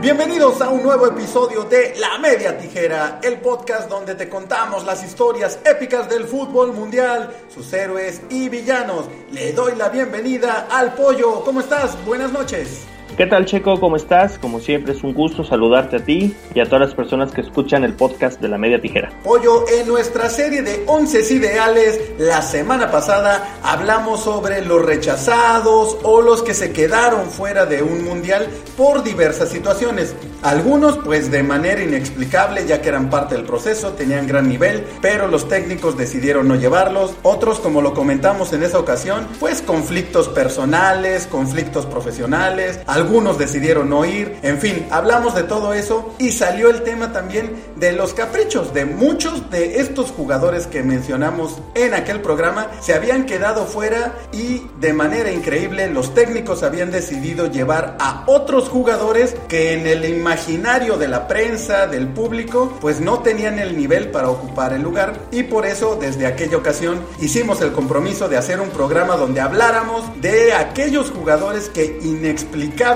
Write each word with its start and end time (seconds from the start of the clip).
Bienvenidos 0.00 0.60
a 0.60 0.68
un 0.68 0.84
nuevo 0.84 1.08
episodio 1.08 1.64
de 1.64 1.96
La 1.98 2.18
Media 2.18 2.56
Tijera, 2.56 3.18
el 3.20 3.40
podcast 3.40 3.88
donde 3.88 4.14
te 4.14 4.28
contamos 4.28 4.84
las 4.84 5.02
historias 5.02 5.58
épicas 5.64 6.08
del 6.08 6.22
fútbol 6.24 6.72
mundial, 6.72 7.34
sus 7.52 7.72
héroes 7.72 8.22
y 8.30 8.48
villanos. 8.48 9.06
Le 9.32 9.52
doy 9.52 9.74
la 9.74 9.88
bienvenida 9.88 10.68
al 10.70 10.94
pollo. 10.94 11.42
¿Cómo 11.42 11.58
estás? 11.60 11.98
Buenas 12.04 12.30
noches. 12.30 12.86
¿Qué 13.16 13.26
tal 13.26 13.46
Checo? 13.46 13.80
¿Cómo 13.80 13.96
estás? 13.96 14.38
Como 14.38 14.60
siempre 14.60 14.92
es 14.92 15.02
un 15.02 15.12
gusto 15.12 15.42
saludarte 15.42 15.96
a 15.96 16.04
ti 16.04 16.36
y 16.54 16.60
a 16.60 16.66
todas 16.66 16.82
las 16.82 16.94
personas 16.94 17.32
que 17.32 17.40
escuchan 17.40 17.82
el 17.82 17.94
podcast 17.94 18.40
de 18.40 18.48
la 18.48 18.58
media 18.58 18.80
tijera. 18.80 19.10
Pollo, 19.24 19.64
en 19.68 19.88
nuestra 19.88 20.28
serie 20.30 20.62
de 20.62 20.84
11 20.86 21.34
ideales, 21.34 22.00
la 22.18 22.42
semana 22.42 22.90
pasada 22.92 23.58
hablamos 23.62 24.20
sobre 24.20 24.64
los 24.64 24.84
rechazados 24.84 25.98
o 26.04 26.22
los 26.22 26.42
que 26.42 26.54
se 26.54 26.72
quedaron 26.72 27.28
fuera 27.30 27.66
de 27.66 27.82
un 27.82 28.04
mundial 28.04 28.46
por 28.76 29.02
diversas 29.02 29.48
situaciones. 29.48 30.14
Algunos 30.42 30.98
pues 30.98 31.32
de 31.32 31.42
manera 31.42 31.82
inexplicable 31.82 32.64
ya 32.66 32.80
que 32.80 32.88
eran 32.90 33.10
parte 33.10 33.34
del 33.34 33.44
proceso, 33.44 33.94
tenían 33.94 34.28
gran 34.28 34.48
nivel, 34.48 34.84
pero 35.02 35.26
los 35.26 35.48
técnicos 35.48 35.96
decidieron 35.96 36.46
no 36.46 36.54
llevarlos. 36.54 37.14
Otros 37.22 37.58
como 37.58 37.82
lo 37.82 37.94
comentamos 37.94 38.52
en 38.52 38.62
esa 38.62 38.78
ocasión, 38.78 39.26
pues 39.40 39.60
conflictos 39.60 40.28
personales, 40.28 41.26
conflictos 41.26 41.86
profesionales, 41.86 42.78
algunos 42.98 43.38
decidieron 43.38 43.90
no 43.90 44.04
ir, 44.04 44.38
en 44.42 44.58
fin, 44.58 44.84
hablamos 44.90 45.36
de 45.36 45.44
todo 45.44 45.72
eso 45.72 46.16
y 46.18 46.32
salió 46.32 46.68
el 46.68 46.82
tema 46.82 47.12
también 47.12 47.54
de 47.76 47.92
los 47.92 48.12
caprichos 48.12 48.74
de 48.74 48.86
muchos 48.86 49.50
de 49.50 49.78
estos 49.78 50.10
jugadores 50.10 50.66
que 50.66 50.82
mencionamos 50.82 51.58
en 51.76 51.94
aquel 51.94 52.20
programa. 52.20 52.66
Se 52.80 52.94
habían 52.94 53.24
quedado 53.24 53.66
fuera 53.66 54.16
y 54.32 54.62
de 54.80 54.92
manera 54.92 55.30
increíble 55.30 55.86
los 55.88 56.12
técnicos 56.12 56.64
habían 56.64 56.90
decidido 56.90 57.46
llevar 57.46 57.96
a 58.00 58.24
otros 58.26 58.68
jugadores 58.68 59.36
que 59.46 59.74
en 59.74 59.86
el 59.86 60.04
imaginario 60.04 60.96
de 60.96 61.06
la 61.06 61.28
prensa, 61.28 61.86
del 61.86 62.08
público, 62.08 62.76
pues 62.80 63.00
no 63.00 63.20
tenían 63.20 63.60
el 63.60 63.76
nivel 63.76 64.10
para 64.10 64.28
ocupar 64.28 64.72
el 64.72 64.82
lugar 64.82 65.20
y 65.30 65.44
por 65.44 65.66
eso 65.66 65.96
desde 66.00 66.26
aquella 66.26 66.56
ocasión 66.56 67.00
hicimos 67.20 67.60
el 67.60 67.70
compromiso 67.70 68.28
de 68.28 68.38
hacer 68.38 68.60
un 68.60 68.70
programa 68.70 69.16
donde 69.16 69.40
habláramos 69.40 70.02
de 70.20 70.52
aquellos 70.52 71.12
jugadores 71.12 71.68
que 71.68 72.00
inexplicablemente 72.02 72.87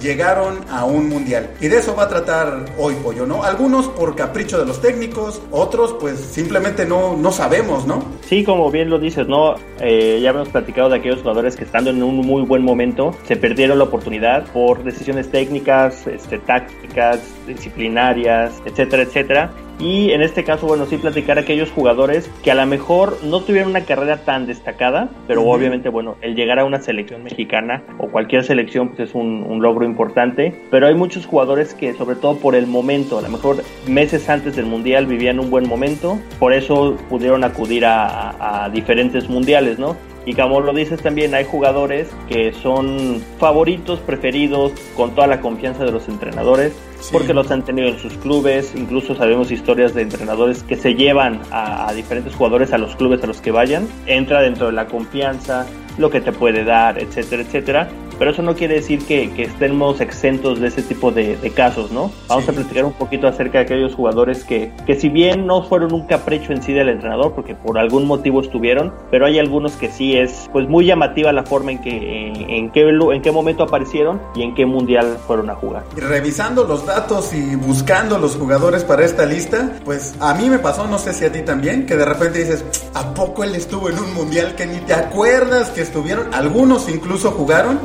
llegaron 0.00 0.60
a 0.70 0.84
un 0.84 1.08
mundial. 1.08 1.50
Y 1.60 1.68
de 1.68 1.78
eso 1.78 1.94
va 1.94 2.04
a 2.04 2.08
tratar 2.08 2.64
hoy 2.78 2.94
Pollo, 3.02 3.26
¿no? 3.26 3.42
Algunos 3.42 3.86
por 3.88 4.14
capricho 4.16 4.58
de 4.58 4.66
los 4.66 4.80
técnicos, 4.80 5.42
otros 5.50 5.94
pues 6.00 6.18
simplemente 6.18 6.86
no, 6.86 7.16
no 7.16 7.32
sabemos, 7.32 7.86
¿no? 7.86 8.02
Sí, 8.22 8.44
como 8.44 8.70
bien 8.70 8.90
lo 8.90 8.98
dices, 8.98 9.26
¿no? 9.28 9.54
Eh, 9.80 10.20
ya 10.22 10.30
hemos 10.30 10.48
platicado 10.48 10.88
de 10.88 10.96
aquellos 10.96 11.20
jugadores 11.20 11.56
que 11.56 11.64
estando 11.64 11.90
en 11.90 12.02
un 12.02 12.16
muy 12.16 12.42
buen 12.42 12.62
momento 12.62 13.14
se 13.24 13.36
perdieron 13.36 13.78
la 13.78 13.84
oportunidad 13.84 14.44
por 14.52 14.82
decisiones 14.82 15.30
técnicas, 15.30 16.06
este, 16.06 16.38
tácticas, 16.38 17.20
disciplinarias, 17.46 18.52
etcétera, 18.64 19.02
etcétera. 19.02 19.50
Y 19.78 20.12
en 20.12 20.22
este 20.22 20.42
caso, 20.42 20.66
bueno, 20.66 20.86
sí 20.86 20.96
platicar 20.96 21.36
a 21.38 21.42
aquellos 21.42 21.70
jugadores 21.70 22.30
que 22.42 22.50
a 22.50 22.54
lo 22.54 22.64
mejor 22.66 23.18
no 23.22 23.40
tuvieron 23.40 23.70
una 23.70 23.84
carrera 23.84 24.24
tan 24.24 24.46
destacada, 24.46 25.10
pero 25.26 25.42
obviamente, 25.42 25.90
bueno, 25.90 26.16
el 26.22 26.34
llegar 26.34 26.58
a 26.58 26.64
una 26.64 26.80
selección 26.80 27.22
mexicana 27.22 27.82
o 27.98 28.08
cualquier 28.08 28.44
selección 28.44 28.88
pues 28.88 29.10
es 29.10 29.14
un, 29.14 29.56
logro 29.60 29.84
importante. 29.84 30.54
Pero 30.70 30.86
hay 30.86 30.94
muchos 30.94 31.26
jugadores 31.26 31.74
que, 31.74 31.94
sobre 31.94 32.16
todo 32.16 32.36
por 32.36 32.54
el 32.54 32.66
momento, 32.66 33.18
a 33.18 33.22
lo 33.22 33.28
mejor 33.28 33.62
meses 33.86 34.28
antes 34.28 34.56
del 34.56 34.66
Mundial 34.66 35.06
vivían 35.06 35.40
un 35.40 35.50
buen 35.50 35.68
momento, 35.68 36.18
por 36.38 36.52
eso 36.52 36.96
pudieron 37.08 37.42
acudir 37.42 37.84
a, 37.86 38.64
a 38.64 38.68
diferentes 38.68 39.28
mundiales, 39.28 39.78
¿no? 39.78 39.96
Y 40.26 40.34
como 40.34 40.60
lo 40.60 40.72
dices 40.74 41.00
también, 41.00 41.34
hay 41.34 41.44
jugadores 41.44 42.08
que 42.28 42.52
son 42.52 43.22
favoritos, 43.38 44.00
preferidos, 44.00 44.72
con 44.96 45.14
toda 45.14 45.28
la 45.28 45.40
confianza 45.40 45.84
de 45.84 45.92
los 45.92 46.08
entrenadores, 46.08 46.72
porque 47.12 47.32
los 47.32 47.48
han 47.52 47.64
tenido 47.64 47.88
en 47.88 47.98
sus 47.98 48.14
clubes. 48.14 48.74
Incluso 48.74 49.14
sabemos 49.14 49.52
historias 49.52 49.94
de 49.94 50.02
entrenadores 50.02 50.64
que 50.64 50.74
se 50.74 50.94
llevan 50.94 51.40
a, 51.52 51.88
a 51.88 51.94
diferentes 51.94 52.34
jugadores 52.34 52.72
a 52.72 52.78
los 52.78 52.96
clubes 52.96 53.22
a 53.22 53.28
los 53.28 53.40
que 53.40 53.52
vayan. 53.52 53.86
Entra 54.06 54.42
dentro 54.42 54.66
de 54.66 54.72
la 54.72 54.86
confianza, 54.86 55.64
lo 55.98 56.10
que 56.10 56.20
te 56.20 56.32
puede 56.32 56.64
dar, 56.64 56.98
etcétera, 56.98 57.42
etcétera 57.42 57.88
pero 58.18 58.30
eso 58.30 58.42
no 58.42 58.54
quiere 58.54 58.74
decir 58.74 59.04
que, 59.04 59.30
que 59.32 59.44
estemos 59.44 60.00
exentos 60.00 60.60
de 60.60 60.68
ese 60.68 60.82
tipo 60.82 61.12
de, 61.12 61.36
casos, 61.54 61.90
¿no? 61.90 62.10
Vamos 62.28 62.48
a 62.48 62.52
platicar 62.52 62.84
un 62.84 62.92
poquito 62.92 63.28
acerca 63.28 63.58
de 63.58 63.64
aquellos 63.64 63.94
jugadores 63.94 64.44
que, 64.44 64.72
que 64.84 64.96
si 64.96 65.08
bien 65.08 65.46
no 65.46 65.62
fueron 65.62 65.94
un 65.94 66.06
capricho 66.06 66.52
en 66.52 66.62
sí 66.62 66.72
del 66.72 66.88
entrenador, 66.88 67.32
porque 67.34 67.54
por 67.54 67.78
algún 67.78 68.06
motivo 68.06 68.40
estuvieron, 68.40 68.92
pero 69.10 69.26
hay 69.26 69.38
algunos 69.38 69.72
que 69.72 69.90
sí 69.90 70.16
es 70.16 70.48
pues 70.52 70.68
muy 70.68 70.86
llamativa 70.86 71.32
la 71.32 71.44
forma 71.44 71.72
en 71.72 71.78
que 71.78 72.28
en, 72.58 72.70
qué, 72.70 72.88
en 72.88 73.22
qué 73.22 73.32
momento 73.32 73.62
aparecieron 73.62 74.20
y 74.34 74.42
en 74.42 74.54
qué 74.54 74.66
mundial 74.66 75.18
fueron 75.26 75.50
a 75.50 75.54
jugar. 75.54 75.84
Revisando 75.96 76.64
los 76.64 76.84
datos 76.84 77.32
y 77.32 77.54
buscando 77.54 78.18
los 78.18 78.36
jugadores 78.36 78.84
para 78.84 79.04
esta 79.04 79.24
lista, 79.24 79.78
pues 79.84 80.14
a 80.20 80.34
mí 80.34 80.50
me 80.50 80.58
pasó, 80.58 80.86
no 80.86 80.98
sé 80.98 81.14
si 81.14 81.24
a 81.24 81.32
ti 81.32 81.42
también, 81.42 81.86
que 81.86 81.96
de 81.96 82.04
repente 82.04 82.40
dices, 82.40 82.64
¿a 82.94 83.14
poco 83.14 83.44
él 83.44 83.54
estuvo 83.54 83.88
en 83.88 83.98
un 83.98 84.12
mundial 84.14 84.54
que 84.56 84.66
ni 84.66 84.78
te 84.78 84.94
acuerdas 84.94 85.70
que 85.70 85.82
estuvieron? 85.86 86.32
Algunos 86.34 86.88
incluso 86.88 87.30
jugaron 87.30 87.80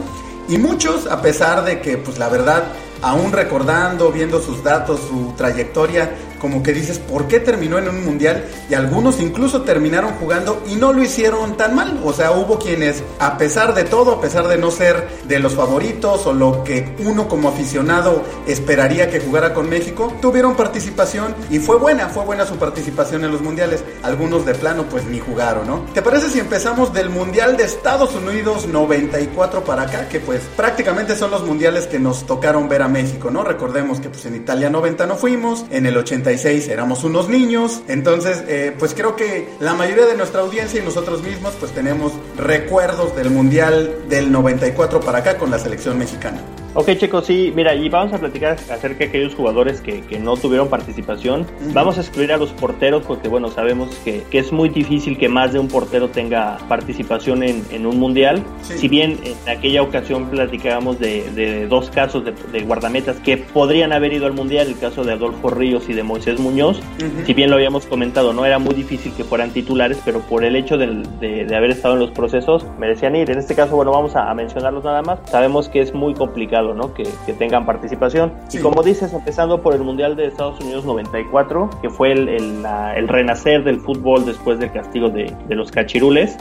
y 0.47 0.57
muchos, 0.57 1.07
a 1.07 1.21
pesar 1.21 1.63
de 1.63 1.81
que, 1.81 1.97
pues 1.97 2.17
la 2.19 2.27
verdad, 2.29 2.63
aún 3.01 3.31
recordando, 3.31 4.11
viendo 4.11 4.41
sus 4.41 4.63
datos, 4.63 4.99
su 5.07 5.33
trayectoria, 5.37 6.11
como 6.41 6.63
que 6.63 6.73
dices, 6.73 6.97
¿por 6.97 7.27
qué 7.27 7.39
terminó 7.39 7.77
en 7.77 7.87
un 7.87 8.03
mundial? 8.03 8.43
Y 8.67 8.73
algunos 8.73 9.21
incluso 9.21 9.61
terminaron 9.61 10.13
jugando 10.13 10.63
y 10.67 10.75
no 10.75 10.91
lo 10.91 11.03
hicieron 11.03 11.55
tan 11.55 11.75
mal. 11.75 12.01
O 12.03 12.13
sea, 12.13 12.31
hubo 12.31 12.57
quienes, 12.57 13.03
a 13.19 13.37
pesar 13.37 13.75
de 13.75 13.83
todo, 13.83 14.13
a 14.13 14.21
pesar 14.21 14.47
de 14.47 14.57
no 14.57 14.71
ser 14.71 15.07
de 15.25 15.37
los 15.37 15.53
favoritos 15.53 16.25
o 16.25 16.33
lo 16.33 16.63
que 16.63 16.95
uno 17.05 17.27
como 17.27 17.49
aficionado 17.49 18.23
esperaría 18.47 19.11
que 19.11 19.19
jugara 19.19 19.53
con 19.53 19.69
México, 19.69 20.11
tuvieron 20.19 20.55
participación 20.55 21.35
y 21.51 21.59
fue 21.59 21.77
buena, 21.77 22.09
fue 22.09 22.25
buena 22.25 22.47
su 22.47 22.55
participación 22.55 23.23
en 23.23 23.31
los 23.31 23.41
mundiales. 23.41 23.83
Algunos 24.01 24.43
de 24.43 24.55
plano 24.55 24.85
pues 24.89 25.05
ni 25.05 25.19
jugaron, 25.19 25.67
¿no? 25.67 25.85
¿Te 25.93 26.01
parece 26.01 26.31
si 26.31 26.39
empezamos 26.39 26.91
del 26.91 27.11
Mundial 27.11 27.55
de 27.55 27.65
Estados 27.65 28.15
Unidos 28.15 28.67
94 28.67 29.63
para 29.63 29.83
acá? 29.83 30.09
Que 30.09 30.19
pues 30.19 30.41
prácticamente 30.57 31.15
son 31.15 31.29
los 31.29 31.45
mundiales 31.45 31.85
que 31.85 31.99
nos 31.99 32.25
tocaron 32.25 32.67
ver 32.67 32.81
a 32.81 32.87
México, 32.87 33.29
¿no? 33.29 33.43
Recordemos 33.43 33.99
que 33.99 34.09
pues 34.09 34.25
en 34.25 34.35
Italia 34.35 34.71
90 34.71 35.05
no 35.05 35.15
fuimos, 35.15 35.65
en 35.69 35.85
el 35.85 35.97
80 35.97 36.30
éramos 36.67 37.03
unos 37.03 37.29
niños. 37.29 37.81
Entonces, 37.87 38.43
eh, 38.47 38.75
pues 38.77 38.93
creo 38.93 39.15
que 39.15 39.49
la 39.59 39.73
mayoría 39.73 40.05
de 40.05 40.15
nuestra 40.15 40.41
audiencia 40.41 40.81
y 40.81 40.83
nosotros 40.83 41.21
mismos, 41.23 41.53
pues 41.59 41.71
tenemos 41.71 42.13
recuerdos 42.37 43.15
del 43.15 43.29
Mundial 43.29 44.09
del 44.09 44.31
94 44.31 44.99
para 44.99 45.19
acá 45.19 45.37
con 45.37 45.51
la 45.51 45.59
selección 45.59 45.97
mexicana. 45.97 46.41
Ok, 46.73 46.91
chicos, 46.97 47.25
sí, 47.25 47.51
mira, 47.53 47.75
y 47.75 47.89
vamos 47.89 48.13
a 48.13 48.17
platicar 48.17 48.53
acerca 48.53 48.99
de 48.99 49.05
aquellos 49.05 49.35
jugadores 49.35 49.81
que, 49.81 49.99
que 50.03 50.19
no 50.19 50.37
tuvieron 50.37 50.69
participación. 50.69 51.45
Vamos 51.73 51.97
a 51.97 52.01
excluir 52.01 52.31
a 52.31 52.37
los 52.37 52.51
porteros 52.51 53.03
porque, 53.05 53.27
bueno, 53.27 53.49
sabemos 53.49 53.93
que, 54.05 54.23
que, 54.31 54.39
es 54.39 54.53
muy 54.53 54.69
difícil 54.69 55.17
que 55.17 55.27
más 55.27 55.51
de 55.51 55.59
un 55.59 55.67
portero 55.67 56.07
tenga 56.07 56.57
participación 56.69 57.43
en, 57.43 57.65
en 57.71 57.85
un 57.85 57.99
mundial. 57.99 58.41
Si 58.61 58.87
bien 58.87 59.19
en 59.25 59.49
aquella 59.49 59.81
ocasión 59.81 60.29
platicábamos 60.29 60.97
de, 60.97 61.29
de 61.31 61.67
dos 61.67 61.89
casos 61.89 62.23
de, 62.23 62.31
de, 62.31 62.63
guardametas 62.63 63.17
que 63.17 63.35
podrían 63.35 63.91
haber 63.91 64.13
ido 64.13 64.25
al 64.25 64.33
mundial, 64.33 64.67
el 64.67 64.79
caso 64.79 65.03
de 65.03 65.11
Adolfo 65.11 65.49
Ríos 65.49 65.89
y 65.89 65.93
de 65.93 66.03
Moisés 66.03 66.39
Muñoz, 66.39 66.79
si 67.25 67.33
bien 67.33 67.49
lo 67.49 67.57
habíamos 67.57 67.85
comentado, 67.85 68.31
no 68.31 68.45
era 68.45 68.59
muy 68.59 68.75
difícil 68.75 69.11
que 69.13 69.25
fueran 69.25 69.51
titulares, 69.51 70.01
pero 70.05 70.21
por 70.21 70.45
el 70.45 70.55
hecho 70.55 70.77
de, 70.77 71.03
de, 71.19 71.53
haber 71.53 71.71
estado 71.71 71.95
en 71.95 71.99
los 71.99 72.11
procesos, 72.11 72.65
merecían 72.79 73.17
ir. 73.17 73.29
En 73.29 73.39
este 73.39 73.55
caso, 73.55 73.75
bueno, 73.75 73.91
vamos 73.91 74.15
a, 74.15 74.31
a 74.31 74.33
mencionarlos 74.33 74.85
nada 74.85 75.01
más. 75.01 75.19
Sabemos 75.25 75.67
que 75.67 75.81
es 75.81 75.93
muy 75.93 76.13
complicado 76.13 76.60
que, 76.93 77.33
tengan 77.33 77.65
participación. 77.65 78.33
Y 78.51 78.59
como 78.59 78.83
dices, 78.83 79.13
empezando 79.13 79.61
por 79.61 79.73
el 79.73 79.81
Mundial 79.81 80.15
de 80.15 80.27
Estados 80.27 80.59
Unidos 80.59 80.85
94, 80.85 81.69
que 81.81 81.89
fue 81.89 82.11
el, 82.11 82.29
el, 82.29 83.07
renacer 83.07 83.63
del 83.63 83.79
fútbol 83.79 84.25
después 84.25 84.59
del 84.59 84.71
castigo 84.71 85.09
de, 85.09 85.33
de 85.47 85.55
los 85.55 85.71
cachirules. 85.71 86.37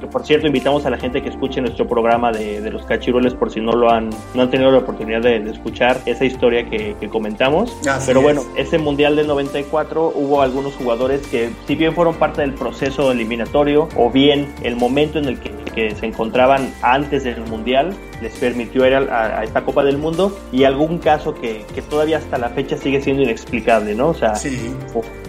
Que 0.00 0.06
por 0.06 0.24
cierto, 0.24 0.46
invitamos 0.46 0.86
a 0.86 0.90
la 0.90 0.98
gente 0.98 1.22
que 1.22 1.28
escuche 1.28 1.60
nuestro 1.60 1.86
programa 1.86 2.32
de, 2.32 2.60
de 2.60 2.70
los 2.70 2.84
cachirules 2.84 3.34
por 3.34 3.50
si 3.50 3.60
no 3.60 3.72
lo 3.72 3.90
han, 3.90 4.10
no 4.34 4.42
han 4.42 4.50
tenido 4.50 4.70
la 4.70 4.78
oportunidad 4.78 5.22
de, 5.22 5.36
escuchar 5.50 6.00
esa 6.06 6.24
historia 6.24 6.68
que, 6.68 6.94
que 6.98 7.08
comentamos. 7.08 7.76
Pero 8.06 8.20
bueno, 8.22 8.42
ese 8.56 8.78
Mundial 8.78 9.16
del 9.16 9.26
94 9.26 10.12
hubo 10.14 10.42
algunos 10.42 10.74
jugadores 10.74 11.26
que, 11.26 11.50
si 11.66 11.74
bien 11.74 11.94
fueron 11.94 12.14
parte 12.14 12.42
del 12.42 12.54
proceso 12.54 13.10
eliminatorio 13.12 13.88
o 13.96 14.10
bien 14.10 14.52
el 14.62 14.76
momento 14.76 15.18
en 15.18 15.26
el 15.26 15.38
que, 15.38 15.50
que 15.74 15.94
se 15.94 16.06
encontraban 16.06 16.72
antes 16.82 17.24
del 17.24 17.40
Mundial, 17.42 17.94
les 18.22 18.32
permitió 18.34 18.86
ir 18.86 18.94
a, 18.94 19.42
esta 19.42 19.64
Copa 19.64 19.84
del 19.84 19.98
Mundo 19.98 20.36
y 20.52 20.64
algún 20.64 20.98
caso 20.98 21.34
que, 21.34 21.64
que, 21.74 21.82
todavía 21.82 22.18
hasta 22.18 22.38
la 22.38 22.48
fecha 22.50 22.76
sigue 22.76 23.00
siendo 23.00 23.22
inexplicable, 23.22 23.94
¿no? 23.94 24.08
O 24.08 24.14
sea, 24.14 24.34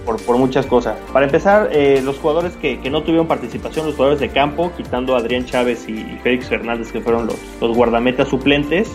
por, 0.06 0.21
por, 0.21 0.38
muchas 0.38 0.65
cosas. 0.65 0.97
Para 1.12 1.25
empezar, 1.25 1.69
eh, 1.71 2.01
los 2.03 2.18
jugadores 2.19 2.56
que, 2.57 2.80
que, 2.80 2.89
no 2.89 3.01
tuvieron 3.01 3.27
participación, 3.27 3.88
los 3.88 3.95
jugadores 3.95 4.19
de 4.19 4.30
campo, 4.30 4.71
quitando 4.77 5.15
a 5.15 5.19
Adrián 5.19 5.45
Chávez 5.45 5.88
y, 5.89 6.03
Félix 6.24 6.47
Fernández, 6.47 6.92
que 6.92 7.01
fueron 7.01 7.27
los, 7.27 7.38
los 7.59 7.75
guardametas 7.75 8.30
suplentes. 8.30 8.92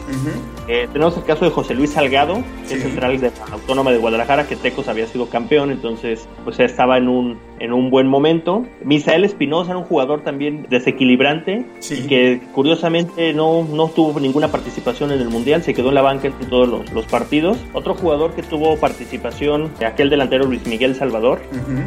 eh, 0.69 0.89
tenemos 0.93 1.17
el 1.17 1.25
caso 1.25 1.45
de 1.45 1.51
José 1.51 1.75
Luis 1.75 1.91
Salgado, 1.91 2.43
el 2.71 2.81
central 2.81 3.21
de 3.21 3.31
la 3.31 3.55
Autónoma 3.55 3.91
de 3.91 3.99
Guadalajara, 3.99 4.47
que 4.47 4.57
Tecos 4.57 4.89
había 4.89 5.07
sido 5.07 5.29
campeón, 5.29 5.71
entonces 5.71 6.29
pues 6.45 6.61
estaba 6.61 6.97
en 6.97 7.09
un 7.09 7.50
en 7.61 7.73
un 7.73 7.91
buen 7.91 8.09
momento. 8.09 8.65
Misael 8.83 9.25
Espinosa 9.25 9.71
era 9.71 9.79
un 9.79 9.85
jugador 9.85 10.23
también 10.23 10.67
desequilibrante, 10.69 11.65
que 12.09 12.41
curiosamente 12.53 13.33
no, 13.33 13.67
no 13.71 13.89
tuvo 13.89 14.19
ninguna 14.19 14.49
participación 14.49 15.13
en 15.13 15.21
el 15.21 15.29
Mundial, 15.29 15.63
se 15.63 15.75
quedó 15.75 15.91
en 15.91 15.95
la 15.95 16.03
banca 16.03 16.29
en 16.29 16.35
todos 16.49 16.69
los, 16.69 17.07
partidos. 17.07 17.59
Otro 17.73 17.95
jugador 17.95 18.35
que 18.35 18.43
tuvo 18.43 18.77
participación, 18.77 19.71
aquel 19.85 20.11
delantero 20.11 20.45
Luis 20.45 20.67
Miguel 20.67 20.95
Salvador, 20.95 21.41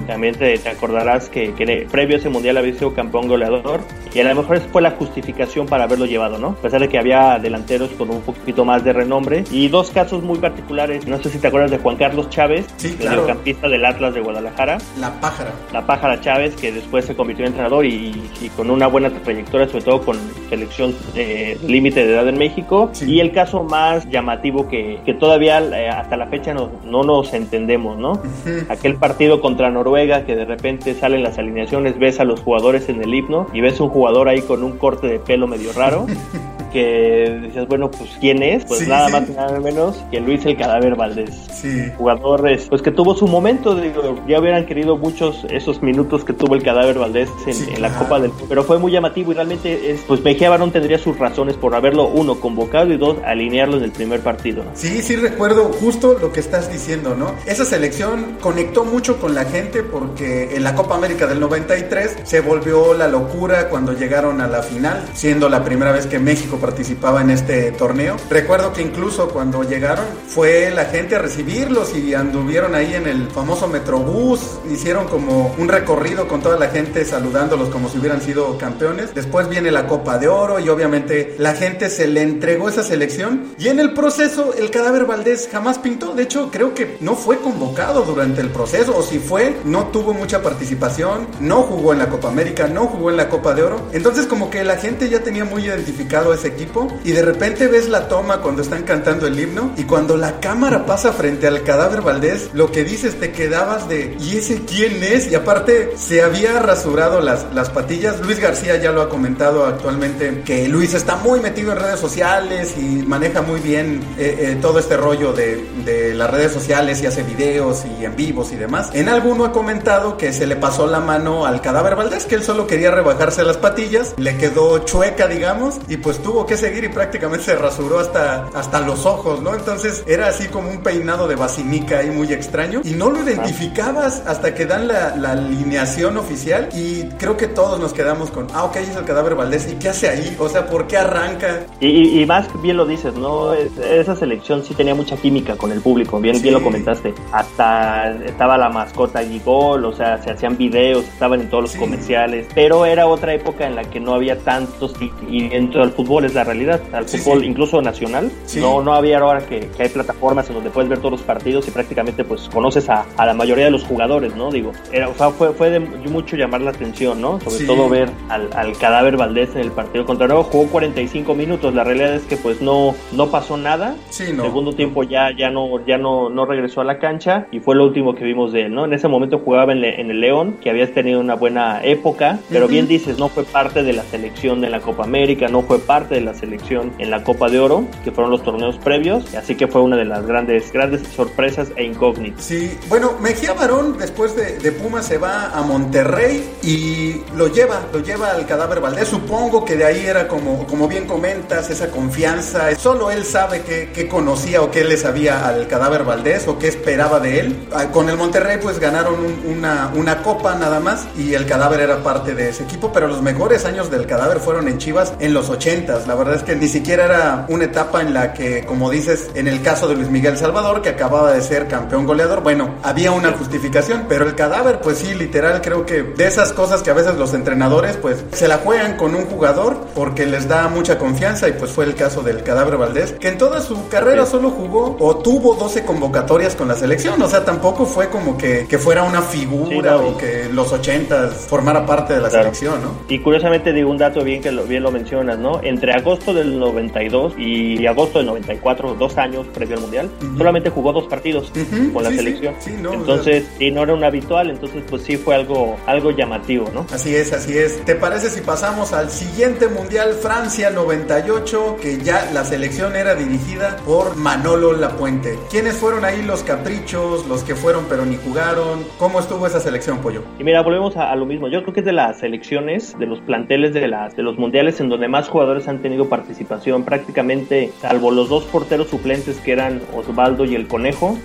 también 0.07 0.35
te, 0.35 0.55
acordarás 0.69 1.29
que, 1.29 1.53
que, 1.53 1.87
previo 1.91 2.15
a 2.15 2.19
ese 2.19 2.29
Mundial 2.29 2.57
había 2.57 2.73
sido 2.73 2.93
campeón 2.93 3.27
goleador, 3.27 3.81
y 4.13 4.19
a 4.19 4.23
lo 4.23 4.35
mejor 4.41 4.59
fue 4.71 4.81
la 4.81 4.91
justificación 4.91 5.65
para 5.67 5.85
haberlo 5.85 6.05
llevado, 6.05 6.37
¿no? 6.37 6.49
A 6.49 6.55
pesar 6.55 6.81
de 6.81 6.89
que 6.89 6.97
había 6.97 7.39
delanteros 7.39 7.89
con 7.91 8.09
un 8.09 8.21
poquito 8.21 8.65
más 8.65 8.83
de 8.83 8.93
renombre. 8.93 9.43
Y 9.51 9.67
dos 9.67 9.91
casos 9.91 10.23
muy 10.23 10.37
particulares, 10.39 11.07
no 11.07 11.21
sé 11.21 11.29
si 11.29 11.39
te 11.39 11.47
acuerdas 11.47 11.71
de 11.71 11.77
Juan 11.79 11.95
Carlos 11.95 12.29
Chávez, 12.29 12.65
sí, 12.77 12.95
mediocampista 12.99 13.67
del 13.67 13.85
Atlas 13.85 14.13
de 14.13 14.21
Guadalajara. 14.21 14.77
La 14.99 15.19
pájara. 15.19 15.51
La 15.71 15.85
pájara 15.85 16.21
Chávez, 16.21 16.55
que 16.55 16.71
después 16.71 17.05
se 17.05 17.15
convirtió 17.15 17.45
en 17.45 17.51
entrenador 17.51 17.85
y, 17.85 18.13
con 18.55 18.69
una 18.69 18.87
buena 18.87 19.09
trayectoria, 19.09 19.67
sobre 19.67 19.83
todo 19.83 20.01
con 20.01 20.17
selección 20.49 20.93
de 21.15 21.57
límite 21.65 22.05
de 22.05 22.13
edad 22.13 22.27
en 22.27 22.37
México. 22.37 22.91
Y 23.05 23.19
el 23.19 23.31
caso 23.31 23.63
más 23.63 24.07
llamativo 24.09 24.67
que, 24.67 24.99
que 25.05 25.13
todavía 25.13 25.59
eh, 25.59 25.89
hasta 25.89 26.17
la 26.17 26.27
fecha 26.27 26.53
no, 26.53 26.69
no 26.85 27.03
nos 27.03 27.33
entendemos, 27.33 27.97
¿no? 27.97 28.21
Aquel 28.69 28.95
partido 28.95 29.41
contra 29.41 29.69
Noruega 29.71 30.25
que 30.25 30.35
de 30.35 30.45
repente 30.45 30.93
salen 30.93 31.23
las 31.23 31.37
alineaciones, 31.37 31.97
ves 31.97 32.19
a 32.19 32.23
los 32.23 32.41
jugadores 32.41 32.89
en 32.89 33.01
el 33.01 33.13
himno 33.13 33.47
y 33.53 33.61
ves 33.61 33.79
un 33.79 33.89
jugador 33.89 34.27
ahí 34.27 34.41
con 34.41 34.63
un 34.63 34.77
corte 34.77 35.07
de 35.07 35.19
pelo 35.19 35.47
medio 35.47 35.73
raro. 35.73 36.05
que 36.73 37.39
decías, 37.41 37.67
bueno, 37.67 37.89
pues 37.89 38.09
¿quién 38.19 38.41
es? 38.41 38.65
Pues 38.65 38.87
nada 38.87 39.07
más 39.09 39.29
y 39.29 39.33
nada 39.33 39.59
menos 39.59 40.03
que 40.11 40.19
Luis 40.19 40.45
el 40.45 40.57
Cadáver 40.57 40.95
Valdés. 40.95 41.29
Sí. 41.53 41.91
Jugadores, 41.97 42.65
pues 42.67 42.81
que 42.81 42.91
tuvo 42.91 43.15
su 43.15 43.27
momento, 43.27 43.75
digo, 43.75 44.19
ya 44.27 44.39
hubieran 44.39 44.65
querido 44.65 44.97
muchos 44.97 45.45
esos 45.49 45.81
minutos 45.81 46.25
que 46.25 46.33
tuvo 46.33 46.55
el 46.55 46.63
Cadáver 46.63 46.97
Valdés 46.97 47.29
en, 47.47 47.81
la 47.81 47.93
Copa 47.97 48.19
del 48.19 48.31
pero 48.49 48.63
fue 48.63 48.79
muy 48.79 48.91
llamativo 48.91 49.31
y 49.31 49.35
realmente 49.35 49.91
es, 49.91 50.01
pues 50.07 50.21
Mejía 50.23 50.49
Barón 50.49 50.71
tendría 50.71 50.97
sus 50.97 51.17
razones 51.17 51.55
por 51.55 51.75
haberlo, 51.75 52.07
uno, 52.07 52.39
convocado 52.39 52.91
y 52.91 52.97
dos, 52.97 53.17
alinearlo 53.23 53.77
en 53.77 53.83
el 53.83 53.91
primer 53.91 54.21
partido. 54.21 54.63
Sí, 54.73 55.01
sí 55.01 55.15
recuerdo 55.15 55.65
justo 55.65 56.17
lo 56.19 56.31
que 56.33 56.39
estás 56.39 56.71
diciendo, 56.71 57.15
¿no? 57.15 57.33
Esa 57.45 57.65
selección 57.65 58.37
conectó 58.41 58.83
mucho 58.83 59.19
con 59.19 59.35
la 59.35 59.45
gente 59.45 59.83
porque 59.83 60.55
en 60.55 60.63
la 60.63 60.73
Copa 60.75 60.95
América 60.95 61.27
del 61.27 61.39
93 61.39 62.17
se 62.23 62.41
volvió 62.41 62.93
la 62.93 63.07
locura 63.07 63.69
cuando 63.69 63.93
llegaron 63.93 64.41
a 64.41 64.47
la 64.47 64.63
final, 64.63 65.03
siendo 65.13 65.49
la 65.49 65.63
primera 65.63 65.91
vez 65.91 66.07
que 66.07 66.19
México 66.19 66.57
participaba 66.63 67.19
en 67.19 67.29
este 67.29 67.73
torneo. 67.73 68.15
Recuerdo 68.29 68.71
que 68.71 68.81
incluso 68.81 69.27
cuando 69.27 69.63
llegaron 69.63 70.05
fue 70.29 70.71
la 70.71 70.85
gente 70.85 71.17
a 71.17 71.19
recibirlos 71.19 71.93
y 71.93 72.13
anduvieron 72.13 72.73
ahí 72.73 72.93
en 72.93 73.05
el 73.05 73.27
famoso 73.27 73.67
Metrobús, 73.67 74.39
hicieron 74.71 75.09
como 75.09 75.53
un 75.57 75.67
recorrido 75.67 76.29
con 76.29 76.41
toda 76.41 76.57
la 76.57 76.69
gente 76.69 77.03
saludándolos 77.03 77.67
como 77.67 77.89
si 77.89 77.97
hubieran 77.97 78.21
sido 78.21 78.57
campeones. 78.57 79.13
Después 79.13 79.49
viene 79.49 79.71
la 79.71 79.87
Copa 79.87 80.17
de 80.17 80.29
Oro 80.29 80.57
y 80.61 80.69
obviamente 80.69 81.35
la 81.37 81.53
gente 81.53 81.89
se 81.89 82.07
le 82.07 82.21
entregó 82.21 82.69
esa 82.69 82.81
selección 82.81 83.53
y 83.57 83.67
en 83.67 83.81
el 83.81 83.93
proceso 83.93 84.53
el 84.57 84.71
cadáver 84.71 85.03
Valdés 85.05 85.49
jamás 85.51 85.79
pintó. 85.79 86.13
De 86.15 86.23
hecho, 86.23 86.49
creo 86.49 86.73
que 86.73 86.95
no 87.01 87.15
fue 87.15 87.39
convocado 87.39 88.03
durante 88.03 88.39
el 88.39 88.51
proceso 88.51 88.95
o 88.95 89.03
si 89.03 89.19
fue, 89.19 89.57
no 89.65 89.87
tuvo 89.87 90.13
mucha 90.13 90.41
participación, 90.41 91.27
no 91.41 91.63
jugó 91.63 91.91
en 91.91 91.99
la 91.99 92.09
Copa 92.09 92.29
América, 92.29 92.67
no 92.67 92.87
jugó 92.87 93.09
en 93.09 93.17
la 93.17 93.27
Copa 93.27 93.53
de 93.53 93.63
Oro. 93.63 93.89
Entonces 93.91 94.27
como 94.27 94.49
que 94.49 94.63
la 94.63 94.77
gente 94.77 95.09
ya 95.09 95.19
tenía 95.19 95.43
muy 95.43 95.65
identificado 95.65 96.33
ese 96.33 96.52
equipo 96.53 96.87
y 97.03 97.11
de 97.11 97.21
repente 97.21 97.67
ves 97.67 97.89
la 97.89 98.07
toma 98.07 98.41
cuando 98.41 98.61
están 98.61 98.83
cantando 98.83 99.27
el 99.27 99.39
himno 99.39 99.73
y 99.77 99.83
cuando 99.83 100.17
la 100.17 100.39
cámara 100.39 100.85
pasa 100.85 101.11
frente 101.11 101.47
al 101.47 101.63
cadáver 101.63 102.01
Valdés, 102.01 102.49
lo 102.53 102.71
que 102.71 102.83
dices 102.83 103.19
te 103.19 103.31
quedabas 103.31 103.89
de 103.89 104.15
¿y 104.19 104.37
ese 104.37 104.61
quién 104.65 105.03
es? 105.03 105.31
Y 105.31 105.35
aparte 105.35 105.93
se 105.97 106.21
había 106.21 106.59
rasurado 106.59 107.21
las, 107.21 107.45
las 107.53 107.69
patillas. 107.69 108.19
Luis 108.21 108.39
García 108.39 108.77
ya 108.77 108.91
lo 108.91 109.01
ha 109.01 109.09
comentado 109.09 109.65
actualmente 109.65 110.43
que 110.45 110.67
Luis 110.67 110.93
está 110.93 111.15
muy 111.17 111.39
metido 111.39 111.71
en 111.71 111.79
redes 111.79 111.99
sociales 111.99 112.75
y 112.77 113.03
maneja 113.03 113.41
muy 113.41 113.59
bien 113.59 114.01
eh, 114.17 114.37
eh, 114.39 114.57
todo 114.61 114.79
este 114.79 114.97
rollo 114.97 115.33
de, 115.33 115.65
de 115.85 116.13
las 116.13 116.29
redes 116.29 116.51
sociales 116.51 117.01
y 117.01 117.07
hace 117.07 117.23
videos 117.23 117.83
y 117.85 118.05
en 118.05 118.15
vivos 118.15 118.51
y 118.51 118.55
demás. 118.55 118.89
En 118.93 119.09
alguno 119.09 119.45
ha 119.45 119.51
comentado 119.51 120.17
que 120.17 120.33
se 120.33 120.47
le 120.47 120.55
pasó 120.55 120.87
la 120.87 120.99
mano 120.99 121.45
al 121.45 121.61
cadáver 121.61 121.95
Valdés, 121.95 122.25
que 122.25 122.35
él 122.35 122.43
solo 122.43 122.67
quería 122.67 122.91
rebajarse 122.91 123.43
las 123.43 123.57
patillas, 123.57 124.13
le 124.17 124.37
quedó 124.37 124.79
chueca, 124.79 125.27
digamos, 125.27 125.79
y 125.87 125.97
pues 125.97 126.19
tuvo 126.19 126.42
que 126.45 126.57
seguir 126.57 126.83
y 126.83 126.89
prácticamente 126.89 127.45
se 127.45 127.55
rasuró 127.55 127.99
hasta, 127.99 128.47
hasta 128.53 128.79
los 128.81 129.05
ojos, 129.05 129.41
¿no? 129.41 129.53
Entonces 129.53 130.03
era 130.07 130.27
así 130.27 130.47
como 130.47 130.69
un 130.69 130.81
peinado 130.81 131.27
de 131.27 131.35
basinica 131.35 131.99
ahí 131.99 132.09
muy 132.09 132.31
extraño 132.33 132.81
y 132.83 132.91
no 132.91 133.09
lo 133.09 133.21
identificabas 133.21 134.23
hasta 134.25 134.53
que 134.53 134.65
dan 134.65 134.87
la, 134.87 135.15
la 135.15 135.31
alineación 135.31 136.17
oficial 136.17 136.69
y 136.73 137.03
creo 137.17 137.37
que 137.37 137.47
todos 137.47 137.79
nos 137.79 137.93
quedamos 137.93 138.31
con, 138.31 138.47
ah, 138.53 138.65
ok, 138.65 138.77
es 138.77 138.95
el 138.95 139.05
cadáver 139.05 139.35
Valdés, 139.35 139.71
¿y 139.71 139.75
qué 139.75 139.89
hace 139.89 140.09
ahí? 140.09 140.35
O 140.39 140.49
sea, 140.49 140.67
¿por 140.67 140.87
qué 140.87 140.97
arranca? 140.97 141.65
Y, 141.79 142.21
y, 142.21 142.25
más 142.25 142.47
bien 142.61 142.77
lo 142.77 142.85
dices, 142.85 143.13
¿no? 143.15 143.53
Esa 143.53 144.15
selección 144.15 144.63
sí 144.63 144.73
tenía 144.73 144.95
mucha 144.95 145.15
química 145.17 145.55
con 145.55 145.71
el 145.71 145.81
público, 145.81 146.19
bien, 146.19 146.41
bien 146.41 146.53
lo 146.53 146.63
comentaste. 146.63 147.13
Hasta 147.31 148.11
estaba 148.25 148.57
la 148.57 148.69
mascota 148.69 149.23
Gigol, 149.23 149.85
o 149.85 149.93
sea, 149.93 150.21
se 150.21 150.31
hacían 150.31 150.57
videos, 150.57 151.05
estaban 151.05 151.41
en 151.41 151.49
todos 151.49 151.63
los 151.63 151.75
comerciales, 151.75 152.47
pero 152.53 152.85
era 152.85 153.07
otra 153.07 153.33
época 153.33 153.65
en 153.67 153.75
la 153.75 153.83
que 153.83 153.99
no 153.99 154.13
había 154.13 154.39
tantos 154.39 154.93
y 155.29 155.47
dentro 155.49 155.81
del 155.81 155.91
fútbol 155.91 156.25
es 156.33 156.35
la 156.35 156.43
realidad 156.43 156.81
al 156.91 157.05
fútbol 157.05 157.43
incluso 157.45 157.81
nacional. 157.81 158.31
No, 158.57 158.81
no 158.81 158.93
había 158.93 159.19
ahora 159.19 159.45
que, 159.45 159.69
hay 159.79 159.89
plataformas 159.89 160.47
en 160.49 160.55
donde 160.55 160.69
puedes 160.69 160.89
ver 160.89 160.99
todos 160.99 161.11
los 161.11 161.21
partidos 161.21 161.67
y 161.67 161.71
prácticamente 161.71 162.23
pues 162.23 162.49
conoces 162.49 162.89
a, 162.89 163.05
a 163.17 163.25
la 163.25 163.33
mayoría 163.33 163.65
de 163.65 163.71
los 163.71 163.83
jugadores, 163.83 164.35
¿no? 164.35 164.51
Digo, 164.51 164.71
era, 164.91 165.09
o 165.09 165.13
sea, 165.13 165.29
fue, 165.29 165.53
fue 165.53 165.69
de 165.69 165.79
mucho 165.79 166.35
llamar 166.35 166.61
la 166.61 166.71
atención, 166.71 167.21
¿no? 167.21 167.39
Sobre 167.39 167.65
todo 167.65 167.89
ver 167.89 168.09
al, 168.29 168.49
al, 168.53 168.77
cadáver 168.77 169.17
Valdés 169.17 169.55
en 169.55 169.61
el 169.61 169.71
partido 169.71 170.05
contra 170.05 170.27
Nuevo. 170.27 170.43
Jugó 170.43 170.67
45 170.67 171.35
minutos, 171.35 171.73
la 171.73 171.83
realidad 171.83 172.15
es 172.15 172.23
que 172.23 172.37
pues 172.37 172.61
no, 172.61 172.95
no 173.11 173.27
pasó 173.27 173.57
nada. 173.57 173.95
no. 174.33 174.43
Segundo 174.43 174.73
tiempo 174.73 175.03
ya, 175.03 175.29
ya, 175.37 175.49
no, 175.49 175.85
ya 175.85 175.97
no, 175.97 176.29
no 176.29 176.45
regresó 176.45 176.81
a 176.81 176.83
la 176.83 176.99
cancha 176.99 177.47
y 177.51 177.59
fue 177.59 177.75
lo 177.75 177.85
último 177.85 178.15
que 178.15 178.23
vimos 178.23 178.51
de 178.51 178.63
él, 178.65 178.73
¿no? 178.73 178.85
En 178.85 178.93
ese 178.93 179.07
momento 179.07 179.39
jugaba 179.39 179.73
en, 179.73 179.83
en 179.83 180.09
el 180.09 180.19
León, 180.19 180.57
que 180.61 180.69
habías 180.69 180.91
tenido 180.91 181.19
una 181.19 181.35
buena 181.35 181.83
época, 181.83 182.39
pero 182.49 182.67
bien 182.67 182.87
dices, 182.87 183.17
no 183.19 183.29
fue 183.29 183.43
parte 183.43 183.83
de 183.83 183.93
la 183.93 184.03
selección 184.03 184.61
de 184.61 184.69
la 184.69 184.79
Copa 184.79 185.03
América, 185.03 185.47
no 185.47 185.61
fue 185.61 185.79
parte 185.79 186.12
de 186.13 186.21
la 186.21 186.33
selección 186.33 186.93
en 186.97 187.09
la 187.09 187.23
Copa 187.23 187.49
de 187.49 187.59
Oro, 187.59 187.85
que 188.03 188.11
fueron 188.11 188.31
los 188.31 188.43
torneos 188.43 188.77
previos, 188.77 189.33
así 189.35 189.55
que 189.55 189.67
fue 189.67 189.81
una 189.81 189.97
de 189.97 190.05
las 190.05 190.25
grandes, 190.25 190.71
grandes 190.71 191.01
sorpresas 191.15 191.69
e 191.75 191.83
incógnitas. 191.83 192.45
Sí, 192.45 192.77
bueno, 192.89 193.13
Mejía 193.19 193.53
Barón 193.53 193.97
después 193.97 194.35
de, 194.35 194.57
de 194.59 194.71
Puma 194.71 195.01
se 195.01 195.17
va 195.17 195.51
a 195.51 195.61
Monterrey 195.61 196.43
y 196.61 197.21
lo 197.35 197.47
lleva, 197.47 197.81
lo 197.91 197.99
lleva 197.99 198.31
al 198.31 198.45
cadáver 198.45 198.79
Valdés. 198.79 199.07
Supongo 199.07 199.65
que 199.65 199.75
de 199.75 199.85
ahí 199.85 200.05
era 200.05 200.27
como, 200.27 200.65
como 200.67 200.87
bien 200.87 201.05
comentas, 201.05 201.69
esa 201.69 201.89
confianza. 201.89 202.73
Solo 202.75 203.11
él 203.11 203.25
sabe 203.25 203.61
qué, 203.61 204.07
conocía 204.07 204.61
o 204.61 204.69
qué 204.69 204.83
le 204.83 204.97
sabía 204.97 205.47
al 205.47 205.67
cadáver 205.67 206.03
Valdés 206.03 206.47
o 206.47 206.59
qué 206.59 206.67
esperaba 206.67 207.19
de 207.19 207.39
él. 207.39 207.67
Ah, 207.73 207.87
con 207.91 208.09
el 208.09 208.17
Monterrey 208.17 208.59
pues 208.61 208.79
ganaron 208.79 209.15
una, 209.45 209.91
una 209.95 210.21
copa 210.21 210.55
nada 210.55 210.79
más 210.79 211.07
y 211.17 211.33
el 211.33 211.45
cadáver 211.45 211.79
era 211.79 212.03
parte 212.03 212.35
de 212.35 212.49
ese 212.49 212.63
equipo, 212.63 212.91
pero 212.93 213.07
los 213.07 213.21
mejores 213.21 213.65
años 213.65 213.89
del 213.89 214.05
cadáver 214.05 214.39
fueron 214.39 214.67
en 214.67 214.77
Chivas 214.77 215.13
en 215.19 215.33
los 215.33 215.49
80 215.49 216.02
La 216.07 216.15
verdad 216.15 216.35
es 216.35 216.43
que 216.43 216.55
ni 216.55 216.67
siquiera 216.67 217.05
era 217.05 217.45
una 217.49 217.65
etapa 217.65 218.01
en 218.01 218.13
la 218.13 218.33
que, 218.33 218.65
como 218.65 218.89
dices, 218.89 219.29
en 219.35 219.47
el 219.47 219.61
caso 219.61 219.87
de 219.87 219.95
Luis 219.95 220.09
Miguel 220.09 220.37
Salvador, 220.37 220.81
que 220.81 220.89
acababa 220.89 221.33
de 221.33 221.41
ser 221.41 221.67
campeón 221.67 222.05
goleador, 222.05 222.43
bueno, 222.43 222.75
había 222.83 223.11
una 223.11 223.31
justificación, 223.31 224.05
pero 224.07 224.25
el 224.25 224.35
cadáver, 224.35 224.79
pues 224.81 224.99
sí, 224.99 225.13
literal, 225.13 225.61
creo 225.61 225.85
que 225.85 226.03
de 226.03 226.27
esas 226.27 226.53
cosas 226.53 226.81
que 226.81 226.91
a 226.91 226.93
veces 226.93 227.15
los 227.15 227.33
entrenadores, 227.33 227.97
pues, 227.97 228.23
se 228.31 228.47
la 228.47 228.57
juegan 228.57 228.97
con 228.97 229.15
un 229.15 229.25
jugador 229.25 229.77
porque 229.95 230.25
les 230.25 230.47
da 230.47 230.67
mucha 230.67 230.97
confianza 230.97 231.47
y 231.47 231.53
pues 231.53 231.71
fue 231.71 231.85
el 231.85 231.95
caso 231.95 232.21
del 232.21 232.43
cadáver 232.43 232.77
Valdés, 232.77 233.13
que 233.13 233.29
en 233.29 233.37
toda 233.37 233.61
su 233.61 233.87
carrera 233.87 234.25
solo 234.25 234.49
jugó 234.49 234.97
o 234.99 235.17
tuvo 235.17 235.55
12 235.55 235.85
convocatorias 235.85 236.55
con 236.55 236.67
la 236.67 236.75
selección, 236.75 237.21
o 237.21 237.27
sea, 237.27 237.45
tampoco 237.45 237.85
fue 237.85 238.09
como 238.09 238.37
que, 238.37 238.65
que 238.67 238.77
fuera 238.77 239.03
una 239.03 239.21
figura 239.21 239.97
o 239.97 240.17
que 240.17 240.49
los 240.51 240.71
80 240.71 241.27
formara 241.29 241.85
parte 241.85 242.13
de 242.13 242.21
la 242.21 242.29
selección, 242.29 242.81
¿no? 242.81 242.91
Y 243.07 243.19
curiosamente 243.19 243.73
digo 243.73 243.89
un 243.89 243.97
dato 243.97 244.23
bien 244.23 244.41
que 244.41 244.51
lo, 244.51 244.63
bien 244.63 244.83
lo 244.83 244.91
mencionas, 244.91 245.37
¿no? 245.37 245.61
Entre 245.63 245.92
agosto 245.93 246.33
del 246.33 246.59
92 246.59 247.35
y 247.37 247.85
agosto 247.85 248.19
del 248.19 248.27
94, 248.27 248.95
dos 248.95 249.17
años 249.17 249.47
previo 249.53 249.75
al 249.75 249.81
Mundial, 249.81 250.09
solamente 250.37 250.69
jugó 250.69 250.91
dos 250.93 251.07
partidos 251.07 251.51
con 251.93 252.03
la 252.03 252.09
selección. 252.11 252.55
entonces, 252.67 253.45
y 253.59 253.71
no 253.71 253.83
era 253.83 253.93
un 253.93 254.03
habitual, 254.03 254.49
entonces 254.49 254.83
pues 254.89 255.03
sí 255.03 255.17
fue 255.17 255.35
algo, 255.35 255.77
algo 255.85 256.11
llamativo, 256.11 256.69
¿no? 256.73 256.85
Así 256.91 257.15
es, 257.15 257.33
así 257.33 257.57
es. 257.57 257.83
¿Te 257.85 257.95
parece 257.95 258.29
si 258.29 258.41
pasamos 258.41 258.93
al 258.93 259.09
siguiente 259.09 259.67
Mundial, 259.67 260.13
Francia 260.13 260.69
98, 260.69 261.77
que 261.81 261.97
ya 261.99 262.29
la 262.33 262.43
selección 262.43 262.95
era 262.95 263.15
dirigida 263.15 263.77
por 263.85 264.15
Manolo 264.15 264.73
Lapuente? 264.73 265.37
¿Quiénes 265.49 265.75
fueron 265.75 266.05
ahí 266.05 266.23
los 266.23 266.43
caprichos, 266.43 267.27
los 267.27 267.43
que 267.43 267.55
fueron 267.55 267.85
pero 267.89 268.05
ni 268.05 268.17
jugaron? 268.17 268.83
¿Cómo 268.97 269.19
estuvo 269.19 269.45
esa 269.45 269.59
selección, 269.59 269.99
Pollo? 269.99 270.23
Y 270.39 270.43
mira, 270.43 270.61
volvemos 270.61 270.97
a, 270.97 271.15
lo 271.15 271.25
mismo. 271.25 271.47
Yo 271.47 271.61
creo 271.61 271.73
que 271.73 271.79
es 271.81 271.85
de 271.85 271.93
las 271.93 272.19
selecciones, 272.19 272.97
de 272.97 273.05
los 273.05 273.19
planteles 273.21 273.73
de, 273.73 273.87
las, 273.87 274.15
de 274.15 274.23
los 274.23 274.37
mundiales 274.37 274.79
en 274.79 274.89
donde 274.89 275.07
más 275.07 275.29
jugadores 275.29 275.67
han 275.67 275.82
tenido 275.83 276.09
participación 276.09 276.83
prácticamente, 276.83 277.71
salvo 277.79 278.09
los 278.09 278.29
dos 278.29 278.45
porteros 278.45 278.87
suplentes 278.87 279.37
que 279.37 279.51
eran 279.51 279.81
Osvaldo 279.93 280.45
y 280.45 280.55
el 280.55 280.67
Conejo. 280.67 281.17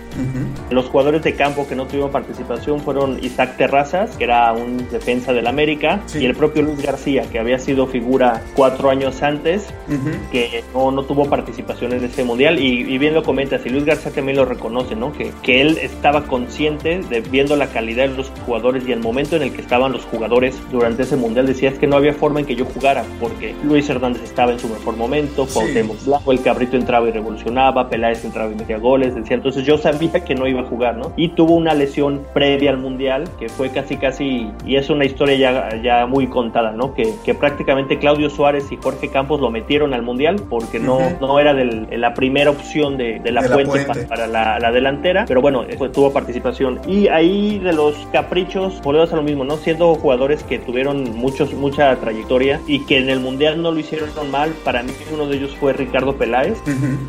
Los 0.70 0.86
jugadores 0.86 1.22
de 1.22 1.34
campo 1.34 1.66
que 1.66 1.74
no 1.74 1.86
tuvieron 1.86 2.10
participación 2.10 2.80
fueron 2.80 3.18
Isaac 3.22 3.56
Terrazas, 3.56 4.16
que 4.16 4.24
era 4.24 4.52
un 4.52 4.88
defensa 4.90 5.32
del 5.32 5.46
América, 5.46 6.00
y 6.14 6.26
el 6.26 6.34
propio 6.34 6.62
Luis 6.62 6.82
García, 6.82 7.22
que 7.30 7.38
había 7.38 7.58
sido 7.58 7.86
figura 7.86 8.42
cuatro 8.54 8.90
años 8.90 9.22
antes, 9.22 9.66
que 10.30 10.62
no, 10.74 10.90
no, 10.90 11.04
tuvo 11.04 11.30
participación 11.30 11.92
en 11.92 12.04
ese 12.04 12.24
mundial. 12.24 12.58
Y, 12.58 12.98
bien 12.98 13.14
lo 13.14 13.22
comenta, 13.22 13.58
y 13.64 13.68
Luis 13.70 13.84
García 13.84 14.10
también 14.12 14.36
lo 14.36 14.44
reconoce, 14.44 14.96
¿no? 14.96 15.12
Que, 15.12 15.32
que 15.42 15.60
él 15.60 15.78
estaba 15.80 16.24
consciente 16.24 17.00
de 17.08 17.20
viendo 17.20 17.56
la 17.56 17.68
calidad 17.68 18.08
de 18.08 18.16
los 18.16 18.30
jugadores 18.44 18.86
y 18.86 18.92
el 18.92 19.00
momento 19.00 19.36
en 19.36 19.42
el 19.42 19.52
que 19.52 19.60
estaban 19.60 19.92
los 19.92 20.04
jugadores 20.04 20.56
durante 20.72 21.04
ese 21.04 21.16
mundial. 21.16 21.46
Decía 21.46 21.70
es 21.70 21.78
que 21.78 21.86
no 21.86 21.96
había 21.96 22.12
forma 22.12 22.40
en 22.40 22.46
que 22.46 22.56
yo 22.56 22.64
jugara, 22.64 23.04
porque 23.20 23.54
Luis 23.62 23.88
Hernández 23.88 24.22
estaba 24.24 24.47
en 24.52 24.58
su 24.58 24.68
mejor 24.68 24.96
momento, 24.96 25.46
Cuauhtémoc 25.46 25.98
el 26.32 26.42
Cabrito 26.42 26.76
entraba 26.76 27.08
y 27.08 27.12
revolucionaba, 27.12 27.88
Peláez 27.88 28.24
entraba 28.24 28.50
y 28.50 28.54
metía 28.54 28.78
goles, 28.78 29.14
decía, 29.14 29.36
entonces 29.36 29.64
yo 29.64 29.78
sabía 29.78 30.24
que 30.24 30.34
no 30.34 30.46
iba 30.46 30.60
a 30.60 30.64
jugar, 30.64 30.96
¿no? 30.96 31.12
Y 31.16 31.28
tuvo 31.30 31.54
una 31.54 31.74
lesión 31.74 32.24
previa 32.32 32.70
al 32.70 32.78
mundial 32.78 33.24
que 33.38 33.48
fue 33.48 33.70
casi 33.70 33.96
casi, 33.96 34.50
y 34.64 34.76
es 34.76 34.90
una 34.90 35.04
historia 35.04 35.36
ya, 35.36 35.82
ya 35.82 36.06
muy 36.06 36.26
contada, 36.26 36.72
¿no? 36.72 36.94
Que, 36.94 37.14
que 37.24 37.34
prácticamente 37.34 37.98
Claudio 37.98 38.30
Suárez 38.30 38.70
y 38.70 38.76
Jorge 38.76 39.08
Campos 39.08 39.40
lo 39.40 39.50
metieron 39.50 39.94
al 39.94 40.02
mundial 40.02 40.36
porque 40.48 40.78
no, 40.78 40.98
no 41.20 41.38
era 41.38 41.54
del, 41.54 41.88
la 41.90 42.14
primera 42.14 42.50
opción 42.50 42.96
de, 42.96 43.18
de 43.20 43.32
la, 43.32 43.42
fuente, 43.42 43.86
Para, 44.08 44.26
la, 44.26 44.58
la, 44.58 44.70
delantera, 44.70 45.24
pero 45.26 45.40
bueno, 45.40 45.64
tuvo 45.92 46.12
participación. 46.12 46.80
Y 46.86 47.08
ahí 47.08 47.58
de 47.58 47.72
los 47.72 47.94
caprichos, 48.12 48.80
volvemos 48.82 49.12
a 49.12 49.16
lo 49.16 49.22
mismo, 49.22 49.44
¿no? 49.44 49.56
Siendo 49.56 49.94
jugadores 49.94 50.42
que 50.44 50.58
tuvieron 50.58 51.16
muchos, 51.16 51.52
mucha 51.54 51.94
trayectoria 51.96 52.60
y 52.66 52.84
que 52.84 52.98
en 52.98 53.10
el 53.10 53.20
mundial 53.20 53.60
no 53.62 53.72
lo 53.72 53.78
hicieron 53.78 54.10
tan 54.10 54.30
mal, 54.38 54.54
para 54.64 54.82
mí 54.82 54.92
uno 55.12 55.26
de 55.26 55.36
ellos 55.36 55.56
fue 55.58 55.72
Ricardo 55.72 56.16
Peláez, 56.16 56.58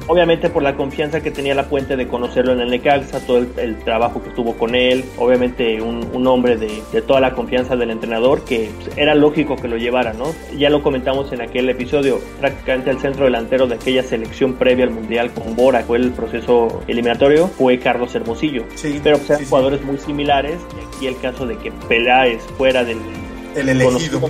obviamente 0.07 0.49
por 0.49 0.63
la 0.63 0.75
confianza 0.75 1.21
que 1.21 1.31
tenía 1.31 1.53
la 1.53 1.67
puente 1.69 1.95
de 1.95 2.07
conocerlo 2.07 2.53
en 2.53 2.61
el 2.61 2.69
Necaxa, 2.69 3.19
todo 3.25 3.37
el, 3.37 3.79
trabajo 3.83 4.21
que 4.21 4.29
tuvo 4.31 4.55
con 4.55 4.75
él, 4.75 5.05
obviamente 5.17 5.81
un, 5.81 6.07
un 6.13 6.27
hombre 6.27 6.57
de, 6.57 6.81
de, 6.91 7.01
toda 7.01 7.19
la 7.19 7.33
confianza 7.33 7.75
del 7.75 7.91
entrenador 7.91 8.43
que 8.43 8.69
pues, 8.75 8.97
era 8.97 9.15
lógico 9.15 9.55
que 9.55 9.67
lo 9.67 9.77
llevara, 9.77 10.13
¿no? 10.13 10.33
Ya 10.57 10.69
lo 10.69 10.81
comentamos 10.81 11.31
en 11.31 11.41
aquel 11.41 11.69
episodio, 11.69 12.19
prácticamente 12.39 12.89
el 12.89 12.99
centro 12.99 13.25
delantero 13.25 13.67
de 13.67 13.75
aquella 13.75 14.03
selección 14.03 14.55
previa 14.55 14.85
al 14.85 14.91
Mundial 14.91 15.31
con 15.31 15.55
Bora, 15.55 15.81
fue 15.83 15.97
el 15.97 16.11
proceso 16.11 16.81
eliminatorio, 16.87 17.47
fue 17.47 17.79
Carlos 17.79 18.13
Hermosillo. 18.15 18.65
pero 19.03 19.17
pues, 19.17 19.29
eran 19.29 19.45
jugadores 19.45 19.83
muy 19.83 19.97
similares, 19.97 20.57
y 20.75 20.95
aquí 20.95 21.07
el 21.07 21.19
caso 21.19 21.45
de 21.45 21.57
que 21.57 21.71
Peláez 21.87 22.41
fuera 22.57 22.83
del 22.83 22.97
el 23.55 23.69
elegido. 23.69 24.21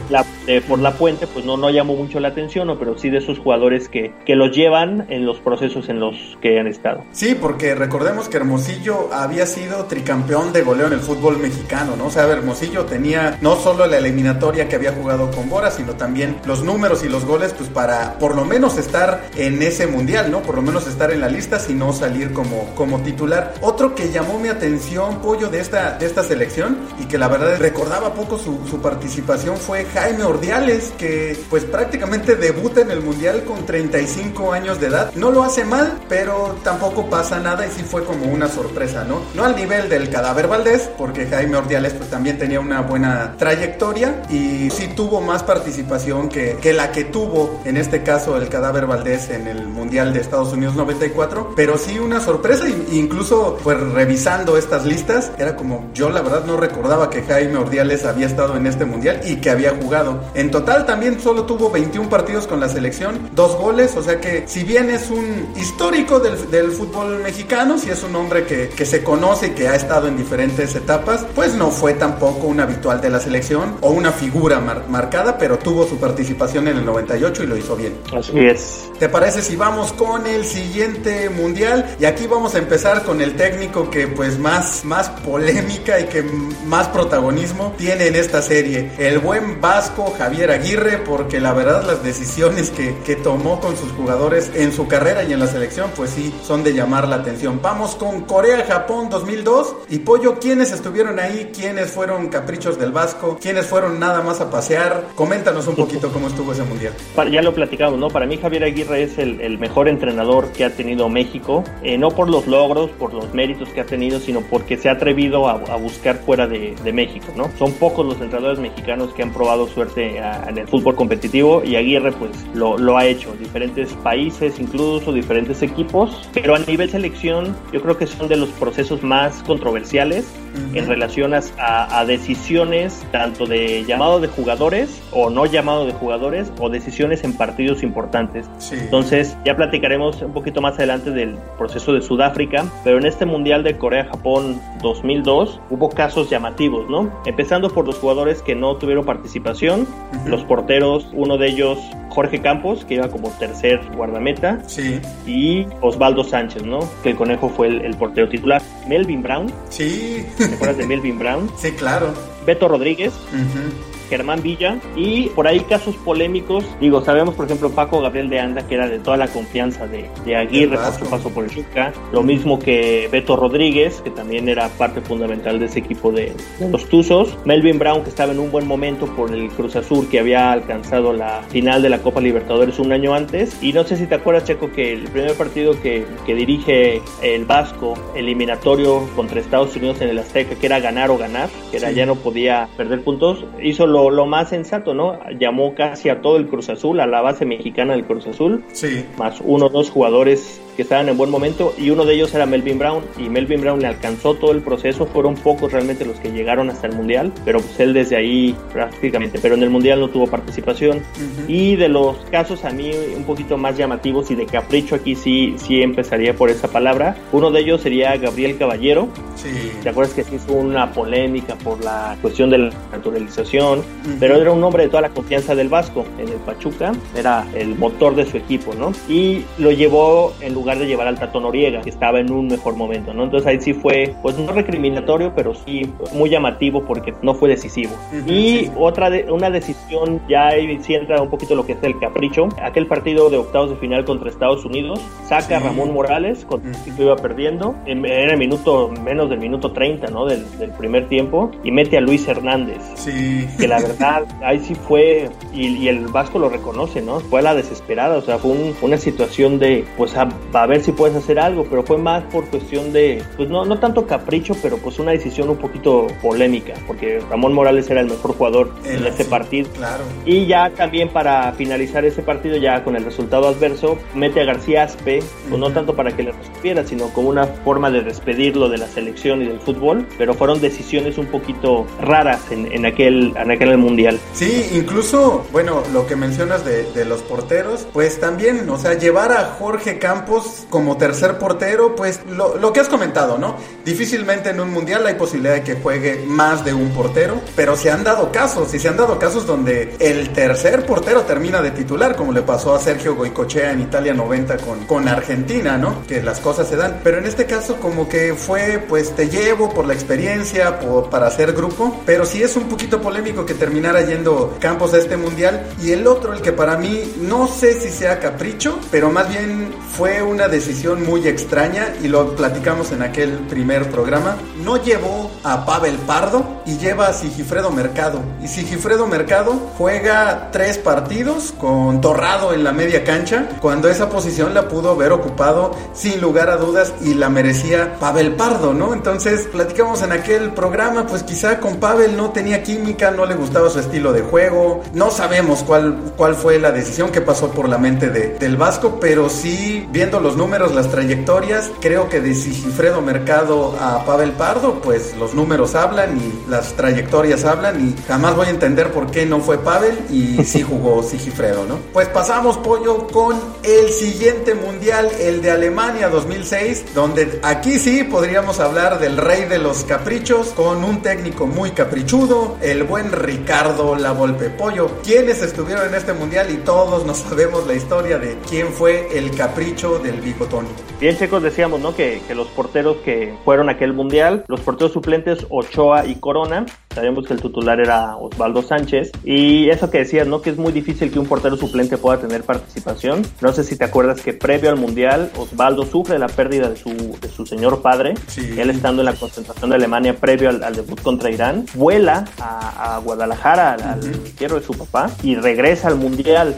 por 0.68 0.80
la 0.80 0.94
puente, 0.94 1.28
pues 1.28 1.46
no, 1.46 1.58
no 1.58 1.70
llamó 1.70 1.96
mucho 1.96 2.20
la 2.20 2.30
atención, 2.30 2.76
pero 2.78 2.98
sí 2.98 3.10
de 3.10 3.18
esos 3.18 3.40
jugadores 3.40 3.90
que, 3.90 4.14
que 4.26 4.36
los 4.36 4.56
llevan 4.56 5.06
en 5.10 5.26
los 5.26 5.40
procesos 5.40 5.90
en 5.90 6.00
los 6.00 6.16
que 6.42 6.60
han 6.60 6.68
estado. 6.68 7.04
Sí, 7.12 7.36
porque 7.40 7.76
recordemos 7.76 8.30
que 8.30 8.38
Hermosillo 8.38 9.10
había 9.14 9.46
sido 9.46 9.86
tricampeón 9.86 10.54
de 10.54 10.62
goleo 10.62 10.88
en 10.88 10.94
el 10.94 11.00
fútbol 11.00 11.38
mexicano, 11.38 11.96
¿no? 11.96 12.08
O 12.08 12.12
sea, 12.12 12.28
Hermosillo 12.28 12.86
tenía 12.86 13.38
no 13.42 13.56
solo 13.56 13.86
la 13.88 13.98
eliminatoria 13.98 14.68
que 14.68 14.76
había 14.76 14.92
jugado 14.92 15.32
con 15.32 15.50
Bora, 15.50 15.72
sino 15.72 15.94
también 15.94 16.38
los 16.46 16.64
números 16.64 17.04
y 17.04 17.10
los 17.10 17.26
goles, 17.26 17.54
pues 17.54 17.70
para 17.70 18.18
por 18.20 18.36
lo 18.36 18.46
menos 18.46 18.78
estar 18.78 19.30
en 19.36 19.62
ese 19.62 19.88
mundial, 19.88 20.32
¿no? 20.32 20.42
Por 20.42 20.56
lo 20.56 20.62
menos 20.62 20.88
estar 20.88 21.12
en 21.12 21.22
la 21.22 21.30
lista, 21.30 21.60
si 21.60 21.74
no 21.74 21.94
salir 21.94 22.34
como, 22.34 22.74
como 22.76 23.02
titular. 23.02 23.54
Otro 23.62 23.96
que 23.96 24.12
llamó 24.12 24.40
mi 24.40 24.50
atención, 24.50 25.22
Pollo, 25.22 25.50
de 25.50 25.60
esta, 25.60 25.98
de 25.98 26.06
esta 26.06 26.24
selección 26.24 26.78
y 27.00 27.06
que 27.06 27.18
la 27.18 27.28
verdad 27.28 27.58
recordaba 27.60 28.14
poco 28.14 28.38
su, 28.38 28.60
su 28.70 28.82
participación 28.82 29.09
participación 29.10 29.58
fue 29.58 29.86
Jaime 29.86 30.24
Ordiales, 30.24 30.94
que 30.96 31.36
pues 31.50 31.64
prácticamente 31.64 32.36
debuta 32.36 32.82
en 32.82 32.92
el 32.92 33.02
Mundial 33.02 33.44
con 33.44 33.66
35 33.66 34.54
años 34.54 34.80
de 34.80 34.86
edad. 34.86 35.12
No 35.16 35.32
lo 35.32 35.44
hace 35.44 35.66
mal, 35.66 35.98
pero 36.08 36.56
tampoco 36.64 37.10
pasa 37.10 37.40
nada 37.40 37.66
y 37.66 37.72
sí 37.72 37.82
fue 37.82 38.04
como 38.06 38.28
una 38.28 38.48
sorpresa, 38.48 39.04
¿no? 39.06 39.22
No 39.34 39.46
al 39.46 39.56
nivel 39.56 39.90
del 39.90 40.12
cadáver 40.12 40.48
Valdés, 40.48 40.92
porque 40.96 41.26
Jaime 41.26 41.58
Ordiales 41.58 41.94
pues 41.94 42.12
también 42.12 42.38
tenía 42.38 42.60
una 42.60 42.82
buena 42.82 43.36
trayectoria 43.36 44.22
y 44.30 44.70
sí 44.70 44.90
tuvo 44.96 45.22
más 45.22 45.42
participación 45.42 46.30
que, 46.30 46.58
que 46.62 46.72
la 46.74 46.92
que 46.92 47.06
tuvo 47.06 47.62
en 47.66 47.78
este 47.78 48.04
caso 48.04 48.38
el 48.38 48.48
cadáver 48.48 48.86
Valdés 48.86 49.32
en 49.32 49.48
el 49.48 49.66
Mundial 49.66 50.14
de 50.14 50.20
Estados 50.20 50.54
Unidos 50.54 50.76
94, 50.76 51.54
pero 51.56 51.80
sí 51.80 51.98
una 51.98 52.20
sorpresa 52.20 52.68
e 52.68 52.96
incluso 52.96 53.58
pues 53.64 53.80
revisando 53.80 54.56
estas 54.56 54.86
listas 54.86 55.32
era 55.40 55.56
como 55.56 55.90
yo 55.96 56.12
la 56.12 56.22
verdad 56.22 56.46
no 56.46 56.58
recordaba 56.58 57.10
que 57.10 57.24
Jaime 57.24 57.58
Ordiales 57.58 58.06
había 58.06 58.28
estado 58.28 58.56
en 58.56 58.68
este 58.68 58.86
Mundial 58.86 58.99
y 59.24 59.38
que 59.38 59.50
había 59.50 59.72
jugado. 59.72 60.22
En 60.34 60.52
total 60.52 60.86
también 60.86 61.20
solo 61.20 61.44
tuvo 61.44 61.70
21 61.70 62.10
partidos 62.10 62.48
con 62.48 62.60
la 62.60 62.70
selección, 62.70 63.30
dos 63.34 63.56
goles, 63.58 63.96
o 63.96 64.04
sea 64.04 64.20
que 64.20 64.44
si 64.48 64.64
bien 64.64 64.90
es 64.90 65.10
un 65.10 65.48
histórico 65.56 66.20
del, 66.20 66.50
del 66.50 66.72
fútbol 66.72 67.20
mexicano, 67.24 67.78
si 67.78 67.90
es 67.90 68.04
un 68.04 68.16
hombre 68.16 68.46
que, 68.46 68.70
que, 68.70 68.86
se 68.86 69.04
conoce 69.04 69.48
y 69.48 69.50
que 69.52 69.68
ha 69.68 69.76
estado 69.76 70.08
en 70.08 70.18
diferentes 70.18 70.76
etapas, 70.76 71.26
pues 71.36 71.54
no 71.54 71.70
fue 71.72 71.94
tampoco 71.94 72.48
un 72.48 72.60
habitual 72.60 73.02
de 73.02 73.10
la 73.10 73.20
selección 73.20 73.78
o 73.82 73.92
una 73.92 74.12
figura 74.12 74.60
marcada, 74.60 75.38
pero 75.38 75.58
tuvo 75.58 75.88
su 75.88 75.98
participación 75.98 76.68
en 76.68 76.78
el 76.78 76.86
98 76.86 77.44
y 77.44 77.48
lo 77.48 77.58
hizo 77.58 77.76
bien. 77.76 77.96
Así 78.14 78.38
es. 78.40 78.90
¿Te 79.00 79.10
parece 79.10 79.42
si 79.42 79.56
vamos 79.56 79.94
con 79.94 80.26
el 80.28 80.46
siguiente 80.46 81.30
mundial? 81.30 81.96
Y 82.00 82.06
aquí 82.06 82.28
vamos 82.28 82.56
a 82.56 82.58
empezar 82.58 83.04
con 83.04 83.22
el 83.22 83.36
técnico 83.36 83.90
que 83.90 84.08
pues 84.08 84.38
más, 84.38 84.84
más 84.86 85.10
polémica 85.10 86.00
y 86.00 86.06
que 86.06 86.24
más 86.66 86.88
protagonismo 86.88 87.74
tiene 87.78 88.08
en 88.08 88.16
esta 88.16 88.42
serie 88.42 88.89
el 88.98 89.20
buen 89.20 89.62
vasco 89.62 90.14
Javier 90.18 90.52
Aguirre, 90.52 90.98
porque 90.98 91.40
la 91.40 91.54
verdad 91.54 91.84
las 91.86 92.04
decisiones 92.04 92.70
que, 92.70 92.96
que 93.06 93.16
tomó 93.16 93.60
con 93.60 93.78
sus 93.78 93.92
jugadores 93.92 94.52
en 94.56 94.72
su 94.72 94.88
carrera 94.88 95.24
y 95.24 95.34
en 95.34 95.40
la 95.40 95.48
selección, 95.48 95.92
pues 95.96 96.10
sí, 96.10 96.34
son 96.44 96.64
de 96.64 96.74
llamar 96.74 97.08
la 97.08 97.18
atención. 97.18 97.60
Vamos 97.62 97.96
con 97.96 98.22
Corea-Japón 98.22 99.10
2002 99.10 99.76
y 99.90 100.00
Pollo, 100.00 100.40
¿quiénes 100.40 100.72
estuvieron 100.72 101.20
ahí? 101.20 101.52
¿Quiénes 101.54 101.92
fueron 101.92 102.30
caprichos 102.30 102.80
del 102.80 102.92
vasco? 102.92 103.38
¿Quiénes 103.42 103.66
fueron 103.66 104.00
nada 104.00 104.22
más 104.22 104.42
a 104.42 104.50
pasear? 104.50 105.08
Coméntanos 105.16 105.68
un 105.68 105.76
poquito 105.76 106.12
cómo 106.12 106.28
estuvo 106.28 106.52
ese 106.52 106.64
mundial. 106.64 106.94
Ya 107.32 107.42
lo 107.42 107.54
platicamos, 107.54 108.00
¿no? 108.00 108.08
Para 108.10 108.26
mí 108.26 108.38
Javier 108.38 108.64
Aguirre 108.64 109.04
es 109.04 109.18
el, 109.18 109.60
mejor 109.60 109.90
entrenador 109.90 110.52
que 110.54 110.64
ha 110.64 110.70
tenido 110.70 111.10
México, 111.10 111.64
eh, 111.84 111.98
no 111.98 112.10
por 112.12 112.30
los 112.30 112.48
logros, 112.48 112.90
por 112.92 113.14
los 113.14 113.34
méritos 113.34 113.70
que 113.70 113.82
ha 113.82 113.86
tenido, 113.86 114.20
sino 114.20 114.42
porque 114.42 114.78
se 114.78 114.90
ha 114.90 114.94
atrevido 114.94 115.50
a, 115.50 115.54
a 115.54 115.76
buscar 115.76 116.20
fuera 116.20 116.48
de, 116.48 116.76
de 116.84 116.94
México, 116.94 117.28
¿no? 117.36 117.52
Son 117.58 117.74
pocos 117.74 118.06
los 118.06 118.22
entrenadores 118.22 118.60
mexicanos 118.60 118.79
mexicanos 118.80 119.14
que 119.14 119.24
han 119.24 119.34
probado 119.34 119.68
suerte 119.68 120.18
en 120.18 120.58
el 120.58 120.68
fútbol 120.68 120.96
competitivo 120.96 121.62
y 121.64 121.76
Aguirre 121.76 122.12
pues 122.14 122.32
lo, 122.54 122.78
lo 122.78 122.98
ha 122.98 123.06
hecho, 123.06 123.34
diferentes 123.34 123.94
países, 124.04 124.60
incluso 124.60 125.12
diferentes 125.12 125.62
equipos, 125.62 126.30
pero 126.34 126.56
a 126.56 126.60
nivel 126.60 126.90
selección 126.90 127.56
yo 127.74 127.82
creo 127.82 127.98
que 127.98 128.08
son 128.08 128.30
de 128.30 128.38
los 128.38 128.50
procesos 128.50 129.04
más 129.04 129.44
controversiales 129.44 130.26
en 130.74 130.88
relación 130.88 131.34
a, 131.34 132.00
a, 132.00 132.06
decisiones 132.06 133.06
tanto 133.12 133.46
de 133.46 133.84
llamado 133.86 134.20
de 134.20 134.28
jugadores 134.28 135.02
o 135.12 135.30
no 135.30 135.46
llamado 135.46 135.86
de 135.86 135.94
jugadores 135.94 136.52
o 136.60 136.70
decisiones 136.70 137.24
en 137.24 137.34
partidos 137.34 137.84
importantes. 137.84 138.48
Entonces 138.72 139.38
ya 139.46 139.56
platicaremos 139.56 140.22
un 140.22 140.34
poquito 140.34 140.62
más 140.62 140.76
adelante 140.76 141.12
del 141.12 141.38
proceso 141.58 141.94
de 141.94 142.02
Sudáfrica, 142.02 142.66
pero 142.84 142.98
en 142.98 143.06
este 143.06 143.26
Mundial 143.26 143.64
de 143.64 143.78
Corea-Japón 143.78 144.60
2002 144.82 145.60
hubo 145.70 145.90
casos 145.90 146.30
llamativos, 146.30 146.90
¿no? 146.90 147.12
Empezando 147.26 147.70
por 147.70 147.86
los 147.86 147.98
jugadores 147.98 148.42
que 148.42 148.56
no 148.56 148.76
tuvieron 148.78 149.06
participación, 149.06 149.88
los 150.26 150.44
porteros, 150.44 151.08
uno 151.14 151.38
de 151.38 151.48
ellos 151.48 151.80
Jorge 152.10 152.42
Campos, 152.42 152.86
que 152.86 152.96
iba 152.96 153.08
como 153.10 153.30
tercer 153.30 153.80
guardameta, 153.96 154.60
sí. 154.68 155.00
y 155.26 155.68
Osvaldo 155.82 156.24
Sánchez, 156.24 156.64
¿no? 156.64 156.80
Que 157.04 157.12
el 157.12 157.16
conejo 157.16 157.50
fue 157.50 157.68
el, 157.68 157.82
el 157.82 157.96
portero 157.96 158.28
titular. 158.28 158.62
Melvin 158.88 159.22
Brown. 159.22 159.52
Sí. 159.70 160.26
¿Te 160.48 160.56
acuerdas 160.56 160.78
de 160.78 160.88
Melvin 160.88 161.20
Brown? 161.20 161.52
Sí, 161.58 161.72
claro. 161.74 162.14
Beto 162.46 162.68
Rodríguez. 162.68 163.14
Uh 163.34 163.89
Germán 164.10 164.42
Villa 164.42 164.78
y 164.96 165.30
por 165.30 165.48
ahí 165.48 165.62
casos 165.62 165.96
polémicos. 165.96 166.66
Digo, 166.80 167.02
sabemos 167.02 167.36
por 167.36 167.46
ejemplo 167.46 167.70
Paco 167.70 168.02
Gabriel 168.02 168.30
de 168.30 168.40
Anda, 168.40 168.68
que 168.68 168.76
era 168.76 168.88
de 168.88 169.00
toda 169.00 169.18
la 169.18 169.28
confianza 169.28 169.88
de, 169.88 170.10
de 170.26 170.36
Aguirre 170.36 170.78
por 170.78 170.94
su 170.94 171.10
paso 171.10 171.30
por 171.30 171.44
el 171.44 171.50
Chuca. 171.50 171.94
Lo 172.12 172.24
mismo 172.24 172.60
que 172.60 173.08
Beto 173.12 173.36
Rodríguez, 173.36 174.02
que 174.02 174.10
también 174.10 174.50
era 174.50 174.70
parte 174.70 175.02
fundamental 175.02 175.60
de 175.60 175.66
ese 175.66 175.80
equipo 175.80 176.12
de, 176.12 176.34
los 176.72 176.88
Tuzos. 176.90 177.38
Melvin 177.46 177.80
Brown, 177.80 178.04
que 178.04 178.10
estaba 178.10 178.32
en 178.32 178.40
un 178.40 178.52
buen 178.52 178.68
momento 178.68 179.06
por 179.16 179.34
el 179.34 179.50
Cruz 179.50 179.76
Azul, 179.76 180.08
que 180.10 180.20
había 180.20 180.52
alcanzado 180.52 181.14
la 181.14 181.44
final 181.50 181.82
de 181.82 181.90
la 181.90 182.00
Copa 182.00 182.22
Libertadores 182.22 182.80
un 182.80 182.92
año 182.92 183.14
antes. 183.14 183.62
Y 183.62 183.74
no 183.74 183.84
sé 183.84 183.98
si 183.98 184.08
te 184.08 184.16
acuerdas, 184.16 184.46
Checo, 184.46 184.72
que 184.72 184.94
el 184.94 185.04
primer 185.04 185.34
partido 185.34 185.80
que, 185.82 186.06
que 186.26 186.36
dirige 186.36 187.02
el 187.22 187.46
Vasco, 187.46 187.94
eliminatorio 188.16 189.08
contra 189.16 189.40
Estados 189.40 189.76
Unidos 189.76 190.02
en 190.02 190.10
el 190.10 190.20
Azteca, 190.20 190.56
que 190.56 190.66
era 190.66 190.80
ganar 190.80 191.10
o 191.12 191.18
ganar, 191.18 191.50
que 191.72 191.78
era, 191.78 191.92
ya 191.92 192.06
no 192.06 192.16
podía 192.16 192.70
perder 192.78 193.04
puntos, 193.04 193.44
hizo 193.62 193.88
lo 193.88 193.99
lo, 194.10 194.26
más 194.26 194.50
sensato, 194.50 194.94
¿no? 194.94 195.20
Llamó 195.40 195.76
casi 195.76 196.10
a 196.10 196.22
todo 196.22 196.38
el 196.38 196.48
Cruz 196.48 196.70
Azul, 196.70 197.00
a 197.00 197.08
la 197.08 197.22
base 197.22 197.46
mexicana 197.46 197.94
del 197.94 198.06
Cruz 198.06 198.28
Azul. 198.28 198.64
Sí. 198.72 199.06
Más 199.18 199.42
uno 199.44 199.66
o 199.66 199.70
dos 199.70 199.90
jugadores 199.90 200.62
que 200.80 200.84
estaban 200.84 201.10
en 201.10 201.18
buen 201.18 201.30
momento 201.30 201.74
y 201.78 201.90
uno 201.90 202.06
de 202.06 202.14
ellos 202.14 202.34
era 202.34 202.46
Melvin 202.46 202.80
Brown 202.80 203.04
y 203.18 203.28
Melvin 203.28 203.60
Brown 203.60 203.82
le 203.82 203.88
alcanzó 203.88 204.36
todo 204.36 204.54
el 204.54 204.62
proceso, 204.62 205.06
fueron 205.06 205.36
pocos 205.36 205.74
realmente 205.74 206.06
los 206.06 206.22
que 206.22 206.32
llegaron 206.32 206.70
hasta 206.70 206.88
el 206.88 206.96
Mundial, 206.96 207.34
pero 207.44 207.60
pues 207.60 207.78
él 207.82 207.94
desde 207.94 208.16
ahí 208.16 208.56
prácticamente, 208.72 209.40
pero 209.42 209.56
en 209.56 209.64
el 209.64 209.70
Mundial 209.70 210.00
no 210.00 210.08
tuvo 210.08 210.28
participación. 210.28 211.02
Y 211.50 211.76
de 211.76 211.90
los 211.90 212.16
casos 212.32 212.64
a 212.64 212.70
mí 212.70 212.92
un 213.14 213.26
poquito 213.26 213.58
más 213.58 213.78
llamativos 213.78 214.32
y 214.32 214.36
de 214.36 214.46
capricho 214.46 214.96
aquí 214.96 215.16
sí, 215.16 215.56
sí 215.58 215.82
empezaría 215.82 216.34
por 216.34 216.50
esa 216.50 216.70
palabra. 216.70 217.18
Uno 217.34 217.52
de 217.52 217.60
ellos 217.60 217.82
sería 217.82 218.16
Gabriel 218.16 218.58
Caballero. 218.58 219.10
Sí. 219.36 219.50
¿Te 219.84 219.90
acuerdas 219.90 220.14
que 220.14 220.24
sí 220.24 220.36
hizo 220.36 220.54
una 220.54 220.94
polémica 220.94 221.56
por 221.56 221.84
la 221.84 222.18
cuestión 222.22 222.50
de 222.52 222.58
la 222.58 222.74
naturalización? 222.94 223.84
Pero 224.18 224.38
era 224.38 224.54
un 224.54 224.64
hombre 224.64 224.84
de 224.84 224.90
toda 224.90 225.02
la 225.02 225.10
confianza 225.10 225.56
del 225.56 225.68
Vasco 225.68 226.06
en 226.18 226.30
el 226.30 226.36
Pachuca, 226.36 226.94
era 227.18 227.46
el 227.54 227.76
motor 227.76 228.16
de 228.16 228.26
su 228.26 228.38
equipo, 228.38 228.74
¿no? 228.74 228.94
Y 229.10 229.44
lo 229.58 229.72
llevó 229.72 230.34
en 230.40 230.54
lugar 230.54 230.69
de 230.78 230.88
llevar 230.88 231.08
al 231.08 231.18
Tato 231.18 231.40
Noriega, 231.40 231.82
que 231.82 231.90
estaba 231.90 232.20
en 232.20 232.32
un 232.32 232.48
mejor 232.48 232.76
momento, 232.76 233.14
¿no? 233.14 233.24
Entonces 233.24 233.48
ahí 233.48 233.62
sí 233.62 233.74
fue, 233.74 234.14
pues 234.22 234.38
no 234.38 234.52
recriminatorio, 234.52 235.34
pero 235.36 235.54
sí 235.56 235.92
muy 236.14 236.30
llamativo 236.30 236.84
porque 236.86 237.14
no 237.22 237.34
fue 237.34 237.50
decisivo. 237.50 237.92
y 238.28 238.70
otra 238.78 239.10
de, 239.10 239.32
una 239.32 239.50
decisión, 239.50 240.22
ya 240.28 240.48
ahí 240.48 240.80
sí 240.82 240.94
entra 240.94 241.22
un 241.22 241.30
poquito 241.30 241.56
lo 241.56 241.66
que 241.66 241.74
es 241.74 241.84
el 241.84 241.98
capricho, 242.00 242.50
aquel 242.62 242.88
partido 242.88 243.30
de 243.30 243.38
octavos 243.38 243.70
de 243.72 243.76
final 243.78 244.06
contra 244.06 244.30
Estados 244.30 244.66
Unidos, 244.66 245.00
saca 245.26 245.58
a 245.58 245.60
Ramón 245.60 245.94
Morales, 245.94 246.46
con 246.46 246.62
que 246.62 247.04
iba 247.04 247.16
perdiendo, 247.16 247.76
era 247.86 248.34
el 248.34 248.38
minuto, 248.38 248.92
menos 249.04 249.30
del 249.30 249.40
minuto 249.40 249.72
30, 249.72 250.08
¿no? 250.08 250.26
Del, 250.26 250.46
del, 250.58 250.72
primer 250.72 251.08
tiempo, 251.08 251.52
y 251.64 251.72
mete 251.72 251.98
a 251.98 252.02
Luis 252.02 252.28
Hernández. 252.28 252.82
Sí. 252.96 253.48
Que 253.60 253.68
la 253.68 253.80
verdad, 253.80 254.24
ahí 254.44 254.60
sí 254.60 254.76
fue, 254.76 255.30
y, 255.54 255.88
el 255.88 256.08
Vasco 256.08 256.40
lo 256.40 256.50
reconoce, 256.50 257.02
¿no? 257.02 257.20
Fue 257.20 257.40
a 257.40 257.44
la 257.44 257.56
desesperada, 257.56 258.18
o 258.18 258.22
sea, 258.22 258.38
fue 258.38 258.52
una 258.82 258.98
situación 258.98 259.60
de, 259.60 259.86
pues, 259.98 260.16
a, 260.16 260.30
a, 260.62 260.66
ver 260.66 260.84
si 260.84 260.92
puedes 260.92 261.16
hacer 261.16 261.40
algo, 261.40 261.66
pero 261.70 261.84
fue 261.84 261.98
más 261.98 262.24
por 262.26 262.46
cuestión 262.48 262.94
de, 262.94 263.24
pues, 263.38 263.50
no, 263.50 263.66
no 263.66 263.80
tanto 263.80 264.06
capricho, 264.06 264.56
pero 264.62 264.78
pues 264.78 265.00
una 265.00 265.12
decisión 265.12 265.50
un 265.50 265.58
poquito 265.58 266.08
polémica, 266.22 266.74
porque 266.88 267.22
Ramón 267.30 267.54
Morales 267.54 267.90
era 267.90 268.02
el 268.02 268.08
mejor 268.08 268.36
jugador 268.36 268.74
en 268.86 269.06
este 269.06 269.26
partido. 269.26 269.70
Claro. 269.72 270.04
Y 270.26 270.46
ya 270.46 270.70
también 270.72 271.10
para 271.10 271.52
finalizar 271.54 272.06
ese 272.06 272.22
partido, 272.22 272.58
ya 272.58 272.84
con 272.84 272.96
el 272.96 273.06
resultado 273.06 273.48
adverso, 273.48 273.98
mete 274.14 274.42
a 274.42 274.46
García 274.46 274.84
Aspe, 274.84 275.24
pues 275.50 275.60
no 275.60 275.72
tanto 275.72 275.96
para 275.96 276.16
que 276.16 276.24
le 276.24 276.32
resolviera, 276.32 276.86
sino 276.86 277.10
como 277.10 277.30
una 277.30 277.46
forma 277.46 277.92
de 277.92 278.02
despedirlo 278.02 278.70
de 278.70 278.78
la 278.78 278.88
selección 278.88 279.42
y 279.42 279.46
del 279.46 279.60
fútbol, 279.60 280.08
pero 280.18 280.34
fueron 280.34 280.62
decisiones 280.62 281.18
un 281.18 281.28
poquito 281.28 281.86
raras 282.02 282.52
en, 282.52 282.72
en 282.72 282.86
aquel, 282.86 283.34
en 283.36 283.52
aquel 283.52 283.78
mundial. 283.78 284.20
Sí, 284.34 284.70
incluso, 284.74 285.46
bueno, 285.52 285.84
lo 285.94 286.08
que 286.08 286.16
mencionas 286.16 286.66
de, 286.66 286.84
de 286.92 287.06
los 287.06 287.22
porteros, 287.22 287.88
pues 287.94 288.20
también, 288.20 288.70
o 288.70 288.78
sea, 288.78 288.96
llevar 288.96 289.32
a 289.32 289.56
Jorge 289.60 290.00
Campos 290.00 290.49
como 290.70 290.98
tercer 290.98 291.38
portero, 291.38 291.96
pues 291.96 292.22
lo, 292.28 292.58
lo 292.58 292.74
que 292.74 292.80
has 292.80 292.90
comentado, 292.90 293.38
¿no? 293.38 293.56
Difícilmente 293.86 294.50
en 294.50 294.60
un 294.60 294.72
mundial 294.72 295.06
hay 295.06 295.16
posibilidad 295.16 295.56
de 295.56 295.64
que 295.64 295.76
juegue 295.76 296.24
más 296.28 296.64
de 296.64 296.74
un 296.74 296.90
portero, 296.90 297.42
pero 297.56 297.76
se 297.76 297.92
han 297.92 298.04
dado 298.04 298.32
casos, 298.32 298.74
y 298.74 298.80
se 298.80 298.88
han 298.88 298.98
dado 298.98 299.20
casos 299.20 299.46
donde 299.46 299.96
el 300.00 300.32
tercer 300.34 300.86
portero 300.86 301.22
termina 301.22 301.62
de 301.62 301.72
titular, 301.72 302.16
como 302.16 302.32
le 302.32 302.42
pasó 302.42 302.76
a 302.76 302.80
Sergio 302.80 303.16
Goicochea 303.16 303.72
en 303.72 303.82
Italia 303.82 304.14
90 304.14 304.58
con, 304.58 304.86
con 304.86 305.08
Argentina, 305.08 305.78
¿no? 305.78 306.06
Que 306.08 306.22
las 306.22 306.40
cosas 306.40 306.68
se 306.68 306.76
dan. 306.76 307.00
Pero 307.04 307.18
en 307.18 307.26
este 307.26 307.46
caso 307.46 307.78
como 307.78 308.08
que 308.08 308.34
fue, 308.34 308.84
pues 308.88 309.16
te 309.16 309.30
llevo 309.30 309.70
por 309.70 309.86
la 309.86 309.94
experiencia, 309.94 310.80
por, 310.80 311.10
para 311.10 311.28
hacer 311.28 311.54
grupo, 311.54 312.02
pero 312.06 312.26
sí 312.26 312.42
es 312.44 312.56
un 312.56 312.66
poquito 312.70 313.02
polémico 313.02 313.46
que 313.46 313.54
terminara 313.54 314.02
yendo 314.02 314.58
Campos 314.60 314.94
a 314.94 314.98
este 314.98 315.18
mundial. 315.18 315.66
Y 315.82 315.92
el 315.92 316.08
otro, 316.08 316.34
el 316.34 316.42
que 316.42 316.52
para 316.52 316.78
mí 316.78 317.16
no 317.22 317.48
sé 317.48 317.74
si 317.80 317.90
sea 317.90 318.20
capricho, 318.20 318.80
pero 318.92 319.12
más 319.12 319.30
bien 319.30 319.74
fue 319.96 320.22
una 320.30 320.48
decisión 320.48 321.06
muy 321.06 321.28
extraña 321.28 321.94
y 322.02 322.08
lo 322.08 322.36
platicamos 322.36 322.92
en 322.92 323.02
aquel 323.02 323.32
primer 323.50 323.90
programa. 323.90 324.38
No 324.64 324.82
llevó 324.82 325.32
a 325.44 325.66
Pavel 325.66 325.96
Pardo 325.98 326.59
y 326.70 326.78
lleva 326.78 327.08
a 327.08 327.14
Sigifredo 327.14 327.72
Mercado. 327.72 328.22
Y 328.44 328.48
Sigifredo 328.48 329.08
Mercado 329.08 329.54
juega 329.78 330.50
tres 330.52 330.78
partidos 330.78 331.52
con 331.58 332.00
Torrado 332.00 332.54
en 332.54 332.64
la 332.64 332.72
media 332.72 333.04
cancha, 333.04 333.50
cuando 333.60 333.90
esa 333.90 334.10
posición 334.10 334.54
la 334.54 334.68
pudo 334.68 334.92
haber 334.92 335.12
ocupado 335.12 335.72
sin 335.94 336.22
lugar 336.22 336.50
a 336.50 336.58
dudas 336.58 336.94
y 337.02 337.16
la 337.16 337.30
merecía 337.30 337.96
Pavel 338.00 338.36
Pardo, 338.36 338.74
¿no? 338.74 338.94
Entonces 338.94 339.48
platicamos 339.52 340.04
en 340.04 340.12
aquel 340.12 340.52
programa, 340.52 341.08
pues 341.08 341.24
quizá 341.24 341.60
con 341.60 341.78
Pavel 341.78 342.16
no 342.16 342.30
tenía 342.30 342.62
química, 342.62 343.10
no 343.10 343.26
le 343.26 343.34
gustaba 343.34 343.70
su 343.72 343.80
estilo 343.80 344.14
de 344.14 344.22
juego, 344.22 344.84
no 344.94 345.10
sabemos 345.10 345.64
cuál, 345.64 346.14
cuál 346.18 346.36
fue 346.36 346.60
la 346.60 346.72
decisión 346.72 347.12
que 347.12 347.22
pasó 347.22 347.50
por 347.50 347.68
la 347.68 347.80
mente 347.80 348.10
de, 348.10 348.36
del 348.38 348.58
Vasco, 348.58 349.00
pero 349.02 349.28
sí, 349.30 349.88
viendo 349.92 350.20
los 350.20 350.38
números, 350.38 350.76
las 350.76 350.90
trayectorias, 350.90 351.72
creo 351.82 352.10
que 352.10 352.22
de 352.22 352.36
Sigifredo 352.36 353.02
Mercado 353.02 353.76
a 353.80 354.06
Pavel 354.06 354.34
Pardo, 354.34 354.82
pues 354.82 355.16
los 355.18 355.34
números 355.34 355.74
hablan 355.74 356.18
y 356.18 356.50
las 356.60 356.74
trayectorias 356.74 357.46
hablan 357.46 357.80
y 357.88 357.96
jamás 358.06 358.36
voy 358.36 358.48
a 358.48 358.50
entender 358.50 358.92
por 358.92 359.10
qué 359.10 359.26
no 359.26 359.40
fue 359.40 359.60
Pavel 359.60 359.98
y 360.10 360.44
sí 360.44 360.62
jugó 360.62 361.02
Sigifredo, 361.02 361.66
¿no? 361.66 361.80
Pues 361.94 362.10
pasamos, 362.10 362.58
Pollo, 362.58 363.08
con 363.08 363.40
el 363.64 363.88
siguiente 363.90 364.56
mundial, 364.56 365.10
el 365.22 365.42
de 365.42 365.52
Alemania 365.52 366.10
2006, 366.10 366.94
donde 366.94 367.40
aquí 367.44 367.80
sí 367.80 368.04
podríamos 368.04 368.60
hablar 368.60 369.00
del 369.00 369.16
rey 369.16 369.46
de 369.46 369.58
los 369.58 369.86
caprichos, 369.86 370.50
con 370.50 370.84
un 370.84 371.02
técnico 371.02 371.48
muy 371.48 371.72
caprichudo, 371.72 372.58
el 372.62 372.84
buen 372.84 373.14
Ricardo 373.14 373.96
La 373.96 374.12
Volpe 374.12 374.50
Pollo, 374.50 374.90
quienes 375.02 375.42
estuvieron 375.42 375.88
en 375.88 375.96
este 375.96 376.12
mundial 376.12 376.52
y 376.52 376.58
todos 376.58 377.06
nos 377.06 377.20
sabemos 377.20 377.66
la 377.68 377.74
historia 377.74 378.20
de 378.20 378.38
quién 378.50 378.68
fue 378.74 379.18
el 379.18 379.32
capricho 379.34 380.00
del 380.00 380.20
bigotón. 380.20 380.66
Bien, 381.00 381.18
chicos, 381.18 381.42
decíamos, 381.42 381.80
¿no? 381.80 381.96
Que, 381.96 382.22
que 382.28 382.36
los 382.36 382.48
porteros 382.48 382.98
que 382.98 383.34
fueron 383.46 383.70
a 383.70 383.74
aquel 383.74 383.94
mundial, 383.94 384.44
los 384.50 384.60
porteros 384.60 384.92
suplentes 384.92 385.46
Ochoa 385.50 386.06
y 386.06 386.16
Corona, 386.16 386.49
Леоне. 386.50 386.66
Sabemos 387.00 387.26
que 387.26 387.34
el 387.34 387.42
titular 387.42 387.80
era 387.80 388.18
Osvaldo 388.18 388.62
Sánchez, 388.62 389.12
y 389.24 389.70
eso 389.70 389.90
que 389.90 390.00
decías, 390.00 390.28
¿no? 390.28 390.42
Que 390.42 390.50
es 390.50 390.58
muy 390.58 390.74
difícil 390.74 391.12
que 391.12 391.18
un 391.18 391.28
portero 391.28 391.56
suplente 391.56 391.98
pueda 391.98 392.20
tener 392.20 392.44
participación. 392.44 393.22
No 393.40 393.54
sé 393.54 393.64
si 393.64 393.78
te 393.78 393.86
acuerdas 393.86 394.22
que 394.22 394.34
previo 394.34 394.70
al 394.70 394.76
mundial, 394.76 395.32
Osvaldo 395.38 395.86
sufre 395.86 396.20
la 396.20 396.28
pérdida 396.28 396.70
de 396.70 396.76
su, 396.76 396.90
de 397.22 397.30
su 397.30 397.46
señor 397.46 397.82
padre, 397.82 398.16
él 398.38 398.70
estando 398.70 399.02
en 399.02 399.06
la 399.06 399.14
concentración 399.14 399.70
de 399.70 399.78
Alemania 399.78 400.18
previo 400.18 400.50
al, 400.50 400.76
debut 400.76 401.02
contra 401.02 401.32
Irán, 401.32 401.66
vuela 401.74 402.26
a, 402.40 403.00
Guadalajara, 403.04 403.74
al, 403.74 404.00
uh 404.00 404.40
de 404.40 404.64
su 404.64 404.74
papá, 404.74 405.10
y 405.24 405.36
regresa 405.36 405.88
al 405.88 405.96
mundial. 405.96 406.56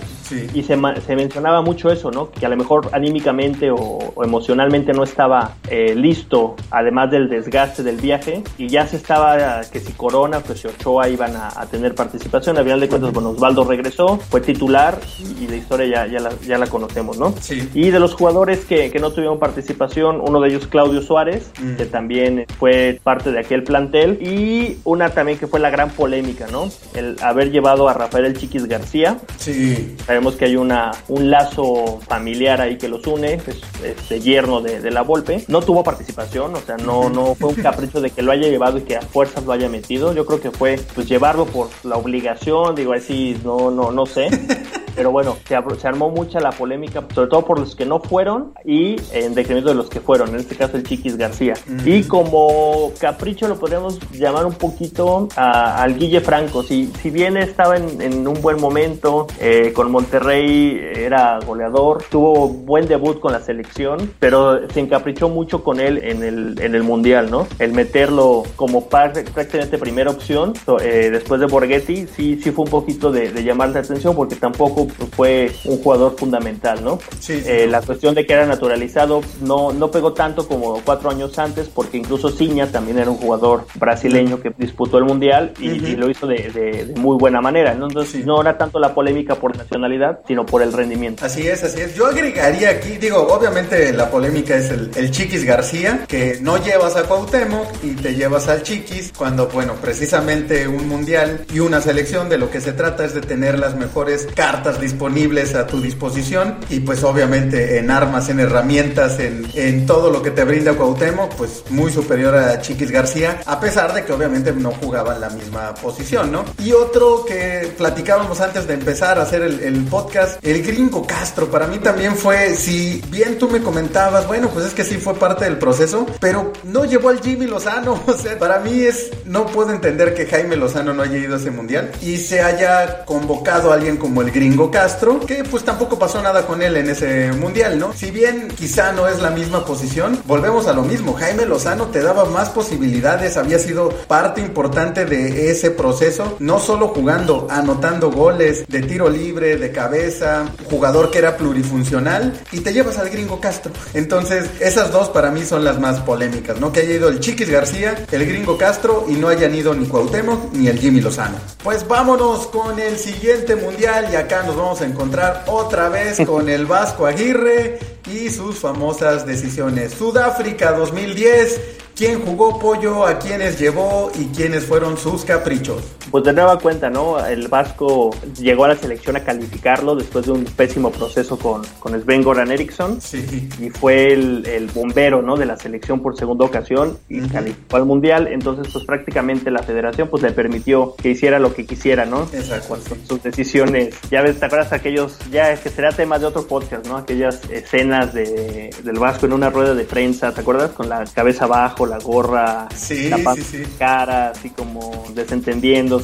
Y 0.54 0.64
se, 0.64 0.80
se, 1.06 1.16
mencionaba 1.16 1.62
mucho 1.62 1.92
eso, 1.92 2.10
¿no? 2.10 2.32
Que 2.32 2.46
a 2.46 2.50
lo 2.50 2.56
mejor 2.56 2.90
anímicamente 2.94 3.70
o, 3.70 4.14
emocionalmente 4.24 4.94
no 4.94 5.04
estaba 5.04 5.56
eh, 5.70 5.94
listo, 5.94 6.56
además 6.70 7.12
del 7.12 7.28
desgaste 7.28 7.84
del 7.84 7.98
viaje, 7.98 8.42
y 8.58 8.70
ya 8.70 8.88
se 8.88 8.96
estaba, 8.96 9.62
que 9.70 9.82
si 9.82 9.92
Corona, 9.92 10.31
pues 10.40 10.60
si 10.60 10.68
Ochoa 10.68 11.10
iban 11.10 11.36
a, 11.36 11.52
tener 11.70 11.96
participación. 11.96 12.58
A 12.58 12.64
final 12.64 12.80
de 12.80 12.90
cuentas, 12.90 13.14
bueno, 13.14 13.30
Osvaldo 13.30 13.64
regresó, 13.64 14.18
fue 14.18 14.42
titular 14.42 15.00
y 15.40 15.48
la 15.48 15.56
historia 15.56 15.86
ya, 15.88 16.08
ya, 16.08 16.20
la, 16.20 16.32
ya 16.46 16.58
la 16.58 16.68
conocemos, 16.68 17.18
¿no? 17.18 17.34
Sí. 17.40 17.70
Y 17.74 17.92
de 17.92 18.00
los 18.00 18.14
jugadores 18.14 18.66
que, 18.66 18.92
que, 18.92 19.00
no 19.00 19.12
tuvieron 19.12 19.40
participación, 19.40 20.22
uno 20.22 20.42
de 20.42 20.50
ellos 20.50 20.68
Claudio 20.68 21.02
Suárez, 21.02 21.52
que 21.78 21.86
también 21.86 22.46
fue 22.60 23.00
parte 23.04 23.32
de 23.32 23.40
aquel 23.40 23.64
plantel, 23.64 24.22
y 24.22 24.80
una 24.84 25.10
también 25.10 25.38
que 25.38 25.48
fue 25.48 25.60
la 25.60 25.70
gran 25.70 25.92
polémica, 25.92 26.48
¿no? 26.48 26.70
El 26.94 27.16
haber 27.22 27.52
llevado 27.52 27.88
a 27.88 27.94
Rafael 27.94 28.38
Chiquis 28.38 28.66
García. 28.66 29.18
Sí 29.38 29.96
que 30.38 30.46
hay 30.46 30.56
una, 30.56 30.92
un 31.08 31.30
lazo 31.30 32.00
familiar 32.08 32.62
ahí 32.62 32.78
que 32.78 32.88
los 32.88 33.06
une, 33.08 33.34
es 33.34 33.44
este 33.84 34.20
yerno 34.20 34.62
de, 34.62 34.92
la 34.92 35.02
Volpe. 35.02 35.44
No 35.48 35.62
tuvo 35.62 35.84
participación, 35.84 36.56
o 36.56 36.60
sea, 36.60 36.78
no, 36.78 37.10
no 37.10 37.36
fue 37.36 37.50
un 37.50 37.56
capricho 37.56 38.02
de 38.02 38.10
que 38.10 38.22
lo 38.22 38.32
haya 38.32 38.48
llevado 38.48 38.78
y 38.78 38.82
que 38.82 38.98
a 38.98 39.02
fuerzas 39.02 39.46
lo 39.46 39.54
haya 39.54 39.70
metido. 39.70 40.11
Yo 40.14 40.26
creo 40.26 40.42
que 40.42 40.52
fue 40.52 40.80
pues 40.94 41.08
llevarlo 41.08 41.46
por 41.46 41.70
la 41.84 41.96
obligación, 41.98 42.76
digo 42.76 42.94
así, 42.94 43.40
no, 43.44 43.72
no, 43.72 43.92
no 43.92 44.06
sé. 44.06 44.30
Pero 44.96 45.12
bueno, 45.12 45.38
se, 45.48 45.58
se, 45.80 45.88
armó 45.88 46.10
mucha 46.10 46.40
la 46.40 46.52
polémica, 46.52 47.04
sobre 47.14 47.30
todo 47.30 47.46
por 47.46 47.60
los 47.60 47.76
que 47.76 47.86
no 47.86 48.00
fueron 48.00 48.54
y 48.66 48.98
en 49.14 49.34
decremento 49.34 49.70
de 49.70 49.76
los 49.76 49.90
que 49.90 50.00
fueron, 50.00 50.30
en 50.30 50.36
este 50.36 50.56
caso 50.56 50.78
el 50.78 50.84
Chiquis 50.84 51.18
García. 51.18 51.54
Y 51.86 52.04
como 52.04 52.92
capricho 53.00 53.48
lo 53.48 53.58
podríamos 53.58 54.00
llamar 54.12 54.46
un 54.46 54.54
poquito 54.54 55.28
al 55.36 55.98
Guille 55.98 56.22
Franco. 56.22 56.64
Si, 56.64 56.92
si 57.02 57.10
bien 57.10 57.38
estaba 57.38 57.78
en, 57.78 58.02
en 58.02 58.28
un 58.28 58.42
buen 58.42 58.60
momento 58.60 59.28
eh, 59.40 59.72
con 59.74 59.92
Monterrey, 59.92 60.80
era 60.96 61.40
goleador, 61.40 62.04
tuvo 62.10 62.50
buen 62.50 62.88
debut 62.88 63.20
con 63.20 63.32
la 63.32 63.40
selección, 63.42 64.14
pero 64.20 64.68
se 64.70 64.80
encaprichó 64.80 65.30
mucho 65.30 65.64
con 65.64 65.80
él 65.80 66.00
en 66.04 66.24
el, 66.24 66.60
en 66.62 66.76
el 66.76 66.84
Mundial, 66.84 67.32
¿no? 67.32 67.48
El 67.60 67.74
meterlo 67.74 68.44
como 68.56 68.88
prácticamente 68.88 69.78
primera 69.78 70.10
opción 70.10 70.54
eh, 70.82 71.10
después 71.12 71.40
de 71.40 71.48
Borghetti, 71.48 72.08
sí, 72.08 72.40
sí 72.42 72.52
fue 72.52 72.66
un 72.66 72.72
poquito 72.72 73.12
de, 73.12 73.32
de 73.32 73.44
llamar 73.44 73.70
la 73.70 73.80
atención 73.80 74.16
porque 74.16 74.36
tampoco 74.36 74.81
Fue 75.16 75.52
un 75.66 75.78
jugador 75.82 76.16
fundamental, 76.18 76.84
¿no? 76.84 77.00
Sí, 77.20 77.40
sí. 77.42 77.44
Eh, 77.46 77.68
la 77.68 77.82
cuestión 77.82 78.16
de 78.16 78.26
que 78.26 78.34
era 78.34 78.46
naturalizado 78.46 79.22
no, 79.42 79.72
no 79.74 79.92
pegó 79.92 80.14
tanto 80.14 80.48
como 80.48 80.82
cuatro 80.84 81.10
años 81.10 81.38
antes, 81.40 81.68
porque 81.68 81.98
incluso 81.98 82.30
Ciña 82.30 82.68
también 82.72 82.98
era 83.00 83.10
un 83.10 83.18
jugador 83.18 83.66
brasileño 83.76 84.40
que 84.42 84.52
disputó 84.58 84.98
el 84.98 85.06
Mundial 85.06 85.54
y, 85.60 85.72
Ujú. 85.78 85.88
y 85.88 85.96
lo 85.96 86.10
hizo 86.10 86.28
de, 86.28 86.50
de- 86.54 86.86
de 86.86 87.00
muy 87.00 87.18
buena 87.18 87.42
manera. 87.42 87.74
¿no? 87.74 87.88
Entonces 87.88 88.12
Sí. 88.12 88.24
no 88.26 88.42
era 88.42 88.58
tanto 88.58 88.80
la 88.80 88.94
polémica 88.94 89.36
por 89.36 89.56
nacionalidad, 89.58 90.20
sino 90.28 90.46
por 90.46 90.62
el 90.62 90.74
rendimiento. 90.74 91.26
Así 91.26 91.48
es, 91.48 91.64
así 91.64 91.82
es. 91.82 91.96
Yo 91.96 92.08
agregaría 92.08 92.70
aquí, 92.70 92.98
digo, 92.98 93.18
obviamente 93.30 93.92
la 93.94 94.10
polémica 94.10 94.56
es 94.56 94.70
el, 94.72 94.92
el 94.96 95.12
Chiquis 95.12 95.44
García, 95.46 96.06
que 96.08 96.38
no 96.42 96.58
llevas 96.58 96.96
a 96.96 97.04
Cuauhtémoc 97.04 97.68
y 97.84 97.92
te 97.96 98.16
llevas 98.16 98.48
al 98.48 98.64
Chiquis, 98.64 99.12
cuando, 99.18 99.48
bueno, 99.48 99.74
precisamente 99.82 100.68
un 100.68 100.88
mundial 100.88 101.46
y 101.54 101.60
una 101.60 101.80
selección 101.82 102.28
de 102.30 102.38
lo 102.38 102.50
que 102.50 102.60
se 102.62 102.74
trata 102.74 103.06
es 103.06 103.14
de 103.14 103.22
tener 103.22 103.60
las 103.60 103.76
mejores 103.76 104.28
cartas 104.36 104.71
disponibles 104.80 105.56
a 105.56 105.68
tu 105.68 105.82
disposición 105.82 106.58
y 106.70 106.80
pues 106.82 107.04
obviamente 107.04 107.78
en 107.78 107.92
armas, 107.92 108.30
en 108.30 108.40
herramientas, 108.40 109.20
en, 109.20 109.46
en 109.54 109.86
todo 109.86 110.12
lo 110.12 110.22
que 110.22 110.32
te 110.32 110.44
brinda 110.44 110.74
Cuauhtémoc, 110.74 111.36
pues 111.36 111.64
muy 111.70 111.92
superior 111.92 112.36
a 112.36 112.62
Chiquis 112.62 112.92
García, 112.92 113.42
a 113.46 113.60
pesar 113.60 113.94
de 113.94 114.04
que 114.04 114.14
obviamente 114.14 114.54
no 114.54 114.72
jugaban 114.72 115.20
la 115.20 115.30
misma 115.30 115.74
posición, 115.76 116.32
¿no? 116.32 116.46
Y 116.60 116.72
otro 116.72 117.26
que 117.26 117.74
platicábamos 117.78 118.40
antes 118.42 118.68
de 118.68 118.74
empezar 118.76 119.20
a 119.20 119.24
hacer 119.24 119.42
el, 119.42 119.60
el 119.62 119.84
podcast, 119.86 120.44
el 120.46 120.62
gringo 120.64 121.06
Castro, 121.06 121.50
para 121.50 121.68
mí 121.68 121.80
también 121.80 122.16
fue, 122.16 122.56
si 122.56 123.02
bien 123.10 123.38
tú 123.38 123.50
me 123.50 123.62
comentabas, 123.62 124.28
bueno, 124.28 124.50
pues 124.50 124.66
es 124.66 124.74
que 124.74 124.84
sí 124.84 124.98
fue 124.98 125.16
parte 125.16 125.46
del 125.46 125.58
proceso, 125.58 126.06
pero 126.20 126.54
no 126.64 126.86
llevó 126.86 127.10
al 127.10 127.22
Jimmy 127.22 127.48
Lozano, 127.48 128.02
o 128.08 128.14
sea, 128.14 128.38
para 128.38 128.60
mí 128.60 128.82
es, 128.82 129.12
no 129.26 129.46
puedo 129.48 129.72
entender 129.72 130.14
que 130.14 130.26
Jaime 130.26 130.56
Lozano 130.56 130.94
no 130.94 131.04
haya 131.04 131.18
ido 131.18 131.36
a 131.36 131.38
ese 131.38 131.52
mundial 131.52 131.92
y 132.02 132.18
se 132.18 132.42
haya 132.42 133.06
convocado 133.06 133.72
a 133.72 133.76
alguien 133.76 133.98
como 133.98 134.22
el 134.22 134.32
gringo 134.32 134.61
Castro, 134.70 135.20
que 135.22 135.44
pues 135.44 135.64
tampoco 135.64 135.98
pasó 135.98 136.22
nada 136.22 136.46
con 136.46 136.62
él 136.62 136.78
en 136.78 136.90
ese 136.90 137.32
mundial, 137.32 137.80
¿no? 137.80 137.94
Si 137.94 138.12
bien 138.12 138.50
quizá 138.50 138.92
no 138.92 139.08
es 139.08 139.22
la 139.22 139.32
misma 139.32 139.66
posición, 139.66 140.22
volvemos 140.26 140.68
a 140.68 140.74
lo 140.74 140.84
mismo, 140.84 141.14
Jaime 141.14 141.46
Lozano 141.46 141.88
te 141.88 142.02
daba 142.02 142.26
más 142.26 142.50
posibilidades, 142.50 143.38
había 143.38 143.58
sido 143.60 143.90
parte 144.08 144.42
importante 144.42 145.06
de 145.06 145.50
ese 145.50 145.72
proceso, 145.72 146.36
no 146.40 146.60
solo 146.60 146.90
jugando, 146.90 147.48
anotando 147.50 148.12
goles 148.12 148.66
de 148.68 148.82
tiro 148.82 149.10
libre, 149.10 149.58
de 149.58 149.72
cabeza, 149.72 150.46
jugador 150.70 151.12
que 151.12 151.20
era 151.20 151.38
plurifuncional 151.38 152.40
y 152.52 152.60
te 152.60 152.74
llevas 152.74 152.98
al 152.98 153.10
gringo 153.10 153.40
Castro. 153.40 153.72
Entonces, 153.94 154.50
esas 154.60 154.92
dos 154.92 155.10
para 155.10 155.32
mí 155.32 155.46
son 155.46 155.64
las 155.64 155.80
más 155.80 156.00
polémicas, 156.02 156.60
¿no? 156.60 156.72
Que 156.72 156.82
haya 156.82 156.96
ido 156.96 157.10
el 157.10 157.20
Chiquis 157.20 157.50
García, 157.50 158.06
el 158.12 158.26
gringo 158.26 158.58
Castro 158.58 159.06
y 159.08 159.14
no 159.14 159.30
hayan 159.30 159.56
ido 159.56 159.74
ni 159.74 159.86
Cuauhtémoc 159.86 160.54
ni 160.54 160.68
el 160.68 160.80
Jimmy 160.80 161.02
Lozano. 161.02 161.38
Pues 161.64 161.88
vámonos 161.88 162.48
con 162.48 162.80
el 162.80 162.98
siguiente 162.98 163.56
mundial 163.56 164.08
y 164.12 164.16
acá 164.16 164.44
nos 164.44 164.51
vamos 164.56 164.82
a 164.82 164.86
encontrar 164.86 165.46
otra 165.48 165.90
vez 165.90 166.20
con 166.26 166.50
el 166.50 166.66
Vasco 166.66 167.06
Aguirre 167.06 167.80
y 168.12 168.30
sus 168.30 168.58
famosas 168.58 169.26
decisiones. 169.26 169.94
Sudáfrica 169.94 170.72
2010, 170.72 171.62
¿quién 171.96 172.24
jugó 172.26 172.60
pollo? 172.60 173.06
¿A 173.06 173.20
quiénes 173.20 173.60
llevó? 173.60 174.12
¿Y 174.16 174.26
quiénes 174.36 174.66
fueron 174.66 174.98
sus 174.98 175.24
caprichos? 175.26 175.84
Pues 176.12 176.24
de 176.26 176.34
nueva 176.34 176.60
cuenta, 176.60 176.90
¿no? 176.90 177.26
El 177.26 177.48
Vasco 177.48 178.12
llegó 178.40 178.66
a 178.66 178.70
la 178.70 178.76
selección 178.76 179.16
a 179.16 179.24
calificarlo 179.24 179.96
después 179.96 180.26
de 180.26 180.34
un 180.34 180.44
pésimo 180.44 180.92
proceso 180.92 181.38
con, 181.40 181.62
con 181.80 182.00
Sven 182.02 182.22
Goran 182.24 182.52
Eriksson. 182.52 183.00
Sí. 183.02 183.50
y 183.60 183.70
fue 183.70 184.12
el, 184.14 184.46
el 184.46 184.68
bombero 184.68 185.22
¿no? 185.22 185.38
de 185.38 185.46
la 185.46 185.58
selección 185.58 186.02
por 186.02 186.18
segunda 186.18 186.46
ocasión 186.46 186.98
y 187.10 187.22
calificó 187.22 187.78
al 187.78 187.86
mundial 187.86 188.28
entonces 188.28 188.72
pues 188.72 188.86
prácticamente 188.86 189.50
la 189.52 189.64
federación 189.64 190.08
pues 190.10 190.24
le 190.24 190.32
permitió 190.32 190.96
que 190.96 191.10
hiciera 191.10 191.40
lo 191.40 191.54
que 191.54 191.66
quisiera 191.66 192.06
no 192.06 192.24
Exacto, 192.34 192.78
sí. 192.78 192.94
sus 193.08 193.24
decisiones 193.24 193.96
ya 194.10 194.22
ves 194.22 194.40
te 194.40 194.46
acuerdas 194.46 194.74
aquellos 194.74 195.18
ya 195.32 195.52
es 195.52 195.60
que 195.62 195.70
será 195.70 195.92
tema 195.92 196.20
de 196.20 196.26
otro 196.26 196.46
podcast 196.48 196.86
no 196.88 196.98
aquellas 196.98 197.42
escenas 197.50 198.14
de 198.14 198.70
del 198.84 199.00
Vasco 199.00 199.26
en 199.26 199.34
una 199.34 199.50
rueda 199.50 199.74
de 199.74 199.84
prensa 199.86 200.34
te 200.34 200.42
acuerdas 200.42 200.72
con 200.72 200.90
la 200.90 201.06
cabeza 201.06 201.46
abajo 201.46 201.86
la 201.86 202.00
gorra 202.00 202.68
Sí, 202.76 203.10
tapando 203.10 203.44
sí, 203.44 203.64
cara 203.78 204.30
así 204.30 204.50
como 204.50 205.06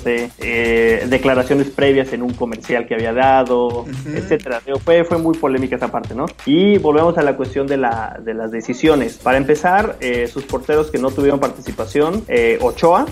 eh, 0.05 1.05
declaraciones 1.09 1.69
previas 1.69 2.13
en 2.13 2.21
un 2.21 2.33
comercial 2.33 2.87
que 2.87 2.95
había 2.95 3.13
dado 3.13 3.85
etcétera. 4.13 4.61
Digo, 4.65 4.79
fue 4.79 5.03
fue 5.03 5.17
muy 5.17 5.37
polémica 5.37 5.75
esa 5.75 5.89
parte 5.89 6.15
no 6.15 6.25
y 6.45 6.77
volvemos 6.77 7.17
a 7.17 7.21
la 7.21 7.35
cuestión 7.35 7.67
de 7.67 7.77
la 7.77 8.19
de 8.23 8.33
las 8.33 8.51
decisiones. 8.51 9.17
Para 9.17 9.37
empezar 9.37 9.97
eh, 9.99 10.27
sus 10.27 10.43
porteros 10.43 10.91
que 10.91 10.97
no 10.97 11.11
tuvieron 11.11 11.39
participación 11.39 12.23
eh, 12.27 12.57
Ochoa 12.61 13.05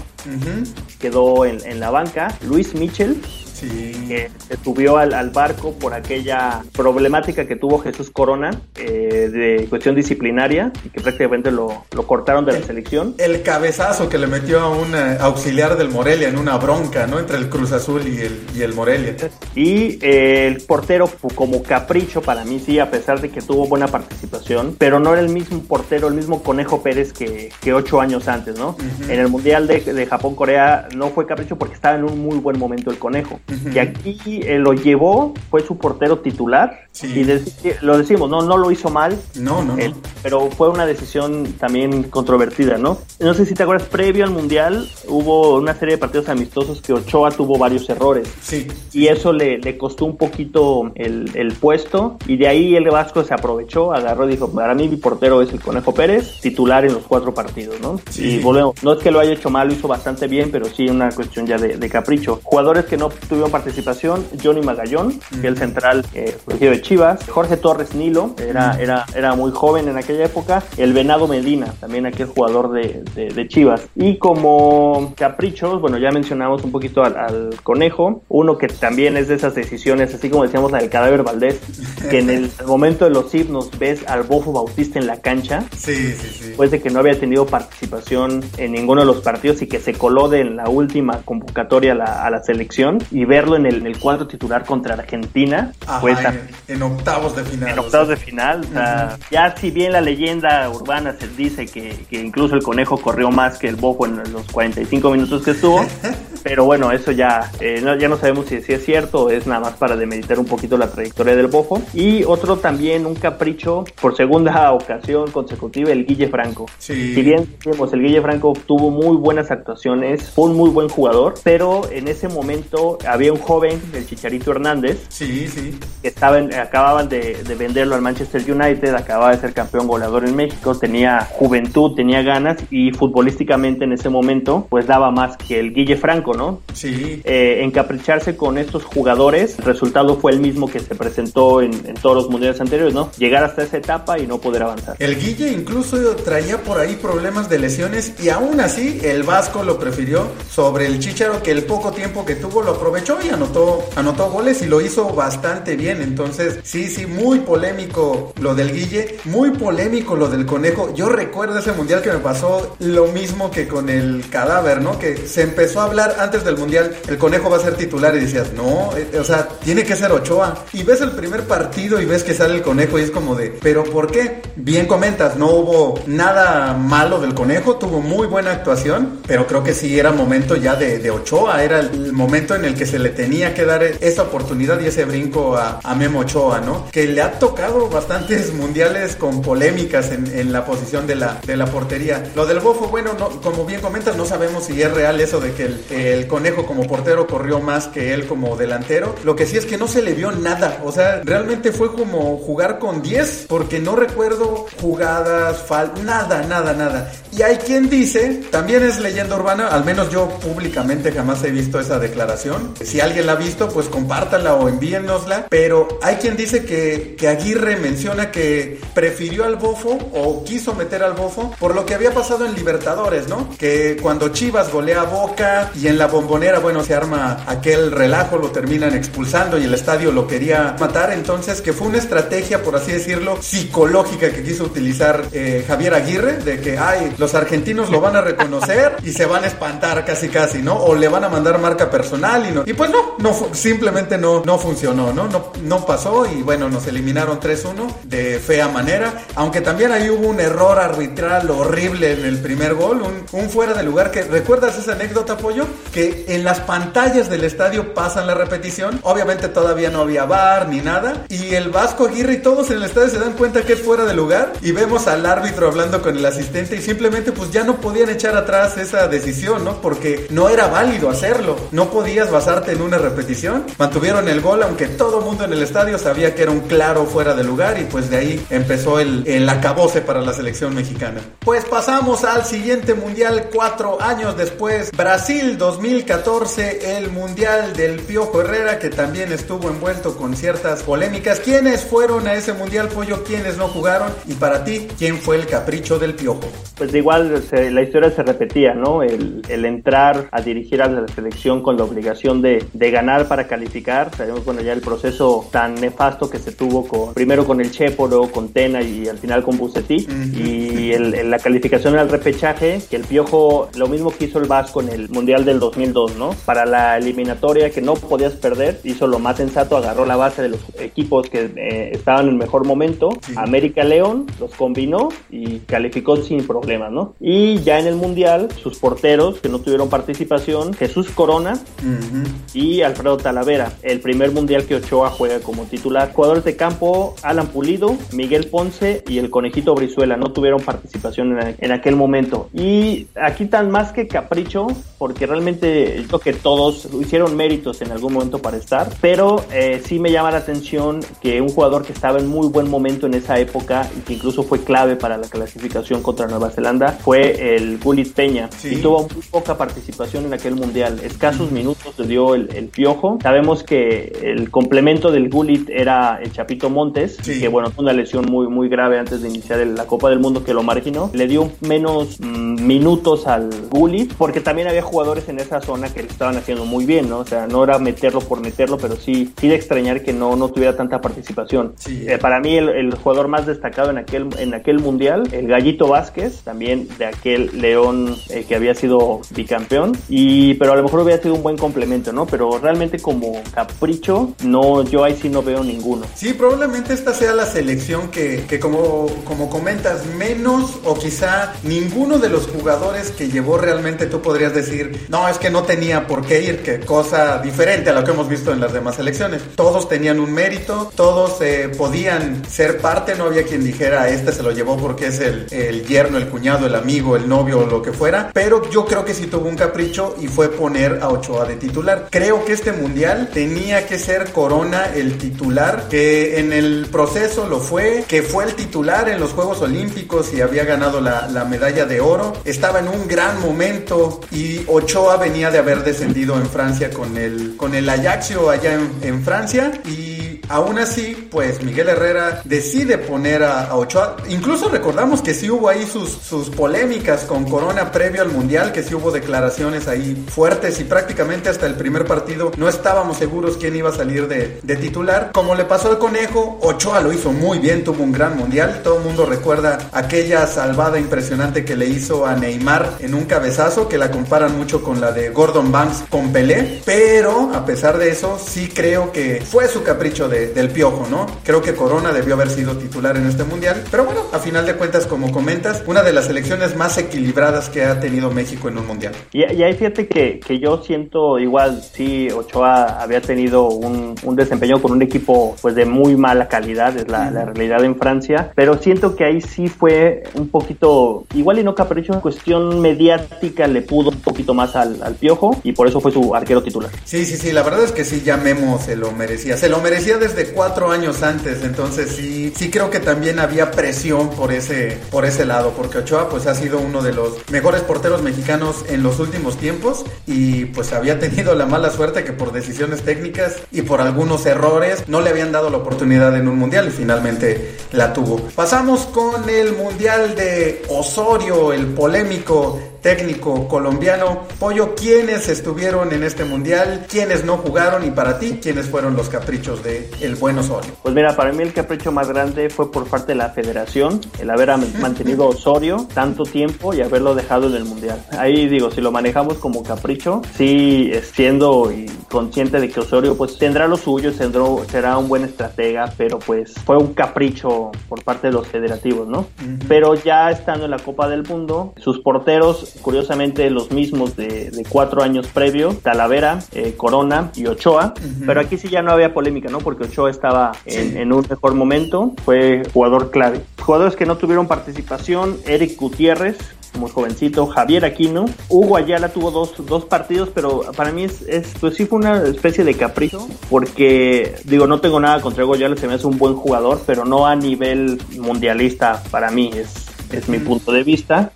quedó 0.99 1.45
en, 1.45 1.59
en 1.65 1.79
la 1.79 1.91
banca 1.91 2.35
Luis 2.41 2.73
Michel 2.73 3.21
Sí. 3.55 3.93
que 4.07 4.29
se 4.49 4.57
subió 4.63 4.97
al, 4.97 5.13
al 5.13 5.29
barco 5.29 5.73
por 5.73 5.93
aquella 5.93 6.61
problemática 6.73 7.47
que 7.47 7.55
tuvo 7.55 7.79
Jesús 7.79 8.09
Corona 8.09 8.51
eh, 8.75 9.29
de 9.31 9.67
cuestión 9.69 9.95
disciplinaria 9.95 10.73
y 10.83 10.89
que 10.89 10.99
prácticamente 10.99 11.51
lo, 11.51 11.85
lo 11.93 12.05
cortaron 12.05 12.45
de 12.45 12.59
la 12.59 12.65
selección 12.65 13.15
El 13.17 13.43
cabezazo 13.43 14.09
que 14.09 14.17
le 14.17 14.27
metió 14.27 14.59
a 14.59 14.69
un 14.69 14.93
eh, 14.93 15.17
auxiliar 15.21 15.77
del 15.77 15.89
Morelia 15.89 16.27
en 16.27 16.37
una 16.37 16.57
bronca, 16.57 17.07
¿no? 17.07 17.17
Entre 17.17 17.37
el 17.37 17.49
Cruz 17.49 17.71
Azul 17.71 18.05
y 18.05 18.19
el, 18.19 18.39
y 18.55 18.61
el 18.61 18.73
Morelia. 18.73 19.15
Y 19.55 19.99
eh, 20.01 20.47
el 20.47 20.61
portero, 20.63 21.09
como 21.35 21.63
capricho 21.63 22.21
para 22.21 22.43
mí, 22.43 22.59
sí, 22.59 22.79
a 22.79 22.91
pesar 22.91 23.21
de 23.21 23.29
que 23.29 23.41
tuvo 23.41 23.67
buena 23.67 23.87
participación, 23.87 24.75
pero 24.77 24.99
no 24.99 25.13
era 25.13 25.21
el 25.21 25.29
mismo 25.29 25.61
portero, 25.61 26.09
el 26.09 26.13
mismo 26.13 26.43
Conejo 26.43 26.83
Pérez 26.83 27.13
que, 27.13 27.51
que 27.61 27.73
ocho 27.73 28.01
años 28.01 28.27
antes, 28.27 28.57
¿no? 28.57 28.75
En 29.07 29.19
el 29.19 29.29
Mundial 29.29 29.67
de, 29.67 29.79
de 29.79 30.05
Japón-Corea 30.05 30.89
no 30.95 31.09
fue 31.09 31.25
capricho 31.25 31.57
porque 31.57 31.75
estaba 31.75 31.95
en 31.95 32.03
un 32.03 32.19
muy 32.19 32.37
buen 32.37 32.59
momento 32.59 32.91
el 32.91 32.97
Conejo. 32.97 33.39
Y 33.47 33.77
aquí 33.79 34.41
eh, 34.43 34.57
lo 34.57 34.73
llevó, 34.73 35.33
fue 35.49 35.61
su 35.61 35.77
portero 35.77 36.19
titular. 36.19 36.84
Sí. 36.95 37.07
Y 37.07 37.23
dec- 37.25 37.77
lo 37.81 37.97
decimos, 37.97 38.29
no, 38.29 38.41
no 38.41 38.55
lo 38.57 38.71
hizo 38.71 38.89
mal, 38.89 39.19
No, 39.35 39.61
no, 39.63 39.75
no. 39.75 39.93
pero 40.23 40.49
fue 40.49 40.69
una 40.69 40.85
decisión 40.85 41.53
también 41.59 42.03
controvertida, 42.03 42.77
¿no? 42.77 42.99
No 43.19 43.33
sé 43.33 43.45
si 43.45 43.53
te 43.53 43.63
acuerdas, 43.63 43.87
previo 43.89 44.23
al 44.23 44.31
Mundial 44.31 44.87
hubo 45.09 45.55
una 45.57 45.75
serie 45.75 45.95
de 45.95 45.99
partidos 45.99 46.29
amistosos 46.29 46.81
que 46.81 46.93
Ochoa 46.93 47.31
tuvo 47.31 47.57
varios 47.57 47.89
errores 47.89 48.29
Sí. 48.41 48.65
y 48.93 49.07
eso 49.07 49.33
le, 49.33 49.57
le 49.57 49.77
costó 49.77 50.05
un 50.05 50.15
poquito 50.15 50.91
el, 50.95 51.29
el 51.35 51.51
puesto 51.55 52.17
y 52.27 52.37
de 52.37 52.47
ahí 52.47 52.75
el 52.77 52.85
Vasco 52.89 53.25
se 53.25 53.33
aprovechó, 53.33 53.91
agarró 53.93 54.25
y 54.27 54.31
dijo, 54.31 54.49
para 54.49 54.73
mí 54.73 54.87
mi 54.87 54.95
portero 54.95 55.41
es 55.41 55.51
el 55.51 55.59
Conejo 55.59 55.93
Pérez, 55.93 56.39
titular 56.41 56.85
en 56.85 56.93
los 56.93 57.03
cuatro 57.03 57.33
partidos, 57.33 57.79
¿no? 57.81 57.99
Sí. 58.09 58.35
Y 58.35 58.39
volvemos, 58.39 58.81
no 58.83 58.93
es 58.93 59.03
que 59.03 59.11
lo 59.11 59.19
haya 59.19 59.33
hecho 59.33 59.49
mal, 59.49 59.67
lo 59.67 59.73
hizo 59.73 59.89
bastante 59.89 60.27
bien, 60.27 60.49
pero 60.49 60.65
sí 60.67 60.87
una 60.87 61.09
cuestión 61.11 61.45
ya 61.45 61.57
de, 61.57 61.75
de 61.77 61.89
capricho. 61.89 62.39
Jugadores 62.41 62.85
que 62.85 62.95
no 62.95 63.09
tuvieron 63.27 63.51
participación, 63.51 64.25
Johnny 64.41 64.61
Magallón, 64.61 65.19
que 65.29 65.37
es 65.39 65.43
el 65.43 65.57
central 65.57 66.05
eh, 66.13 66.37
de 66.47 66.81
Chivas, 66.85 67.27
Jorge 67.27 67.57
Torres 67.57 67.95
Nilo, 67.95 68.35
era, 68.37 68.77
era, 68.79 69.05
era 69.15 69.33
muy 69.33 69.51
joven 69.51 69.87
en 69.87 69.97
aquella 69.97 70.25
época, 70.25 70.61
el 70.77 70.93
Venado 70.93 71.27
Medina, 71.27 71.73
también 71.79 72.05
aquel 72.05 72.27
jugador 72.27 72.71
de, 72.71 73.03
de- 73.15 73.29
de 73.29 73.47
Chivas. 73.47 73.81
Y 73.95 74.17
como 74.19 75.13
caprichos, 75.17 75.81
bueno, 75.81 75.97
ya 75.97 76.11
mencionamos 76.11 76.63
un 76.63 76.71
poquito 76.71 77.03
al, 77.03 77.17
al 77.17 77.49
Conejo, 77.63 78.21
uno 78.29 78.57
que 78.59 78.67
también 78.67 79.17
es 79.17 79.27
de 79.27 79.35
esas 79.35 79.55
decisiones, 79.55 80.13
así 80.13 80.29
como 80.29 80.43
decíamos 80.43 80.71
la 80.71 80.77
del 80.77 80.89
cadáver 80.91 81.23
Valdés, 81.23 81.59
que 82.09 82.19
en 82.19 82.29
el 82.29 82.51
momento 82.67 83.05
de 83.05 83.11
los 83.11 83.33
himnos 83.33 83.71
ves 83.79 84.07
al 84.07 84.21
Bofo 84.23 84.53
Bautista 84.53 84.99
en 84.99 85.07
la 85.07 85.17
cancha, 85.21 85.63
Sí, 85.75 85.95
sí, 85.95 86.13
sí. 86.29 86.47
después 86.49 86.69
de 86.69 86.81
que 86.81 86.91
no 86.91 86.99
había 86.99 87.19
tenido 87.19 87.47
participación 87.47 88.43
en 88.57 88.71
ninguno 88.73 89.01
de 89.01 89.07
los 89.07 89.21
partidos 89.21 89.61
y 89.63 89.67
que 89.67 89.79
se 89.79 89.93
coló 89.93 90.29
de 90.29 90.41
en 90.41 90.55
la 90.57 90.69
última 90.69 91.21
convocatoria 91.25 91.93
a 91.93 91.95
la, 91.95 92.25
a 92.25 92.29
la 92.29 92.43
selección 92.43 92.99
y 93.09 93.25
verlo 93.25 93.55
en 93.55 93.65
el, 93.65 93.77
en 93.77 93.87
el 93.87 93.97
cuadro 93.97 94.27
titular 94.27 94.65
contra 94.65 94.93
Argentina, 94.93 95.71
Ajá, 95.87 96.07
en, 96.09 96.15
también 96.15 96.74
en 96.75 96.83
octavos 96.83 97.35
de 97.35 97.43
final. 97.43 97.69
en 97.69 97.79
o 97.79 97.81
octavos 97.83 98.07
sea. 98.07 98.15
de 98.15 98.21
final. 98.21 98.61
o 98.61 98.73
sea, 98.73 99.17
Ya 99.31 99.55
si 99.55 99.71
bien 99.71 99.91
la 99.93 100.01
leyenda 100.01 100.69
urbana 100.69 101.15
se 101.19 101.27
dice 101.29 101.65
que, 101.65 102.05
que 102.09 102.19
incluso 102.21 102.55
el 102.55 102.63
conejo 102.63 102.97
corrió 102.99 103.31
más 103.31 103.57
que 103.57 103.67
el 103.67 103.75
Bofo 103.75 104.05
en 104.05 104.17
los 104.31 104.45
45 104.51 105.09
minutos 105.11 105.43
que 105.43 105.51
estuvo, 105.51 105.85
pero 106.45 106.63
bueno, 106.63 106.91
eso 106.91 107.11
ya, 107.11 107.51
eh, 107.59 107.81
no, 107.81 107.97
ya 107.97 108.07
no 108.07 108.17
sabemos 108.17 108.45
si, 108.45 108.61
si 108.61 108.73
es 108.73 108.85
cierto 108.85 109.23
o 109.23 109.29
es 109.31 109.47
nada 109.47 109.61
más 109.61 109.73
para 109.73 109.95
demeritar 109.95 110.37
un 110.37 110.45
poquito 110.45 110.77
la 110.77 110.91
trayectoria 110.91 111.35
del 111.35 111.47
Bofo. 111.47 111.81
Y 111.91 112.23
otro 112.23 112.57
también, 112.57 113.07
un 113.07 113.15
capricho 113.15 113.83
por 113.99 114.15
segunda 114.15 114.71
ocasión 114.71 115.31
consecutiva, 115.31 115.91
el 115.91 116.05
Guille 116.05 116.27
Franco. 116.27 116.67
Sí. 116.77 117.15
Si 117.15 117.21
bien 117.23 117.47
el 117.65 117.99
Guille 117.99 118.21
Franco 118.21 118.53
tuvo 118.67 118.91
muy 118.91 119.17
buenas 119.17 119.49
actuaciones, 119.49 120.29
fue 120.29 120.45
un 120.45 120.55
muy 120.55 120.69
buen 120.69 120.87
jugador, 120.87 121.33
pero 121.43 121.89
en 121.89 122.07
ese 122.07 122.27
momento 122.27 122.99
había 123.07 123.33
un 123.33 123.39
joven, 123.39 123.81
el 123.95 124.05
Chicharito 124.05 124.51
Hernández, 124.51 125.03
Sí, 125.09 125.47
sí. 125.47 125.79
que 126.03 126.07
estaban, 126.09 126.53
acababan 126.53 127.09
de, 127.09 127.41
de 127.43 127.55
venderlo 127.55 127.95
al 127.95 128.03
Manchester 128.03 128.43
United, 128.47 128.93
acababa 128.93 129.31
de 129.31 129.41
ser 129.41 129.51
campeón 129.53 129.87
goleador 129.87 130.23
en 130.25 130.35
México, 130.35 130.77
tenía 130.77 131.21
juventud, 131.21 131.95
tenía 131.95 132.21
ganas 132.21 132.57
y 132.69 132.91
futbolísticamente 132.91 133.85
en 133.85 133.93
ese 133.93 134.09
momento 134.09 134.67
pues 134.69 134.85
daba 134.85 135.09
más 135.09 135.37
que 135.37 135.59
el 135.59 135.73
Guille 135.73 135.97
Franco, 135.97 136.34
¿no? 136.35 136.61
Sí. 136.73 137.21
Eh, 137.23 137.61
encapricharse 137.63 138.35
con 138.35 138.57
estos 138.57 138.83
jugadores, 138.83 139.57
el 139.59 139.65
resultado 139.65 140.17
fue 140.17 140.31
el 140.31 140.39
mismo 140.39 140.69
que 140.69 140.79
se 140.79 140.95
presentó 140.95 141.61
en, 141.61 141.73
en, 141.85 141.95
todos 141.95 142.15
los 142.15 142.29
mundiales 142.29 142.59
anteriores, 142.61 142.93
¿no? 142.93 143.11
Llegar 143.17 143.43
hasta 143.43 143.63
esa 143.63 143.77
etapa 143.77 144.19
y 144.19 144.27
no 144.27 144.39
poder 144.39 144.63
avanzar. 144.63 144.95
El 144.99 145.19
Guille 145.19 145.51
incluso 145.51 145.97
traía 146.17 146.61
por 146.61 146.79
ahí 146.79 146.95
problemas 146.95 147.49
de 147.49 147.59
lesiones 147.59 148.13
y 148.21 148.29
aún 148.29 148.59
así 148.59 148.99
el 149.03 149.23
Vasco 149.23 149.63
lo 149.63 149.79
prefirió 149.79 150.27
sobre 150.49 150.87
el 150.87 150.99
Chicharo 150.99 151.41
que 151.41 151.51
el 151.51 151.63
poco 151.63 151.91
tiempo 151.91 152.25
que 152.25 152.35
tuvo 152.35 152.61
lo 152.61 152.71
aprovechó 152.71 153.17
y 153.23 153.29
anotó, 153.29 153.83
anotó 153.95 154.29
goles 154.29 154.61
y 154.61 154.65
lo 154.65 154.81
hizo 154.81 155.09
bastante 155.09 155.75
bien. 155.75 156.01
Entonces, 156.01 156.59
sí, 156.63 156.89
sí, 156.89 157.05
muy 157.05 157.39
polémico 157.39 158.33
lo 158.39 158.55
del 158.55 158.71
Guille, 158.71 159.17
muy 159.25 159.51
polémico 159.51 160.15
lo 160.15 160.27
del 160.27 160.45
Conejo. 160.45 160.93
Yo 160.93 161.09
recuerdo 161.09 161.59
ese 161.59 161.71
mundial 161.71 162.01
que 162.01 162.11
me 162.11 162.19
pasó 162.19 162.75
lo 162.79 163.07
mismo 163.07 163.51
que 163.51 163.67
con 163.67 163.89
el 163.89 164.25
cadáver, 164.29 164.81
¿no? 164.81 164.97
Que 164.99 165.15
se 165.17 165.43
empezó 165.43 165.81
a 165.81 165.85
hablar 165.85 166.15
antes 166.25 166.43
del 166.43 166.57
mundial, 166.57 166.95
el 167.07 167.17
Conejo 167.17 167.49
va 167.49 167.57
a 167.57 167.61
ser 167.61 167.75
titular 167.75 168.15
y 168.15 168.19
decías, 168.19 168.53
no, 168.53 168.91
eh, 168.97 169.17
o 169.19 169.23
sea, 169.23 169.47
tiene 169.63 169.83
que 169.83 169.95
ser 169.95 170.11
Ochoa. 170.11 170.65
Y 170.73 170.83
ves 170.83 171.01
el 171.01 171.11
primer 171.11 171.43
partido 171.43 172.01
y 172.01 172.05
ves 172.05 172.23
que 172.23 172.33
sale 172.33 172.55
el 172.55 172.61
Conejo 172.61 172.99
y 172.99 173.03
es 173.03 173.11
como 173.11 173.35
de, 173.35 173.49
¿pero 173.61 173.83
por 173.83 174.11
qué? 174.11 174.41
Bien 174.55 174.85
comentas, 174.85 175.35
no 175.37 175.49
hubo 175.51 175.99
nada 176.07 176.73
malo 176.73 177.19
del 177.19 177.33
Conejo, 177.33 177.77
tuvo 177.77 178.01
muy 178.01 178.27
buena 178.27 178.51
actuación, 178.51 179.19
pero 179.27 179.47
creo 179.47 179.63
que 179.63 179.73
sí 179.73 179.97
era 179.97 180.11
momento 180.11 180.55
ya 180.55 180.75
de, 180.75 180.99
de 180.99 181.11
Ochoa, 181.11 181.63
era 181.63 181.79
el 181.79 182.11
momento 182.13 182.55
en 182.55 182.65
el 182.65 182.75
que 182.75 182.85
se 182.85 182.99
le 182.99 183.09
tenía 183.09 183.53
que 183.53 183.65
dar 183.65 183.83
esa 183.83 184.23
oportunidad 184.23 184.79
y 184.81 184.87
ese 184.87 185.05
brinco 185.05 185.55
a, 185.55 185.79
a 185.83 185.95
Memo 185.95 186.19
Ochoa, 186.19 186.59
¿no? 186.59 186.87
Que 186.91 187.05
le 187.05 187.21
ha 187.21 187.39
tocado 187.39 187.87
bastantes 187.89 188.53
mundiales 188.53 189.15
con 189.15 189.41
polémicas 189.41 190.11
en, 190.11 190.27
en 190.27 190.51
la 190.51 190.65
posición 190.65 191.07
de 191.07 191.15
la, 191.15 191.39
de 191.45 191.55
la 191.55 191.65
portería. 191.67 192.23
Lo 192.35 192.45
del 192.45 192.59
Bofo, 192.59 192.87
bueno, 192.87 193.13
no, 193.17 193.29
como 193.41 193.65
bien 193.65 193.81
comentas, 193.81 194.15
no 194.15 194.25
sabemos 194.25 194.65
si 194.65 194.81
es 194.81 194.91
real 194.91 195.19
eso 195.21 195.39
de 195.39 195.53
que 195.53 195.63
el, 195.63 195.83
el, 196.13 196.27
Conejo 196.27 196.65
como 196.65 196.87
portero 196.87 197.27
corrió 197.27 197.59
más 197.59 197.87
que 197.87 198.13
él 198.13 198.25
como 198.25 198.55
delantero. 198.57 199.15
Lo 199.23 199.35
que 199.35 199.45
sí 199.45 199.57
es 199.57 199.65
que 199.65 199.77
no 199.77 199.87
se 199.87 200.01
le 200.01 200.13
vio 200.13 200.31
nada, 200.31 200.81
o 200.83 200.91
sea, 200.91 201.21
realmente 201.23 201.71
fue 201.71 201.93
como 201.93 202.37
jugar 202.37 202.79
con 202.79 203.01
10, 203.01 203.45
porque 203.47 203.79
no 203.79 203.95
recuerdo 203.95 204.65
jugadas, 204.81 205.61
fal 205.61 205.91
nada, 206.03 206.43
nada, 206.43 206.73
nada. 206.73 207.11
Y 207.31 207.41
hay 207.41 207.57
quien 207.57 207.89
dice, 207.89 208.43
también 208.49 208.83
es 208.83 208.99
leyenda 208.99 209.35
urbana, 209.35 209.67
al 209.67 209.83
menos 209.83 210.09
yo 210.09 210.29
públicamente 210.39 211.11
jamás 211.11 211.43
he 211.43 211.51
visto 211.51 211.79
esa 211.79 211.99
declaración. 211.99 212.73
Si 212.81 213.01
alguien 213.01 213.25
la 213.25 213.33
ha 213.33 213.35
visto, 213.35 213.69
pues 213.69 213.87
compártala 213.87 214.55
o 214.55 214.69
envíennosla. 214.69 215.47
Pero 215.49 215.99
hay 216.01 216.15
quien 216.15 216.37
dice 216.37 216.65
que, 216.65 217.15
que 217.17 217.27
Aguirre 217.27 217.77
menciona 217.77 218.31
que 218.31 218.79
prefirió 218.93 219.45
al 219.45 219.57
Bofo 219.57 219.97
o 220.13 220.43
quiso 220.43 220.73
meter 220.75 221.03
al 221.03 221.13
Bofo 221.13 221.53
por 221.59 221.75
lo 221.75 221.85
que 221.85 221.93
había 221.93 222.13
pasado 222.13 222.45
en 222.45 222.55
Libertadores, 222.55 223.27
¿no? 223.27 223.49
Que 223.57 223.97
cuando 224.01 224.29
Chivas 224.29 224.71
golea 224.71 225.01
a 225.01 225.05
Boca 225.05 225.71
y 225.75 225.87
en 225.87 225.94
la 225.95 226.07
bombonera, 226.07 226.59
bueno, 226.59 226.83
se 226.83 226.93
arma 226.93 227.43
aquel 227.47 227.91
relajo, 227.91 228.37
lo 228.37 228.51
terminan 228.51 228.93
expulsando 228.93 229.57
y 229.57 229.63
el 229.63 229.73
estadio 229.73 230.11
lo 230.11 230.27
quería 230.27 230.75
matar. 230.79 231.11
Entonces, 231.11 231.61
que 231.61 231.73
fue 231.73 231.87
una 231.87 231.97
estrategia, 231.97 232.63
por 232.63 232.75
así 232.75 232.91
decirlo, 232.91 233.41
psicológica 233.41 234.31
que 234.31 234.43
quiso 234.43 234.65
utilizar 234.65 235.25
eh, 235.31 235.63
Javier 235.67 235.93
Aguirre, 235.93 236.37
de 236.37 236.59
que, 236.59 236.77
ay, 236.77 237.13
los 237.17 237.35
argentinos 237.35 237.89
lo 237.89 238.01
van 238.01 238.15
a 238.15 238.21
reconocer 238.21 238.97
y 239.03 239.11
se 239.11 239.25
van 239.25 239.43
a 239.43 239.47
espantar 239.47 240.05
casi 240.05 240.29
casi, 240.29 240.61
¿no? 240.61 240.75
O 240.75 240.95
le 240.95 241.07
van 241.07 241.23
a 241.23 241.29
mandar 241.29 241.59
marca 241.59 241.89
personal 241.89 242.47
y 242.47 242.51
no. 242.51 242.63
Y 242.65 242.73
pues 242.73 242.89
no, 242.89 243.15
no 243.19 243.33
simplemente 243.53 244.17
no, 244.17 244.43
no 244.45 244.57
funcionó, 244.57 245.13
¿no? 245.13 245.27
¿no? 245.27 245.51
No 245.63 245.85
pasó 245.85 246.25
y 246.25 246.41
bueno, 246.41 246.69
nos 246.69 246.87
eliminaron 246.87 247.39
3-1 247.39 248.03
de 248.03 248.39
fea 248.39 248.67
manera. 248.67 249.25
Aunque 249.35 249.61
también 249.61 249.91
ahí 249.91 250.09
hubo 250.09 250.27
un 250.27 250.39
error 250.39 250.79
arbitral 250.79 251.49
horrible 251.49 252.13
en 252.13 252.25
el 252.25 252.39
primer 252.39 252.73
gol, 252.73 253.01
un, 253.01 253.39
un 253.39 253.49
fuera 253.49 253.73
de 253.73 253.83
lugar 253.83 254.11
que, 254.11 254.23
¿recuerdas 254.23 254.77
esa 254.77 254.93
anécdota, 254.93 255.37
Pollo? 255.37 255.65
Que 255.91 256.25
en 256.27 256.43
las 256.43 256.59
pantallas 256.59 257.29
del 257.29 257.43
estadio 257.43 257.93
pasan 257.93 258.27
la 258.27 258.33
repetición. 258.33 258.99
Obviamente 259.03 259.47
todavía 259.47 259.89
no 259.89 260.01
había 260.01 260.25
bar 260.25 260.67
ni 260.67 260.81
nada. 260.81 261.25
Y 261.29 261.55
el 261.55 261.69
Vasco 261.69 262.05
Aguirre 262.05 262.33
y 262.33 262.37
todos 262.37 262.69
en 262.69 262.77
el 262.77 262.83
estadio 262.83 263.09
se 263.09 263.19
dan 263.19 263.33
cuenta 263.33 263.63
que 263.63 263.73
es 263.73 263.81
fuera 263.81 264.05
de 264.05 264.13
lugar. 264.13 264.53
Y 264.61 264.71
vemos 264.71 265.07
al 265.07 265.25
árbitro 265.25 265.67
hablando 265.67 266.01
con 266.01 266.17
el 266.17 266.25
asistente 266.25 266.75
y 266.75 266.81
simplemente 266.81 267.31
pues 267.31 267.51
ya 267.51 267.63
no 267.63 267.77
podían 267.77 268.09
echar 268.09 268.35
atrás 268.35 268.77
esa 268.77 269.07
decisión, 269.07 269.63
¿no? 269.63 269.81
Porque 269.81 270.27
no 270.29 270.49
era 270.49 270.67
válido 270.67 271.09
hacerlo. 271.09 271.55
No 271.71 271.89
podías 271.91 272.31
basarte 272.31 272.73
en 272.73 272.81
una 272.81 272.97
repetición. 272.97 273.65
Mantuvieron 273.77 274.27
el 274.27 274.41
gol, 274.41 274.63
aunque 274.63 274.87
todo 274.87 275.21
mundo 275.21 275.45
en 275.45 275.53
el 275.53 275.63
estadio 275.63 275.97
sabía 275.97 276.35
que 276.35 276.43
era 276.43 276.51
un 276.51 276.61
claro 276.61 277.05
fuera 277.05 277.35
de 277.35 277.43
lugar 277.43 277.79
y 277.79 277.85
pues 277.85 278.09
de 278.09 278.17
ahí 278.17 278.45
empezó 278.49 278.99
el, 278.99 279.23
el 279.27 279.47
acabose 279.49 280.01
para 280.01 280.21
la 280.21 280.33
selección 280.33 280.73
mexicana. 280.73 281.21
Pues 281.39 281.65
pasamos 281.65 282.23
al 282.23 282.45
siguiente 282.45 282.93
mundial 282.93 283.49
cuatro 283.53 284.01
años 284.01 284.37
después. 284.37 284.91
Brasil 284.91 285.57
2014, 285.75 286.97
el 286.97 287.11
mundial 287.11 287.73
del 287.73 287.99
Piojo 287.99 288.39
Herrera 288.39 288.79
que 288.79 288.89
también 288.89 289.33
estuvo 289.33 289.69
envuelto 289.69 290.15
con 290.15 290.33
ciertas 290.33 290.83
polémicas. 290.83 291.41
¿Quiénes 291.41 291.83
fueron 291.83 292.29
a 292.29 292.33
ese 292.33 292.53
mundial, 292.53 292.87
Pollo? 292.87 293.25
¿Quiénes 293.25 293.57
no 293.57 293.67
jugaron? 293.67 294.09
Y 294.25 294.35
para 294.35 294.63
ti, 294.63 294.87
¿quién 294.97 295.17
fue 295.17 295.35
el 295.35 295.45
capricho 295.47 295.99
del 295.99 296.13
Piojo? 296.13 296.47
Pues 296.77 296.95
igual 296.95 297.43
se, 297.49 297.71
la 297.71 297.81
historia 297.81 298.09
se 298.09 298.23
repetía, 298.23 298.73
¿no? 298.73 299.03
El, 299.03 299.41
el, 299.49 299.65
entrar 299.65 300.29
a 300.31 300.41
dirigir 300.41 300.81
a 300.81 300.87
la 300.87 301.05
selección 301.09 301.61
con 301.61 301.75
la 301.75 301.83
obligación 301.83 302.41
de, 302.41 302.65
de, 302.71 302.91
ganar 302.91 303.27
para 303.27 303.45
calificar. 303.45 304.15
Sabemos, 304.15 304.45
bueno, 304.45 304.61
ya 304.61 304.71
el 304.71 304.81
proceso 304.81 305.49
tan 305.51 305.75
nefasto 305.75 306.29
que 306.29 306.39
se 306.39 306.53
tuvo 306.53 306.87
con, 306.87 307.13
primero 307.13 307.45
con 307.45 307.59
el 307.59 307.71
Chepo, 307.71 308.07
luego 308.07 308.31
con 308.31 308.49
Tena 308.53 308.81
y 308.81 309.09
al 309.09 309.17
final 309.17 309.43
con 309.43 309.57
Bucetí. 309.57 310.07
Uh 310.07 310.11
-huh. 310.11 310.37
Y 310.37 310.93
el, 310.93 311.29
la 311.29 311.39
calificación 311.39 311.97
al 311.97 312.07
repechaje, 312.07 312.79
que 312.89 312.95
el 312.95 313.03
Piojo, 313.03 313.69
lo 313.75 313.87
mismo 313.87 314.11
que 314.11 314.25
hizo 314.25 314.39
el 314.39 314.45
Vasco 314.45 314.79
en 314.81 314.89
el 314.89 315.09
Mundial 315.09 315.43
del 315.43 315.59
2002, 315.65 316.15
¿no? 316.17 316.35
Para 316.45 316.65
la 316.65 316.97
eliminatoria 316.97 317.69
que 317.69 317.81
no 317.81 317.93
podías 317.95 318.33
perder, 318.33 318.79
hizo 318.83 319.07
lo 319.07 319.19
más 319.19 319.37
sensato, 319.37 319.77
agarró 319.77 320.05
la 320.05 320.15
base 320.15 320.41
de 320.41 320.49
los 320.49 320.59
equipos 320.79 321.29
que 321.29 321.51
eh, 321.55 321.89
estaban 321.93 322.27
en 322.27 322.37
mejor 322.37 322.65
momento, 322.65 323.09
sí. 323.25 323.33
América 323.35 323.83
León, 323.83 324.27
los 324.39 324.51
combinó 324.55 325.09
y 325.29 325.59
calificó 325.59 326.17
sin 326.17 326.45
problemas, 326.45 326.91
¿no? 326.91 327.15
Y 327.19 327.59
ya 327.61 327.79
en 327.79 327.87
el 327.87 327.95
Mundial, 327.95 328.49
sus 328.61 328.77
porteros 328.77 329.39
que 329.39 329.49
no 329.49 329.59
tuvieron 329.59 329.89
participación, 329.89 330.73
Jesús 330.73 331.09
Corona 331.09 331.53
uh 331.53 331.87
-huh. 331.87 332.27
y 332.53 332.81
Alfredo 332.81 333.17
Talavera, 333.17 333.71
el 333.81 333.99
primer 333.99 334.31
Mundial 334.31 334.65
que 334.65 334.75
Ochoa 334.75 335.09
juega 335.09 335.39
como 335.39 335.63
titular. 335.63 336.11
Jugadores 336.13 336.43
de 336.43 336.55
campo, 336.55 337.15
Alan 337.23 337.47
Pulido, 337.47 337.95
Miguel 338.11 338.47
Ponce 338.47 339.03
y 339.07 339.17
el 339.17 339.29
Conejito 339.29 339.73
Brizuela 339.75 340.17
no 340.17 340.31
tuvieron 340.31 340.61
participación 340.61 341.39
en, 341.39 341.55
en 341.57 341.71
aquel 341.71 341.95
momento. 341.95 342.49
Y 342.53 343.07
aquí 343.15 343.45
tan 343.45 343.71
más 343.71 343.91
que 343.91 344.07
capricho, 344.07 344.67
porque 344.97 345.25
realmente 345.25 345.54
yo 345.59 346.19
que 346.19 346.33
todos 346.33 346.87
hicieron 347.01 347.35
méritos 347.35 347.81
en 347.81 347.91
algún 347.91 348.13
momento 348.13 348.39
para 348.39 348.57
estar, 348.57 348.89
pero 349.01 349.43
eh, 349.51 349.81
sí 349.85 349.99
me 349.99 350.11
llama 350.11 350.31
la 350.31 350.37
atención 350.37 350.99
que 351.21 351.41
un 351.41 351.49
jugador 351.49 351.83
que 351.85 351.93
estaba 351.93 352.19
en 352.19 352.27
muy 352.27 352.47
buen 352.47 352.69
momento 352.69 353.07
en 353.07 353.13
esa 353.13 353.39
época 353.39 353.89
y 353.97 354.01
que 354.01 354.13
incluso 354.13 354.43
fue 354.43 354.63
clave 354.63 354.95
para 354.95 355.17
la 355.17 355.27
clasificación 355.27 356.01
contra 356.01 356.27
Nueva 356.27 356.49
Zelanda 356.49 356.93
fue 356.93 357.55
el 357.55 357.77
Gulit 357.79 358.13
Peña 358.13 358.49
sí. 358.57 358.75
y 358.75 358.77
tuvo 358.77 359.07
muy 359.13 359.23
poca 359.29 359.57
participación 359.57 360.25
en 360.25 360.33
aquel 360.33 360.55
mundial. 360.55 360.99
Escasos 361.03 361.51
minutos 361.51 361.93
le 361.97 362.07
dio 362.07 362.35
el, 362.35 362.49
el, 362.55 362.67
piojo. 362.67 363.17
Sabemos 363.21 363.63
que 363.63 364.17
el 364.21 364.49
complemento 364.49 365.11
del 365.11 365.29
Gulit 365.29 365.69
era 365.69 366.19
el 366.21 366.31
Chapito 366.31 366.69
Montes, 366.69 367.17
sí. 367.21 367.39
que 367.39 367.47
bueno, 367.47 367.71
fue 367.71 367.83
una 367.83 367.93
lesión 367.93 368.25
muy, 368.25 368.47
muy 368.47 368.69
grave 368.69 368.99
antes 368.99 369.21
de 369.21 369.29
iniciar 369.29 369.65
la 369.67 369.85
Copa 369.85 370.09
del 370.09 370.19
Mundo 370.19 370.43
que 370.43 370.53
lo 370.53 370.63
marginó. 370.63 371.09
Le 371.13 371.27
dio 371.27 371.51
menos 371.61 372.19
mmm, 372.19 372.65
minutos 372.65 373.27
al 373.27 373.49
Gulit 373.69 374.13
porque 374.13 374.41
también 374.41 374.67
había 374.67 374.81
jugadores 374.81 375.29
en 375.29 375.39
esa 375.45 375.61
zona 375.61 375.93
que 375.93 376.03
le 376.03 376.09
estaban 376.09 376.37
haciendo 376.37 376.65
muy 376.65 376.85
bien, 376.85 377.09
¿no? 377.09 377.19
O 377.19 377.25
sea, 377.25 377.47
no 377.47 377.63
era 377.63 377.79
meterlo 377.79 378.19
por 378.19 378.41
meterlo, 378.41 378.77
pero 378.77 378.95
sí, 378.95 379.33
sí 379.39 379.47
de 379.47 379.55
extrañar 379.55 380.03
que 380.03 380.13
no, 380.13 380.35
no 380.35 380.49
tuviera 380.49 380.75
tanta 380.75 381.01
participación. 381.01 381.73
Sí. 381.77 382.05
Eh, 382.07 382.17
para 382.17 382.39
mí 382.39 382.57
el, 382.57 382.69
el, 382.69 382.95
jugador 382.95 383.27
más 383.27 383.45
destacado 383.45 383.91
en 383.91 383.97
aquel, 383.97 384.27
en 384.37 384.53
aquel 384.53 384.79
mundial, 384.79 385.27
el 385.31 385.47
Gallito 385.47 385.87
Vázquez, 385.87 386.41
también 386.43 386.87
de 386.97 387.05
aquel 387.05 387.51
León 387.53 388.15
eh, 388.29 388.45
que 388.47 388.55
había 388.55 388.73
sido 388.73 389.21
bicampeón, 389.31 389.93
y 390.09 390.55
pero 390.55 390.73
a 390.73 390.75
lo 390.75 390.83
mejor 390.83 391.01
hubiera 391.01 391.21
sido 391.21 391.35
un 391.35 391.43
buen 391.43 391.57
complemento, 391.57 392.11
¿no? 392.11 392.25
Pero 392.25 392.57
realmente 392.59 392.99
como 392.99 393.41
capricho, 393.53 394.33
no, 394.43 394.83
yo 394.83 395.03
ahí 395.03 395.17
sí 395.21 395.29
no 395.29 395.43
veo 395.43 395.63
ninguno. 395.63 396.05
Sí, 396.15 396.33
probablemente 396.33 396.93
esta 396.93 397.13
sea 397.13 397.33
la 397.33 397.45
selección 397.45 398.09
que, 398.09 398.45
que 398.47 398.59
como, 398.59 399.07
como 399.25 399.49
comentas, 399.49 400.05
menos 400.17 400.79
o 400.83 400.95
quizá 400.95 401.53
ninguno 401.63 402.17
de 402.17 402.29
los 402.29 402.47
jugadores 402.47 403.11
que 403.11 403.29
llevó 403.29 403.57
realmente 403.57 404.07
tú 404.07 404.21
podrías 404.21 404.53
decir, 404.53 405.05
no, 405.09 405.27
es 405.27 405.34
que 405.37 405.49
no 405.49 405.63
tenía 405.63 406.07
por 406.07 406.25
qué 406.25 406.41
ir, 406.41 406.63
que 406.63 406.79
cosa 406.79 407.39
diferente 407.39 407.89
a 407.89 407.93
lo 407.93 408.03
que 408.03 408.11
hemos 408.11 408.29
visto 408.29 408.51
en 408.51 408.59
las 408.59 408.73
demás 408.73 408.95
selecciones. 408.95 409.41
Todos 409.55 409.87
tenían 409.89 410.19
un 410.19 410.33
mérito, 410.33 410.91
todos 410.95 411.41
eh, 411.41 411.69
podían 411.77 412.43
ser 412.45 412.77
parte, 412.79 413.15
no 413.15 413.25
había 413.25 413.43
quien 413.43 413.63
dijera, 413.63 414.09
este 414.09 414.31
se 414.31 414.43
lo 414.43 414.51
llevó 414.51 414.77
porque 414.77 415.07
es 415.07 415.19
el, 415.19 415.47
el 415.51 415.85
yerno, 415.85 416.17
el 416.17 416.27
cuñado, 416.27 416.67
el 416.67 416.75
amigo, 416.75 417.15
el 417.15 417.27
novio 417.27 417.59
o 417.59 417.65
lo 417.65 417.81
que 417.81 417.91
fuera, 417.91 418.31
pero 418.33 418.69
yo 418.69 418.85
creo 418.85 419.05
que 419.05 419.13
sí 419.13 419.27
tuvo 419.27 419.47
un 419.47 419.55
capricho 419.55 420.15
y 420.19 420.27
fue 420.27 420.49
poner 420.49 420.99
a 421.01 421.09
Ochoa 421.09 421.45
de 421.45 421.55
titular. 421.55 422.07
Creo 422.09 422.45
que 422.45 422.53
este 422.53 422.71
mundial 422.71 423.29
tenía 423.33 423.85
que 423.87 423.99
ser 423.99 424.31
Corona 424.31 424.87
el 424.95 425.17
titular, 425.17 425.87
que 425.89 426.39
en 426.39 426.53
el 426.53 426.87
proceso 426.91 427.47
lo 427.47 427.59
fue, 427.59 428.05
que 428.07 428.21
fue 428.21 428.45
el 428.45 428.55
titular 428.55 429.09
en 429.09 429.19
los 429.19 429.31
Juegos 429.31 429.61
Olímpicos 429.61 430.33
y 430.33 430.41
había 430.41 430.65
ganado 430.65 431.01
la, 431.01 431.27
la 431.27 431.45
medalla 431.45 431.85
de 431.85 432.01
oro, 432.01 432.33
estaba 432.45 432.79
en 432.79 432.87
un 432.87 433.07
gran 433.07 433.39
momento 433.41 434.21
y 434.31 434.61
Ochoa 434.67 435.17
venía 435.25 435.49
de 435.49 435.57
haber 435.57 435.83
descendido 435.83 436.39
en 436.39 436.47
Francia 436.47 436.91
con 436.91 437.17
el, 437.17 437.57
con 437.57 437.73
el 437.73 437.89
Ajaxio 437.89 438.51
allá 438.51 438.77
en 439.01 439.23
Francia 439.23 439.71
y 439.83 440.14
aún 440.49 440.79
así, 440.79 441.27
pues 441.31 441.63
Miguel 441.63 441.89
Herrera 441.89 442.41
decide 442.43 442.97
poner 442.97 443.43
a, 443.43 443.75
Ochoa. 443.75 444.17
Incluso 444.29 444.69
recordamos 444.69 445.21
que 445.21 445.33
sí 445.33 445.49
hubo 445.49 445.69
ahí 445.69 445.85
sus, 445.85 446.09
sus 446.09 446.49
polémicas 446.49 447.23
con 447.23 447.45
Corona 447.45 447.91
previo 447.91 448.21
al 448.21 448.29
Mundial, 448.29 448.71
que 448.71 448.83
sí 448.83 448.95
hubo 448.95 449.11
declaraciones 449.11 449.87
ahí 449.87 450.23
fuertes 450.27 450.79
y 450.79 450.83
prácticamente 450.83 451.49
hasta 451.49 451.65
el 451.65 451.75
primer 451.75 452.05
partido 452.05 452.51
no 452.57 452.69
estábamos 452.69 453.17
seguros 453.17 453.57
quién 453.57 453.75
iba 453.75 453.89
a 453.89 453.93
salir 453.93 454.27
de, 454.27 454.59
de 454.63 454.75
titular. 454.77 455.31
Como 455.33 455.55
le 455.55 455.65
pasó 455.65 455.89
al 455.89 455.97
Conejo, 455.97 456.57
Ochoa 456.61 457.01
lo 457.01 457.11
hizo 457.11 457.31
muy 457.31 457.59
bien, 457.59 457.83
tuvo 457.83 458.03
un 458.03 458.11
gran 458.11 458.37
Mundial. 458.37 458.81
Todo 458.83 458.97
el 458.97 459.03
mundo 459.03 459.25
recuerda 459.25 459.77
aquella 459.91 460.47
salvada 460.47 460.99
impresionante 460.99 461.65
que 461.65 461.75
le 461.75 461.87
hizo 461.87 462.25
a 462.25 462.35
Neymar 462.35 462.97
en 462.99 463.13
un 463.13 463.25
cabezazo, 463.25 463.87
que 463.87 463.97
la 463.97 464.11
comparan 464.11 464.57
mucho 464.57 464.81
con 464.81 465.01
la 465.01 465.11
de 465.11 465.29
Gordon 465.29 465.71
Banks 465.71 466.03
con 466.09 466.31
Pelé. 466.31 466.81
Pero 466.85 467.51
a 467.53 467.65
pesar 467.65 467.97
de 467.97 468.09
eso, 468.09 468.39
sí 468.39 468.69
creo 468.73 469.11
que 469.11 469.41
fue 469.45 469.67
su 469.67 469.83
capricho 469.83 470.27
de 470.27 470.34
del 470.53 470.69
piojo, 470.69 471.07
¿no? 471.09 471.25
Creo 471.43 471.61
que 471.61 471.73
Corona 471.73 472.11
debió 472.11 472.35
haber 472.35 472.49
sido 472.49 472.77
titular 472.77 473.17
en 473.17 473.27
este 473.27 473.43
mundial. 473.43 473.83
Pero 473.89 474.05
bueno, 474.05 474.21
a 474.31 474.39
final 474.39 474.65
de 474.65 474.75
cuentas, 474.75 475.05
como 475.05 475.31
comentas, 475.31 475.83
una 475.87 476.03
de 476.03 476.13
las 476.13 476.25
selecciones 476.25 476.75
más 476.75 476.97
equilibradas 476.97 477.69
que 477.69 477.83
ha 477.83 477.99
tenido 477.99 478.31
México 478.31 478.69
en 478.69 478.77
un 478.77 478.87
mundial. 478.87 479.13
Y, 479.31 479.43
ahí 479.43 479.73
fíjate 479.73 480.07
que, 480.07 480.39
que, 480.39 480.59
yo 480.59 480.83
siento 480.83 481.39
igual, 481.39 481.81
sí, 481.81 482.29
Ochoa 482.29 483.01
había 483.01 483.21
tenido 483.21 483.69
un, 483.69 484.15
un, 484.23 484.35
desempeño 484.35 484.81
con 484.81 484.91
un 484.91 485.01
equipo 485.01 485.55
pues 485.61 485.75
de 485.75 485.85
muy 485.85 486.15
mala 486.15 486.47
calidad, 486.47 486.95
es 486.97 487.07
la, 487.07 487.31
la, 487.31 487.45
realidad 487.45 487.83
en 487.83 487.95
Francia, 487.95 488.51
pero 488.55 488.77
siento 488.77 489.15
que 489.15 489.25
ahí 489.25 489.41
sí 489.41 489.67
fue 489.67 490.23
un 490.33 490.49
poquito, 490.49 491.25
igual 491.33 491.59
y 491.59 491.63
no 491.63 491.75
capricho, 491.75 492.13
en 492.13 492.21
cuestión 492.21 492.81
mediática 492.81 493.67
le 493.67 493.81
pudo 493.81 494.09
un 494.09 494.21
poquito 494.21 494.53
más 494.53 494.75
al, 494.75 495.01
al 495.01 495.15
piojo 495.15 495.59
y 495.63 495.71
por 495.71 495.87
eso 495.87 495.99
fue 495.99 496.11
su 496.11 496.35
arquero 496.35 496.63
titular. 496.63 496.91
Sí, 497.03 497.25
sí, 497.25 497.37
sí, 497.37 497.51
la 497.51 497.63
verdad 497.63 497.83
es 497.83 497.91
que 497.91 498.03
sí, 498.03 498.21
ya 498.23 498.37
Memo 498.37 498.79
se 498.79 498.95
lo 498.95 499.11
merecía, 499.11 499.57
se 499.57 499.69
lo 499.69 499.79
merecía 499.79 500.17
desde 500.25 500.53
cuatro 500.53 500.91
años 500.91 501.21
antes, 501.21 501.63
entonces 501.63 502.09
sí, 502.15 502.51
sí 502.57 502.71
creo 502.71 502.89
que 502.89 502.99
también 502.99 503.37
había 503.37 503.69
presión 503.69 504.31
por 504.31 504.51
ese, 504.51 504.97
por 505.11 505.23
ese 505.23 505.45
lado, 505.45 505.73
porque 505.77 505.99
Ochoa 505.99 506.29
pues 506.29 506.47
ha 506.47 506.55
sido 506.55 506.79
uno 506.79 507.03
de 507.03 507.13
los 507.13 507.47
mejores 507.51 507.81
porteros 507.81 508.23
mexicanos 508.23 508.85
en 508.89 509.03
los 509.03 509.19
últimos 509.19 509.57
tiempos 509.57 510.03
y 510.25 510.65
pues 510.65 510.93
había 510.93 511.19
tenido 511.19 511.53
la 511.53 511.67
mala 511.67 511.91
suerte 511.91 512.23
que 512.23 512.33
por 512.33 512.51
decisiones 512.51 513.03
técnicas 513.03 513.57
y 513.71 513.83
por 513.83 514.01
algunos 514.01 514.47
errores 514.47 515.03
no 515.07 515.21
le 515.21 515.29
habían 515.29 515.51
dado 515.51 515.69
la 515.69 515.77
oportunidad 515.77 516.35
en 516.35 516.47
un 516.47 516.57
mundial 516.57 516.87
y 516.87 516.91
finalmente 516.91 517.77
la 517.91 518.11
tuvo. 518.11 518.37
Pasamos 518.55 519.01
con 519.01 519.47
el 519.47 519.73
mundial 519.73 520.33
de 520.35 520.81
Osorio, 520.89 521.71
el 521.71 521.85
polémico 521.87 522.79
técnico 523.05 523.67
colombiano. 523.67 524.47
Pollo, 524.59 524.95
¿quiénes 524.95 525.47
estuvieron 525.47 526.11
en 526.11 526.23
este 526.23 526.43
mundial? 526.43 527.05
¿Quiénes 527.07 527.45
no 527.45 527.57
jugaron? 527.57 528.03
Y 528.03 528.09
para 528.09 528.39
ti, 528.39 528.57
¿quiénes 528.59 528.87
fueron 528.87 529.15
los 529.15 529.29
caprichos 529.29 529.83
de 529.83 530.09
el 530.21 530.33
buen 530.33 530.57
Osorio? 530.57 530.91
Pues 531.03 531.13
mira, 531.13 531.35
para 531.35 531.53
mí 531.53 531.61
el 531.61 531.71
capricho 531.71 532.11
más 532.11 532.27
grande 532.27 532.67
fue 532.71 532.91
por 532.91 533.05
parte 533.05 533.33
de 533.33 533.35
la 533.35 533.51
federación, 533.51 534.21
el 534.39 534.49
haber 534.49 534.75
mantenido 534.99 535.45
Osorio 535.45 536.07
tanto 536.15 536.45
tiempo 536.45 536.95
y 536.95 537.01
haberlo 537.01 537.35
dejado 537.35 537.67
en 537.67 537.75
el 537.75 537.85
mundial. 537.85 538.25
Ahí 538.39 538.67
digo, 538.67 538.89
si 538.89 539.01
lo 539.01 539.11
manejamos 539.11 539.59
como 539.59 539.83
capricho, 539.83 540.41
sí, 540.57 541.11
siendo 541.31 541.91
y 541.91 542.07
consciente 542.31 542.79
de 542.79 542.89
que 542.89 543.01
Osorio 543.01 543.37
pues 543.37 543.59
tendrá 543.59 543.87
lo 543.87 543.97
suyo, 543.97 544.33
tendrá, 544.33 544.63
será 544.89 545.19
un 545.19 545.27
buen 545.27 545.43
estratega, 545.43 546.11
pero 546.17 546.39
pues 546.39 546.73
fue 546.83 546.97
un 546.97 547.13
capricho 547.13 547.91
por 548.09 548.23
parte 548.23 548.47
de 548.47 548.53
los 548.53 548.67
federativos, 548.67 549.27
¿no? 549.27 549.45
Pero 549.87 550.15
ya 550.15 550.49
estando 550.49 550.85
en 550.85 550.91
la 550.91 550.97
Copa 550.97 551.29
del 551.29 551.43
Mundo, 551.43 551.93
sus 551.97 552.19
porteros 552.21 552.94
curiosamente 553.01 553.69
los 553.69 553.91
mismos 553.91 554.35
de, 554.35 554.85
cuatro 554.89 555.23
años 555.23 555.47
previo, 555.47 555.95
Talavera, 556.01 556.59
eh, 556.71 556.93
Corona 556.95 557.51
y 557.55 557.67
Ochoa, 557.67 558.13
pero 558.45 558.59
aquí 558.59 558.77
sí 558.77 558.89
ya 558.89 559.01
no 559.01 559.11
había 559.11 559.33
polémica, 559.33 559.69
¿no? 559.69 559.79
Porque 559.79 560.05
Ochoa 560.05 560.29
estaba 560.29 560.71
en, 560.85 561.31
un 561.31 561.45
mejor 561.49 561.73
momento, 561.73 562.33
fue 562.43 562.83
jugador 562.93 563.31
clave. 563.31 563.61
Jugadores 563.81 564.15
que 564.15 564.25
no 564.25 564.37
tuvieron 564.37 564.67
participación, 564.67 565.57
Eric 565.65 565.97
Gutiérrez, 565.97 566.57
muy 566.97 567.11
jovencito, 567.11 567.67
Javier 567.67 568.05
Aquino, 568.05 568.45
Hugo 568.69 568.97
Ayala 568.97 569.29
tuvo 569.29 569.51
dos, 569.51 569.73
dos 569.85 570.05
partidos, 570.05 570.49
pero 570.53 570.81
para 570.95 571.11
mí 571.11 571.23
es, 571.23 571.41
es, 571.41 571.73
pues 571.79 571.95
sí 571.95 572.05
fue 572.05 572.19
una 572.19 572.43
especie 572.43 572.83
de 572.83 572.93
capricho, 572.93 573.47
porque 573.69 574.55
digo, 574.63 574.87
no 574.87 575.01
tengo 575.01 575.19
nada 575.19 575.41
contra 575.41 575.65
Hugo 575.65 575.75
Ayala, 575.75 575.97
se 575.97 576.07
me 576.07 576.13
hace 576.13 576.27
un 576.27 576.37
buen 576.37 576.55
jugador, 576.55 577.01
pero 577.05 577.25
no 577.25 577.45
a 577.45 577.55
nivel 577.55 578.21
mundialista 578.39 579.21
para 579.29 579.51
mí, 579.51 579.71
es 579.73 580.04
es 580.37 580.49
mi 580.49 580.59
punto 580.59 580.91
de 580.91 581.03
vista. 581.03 581.51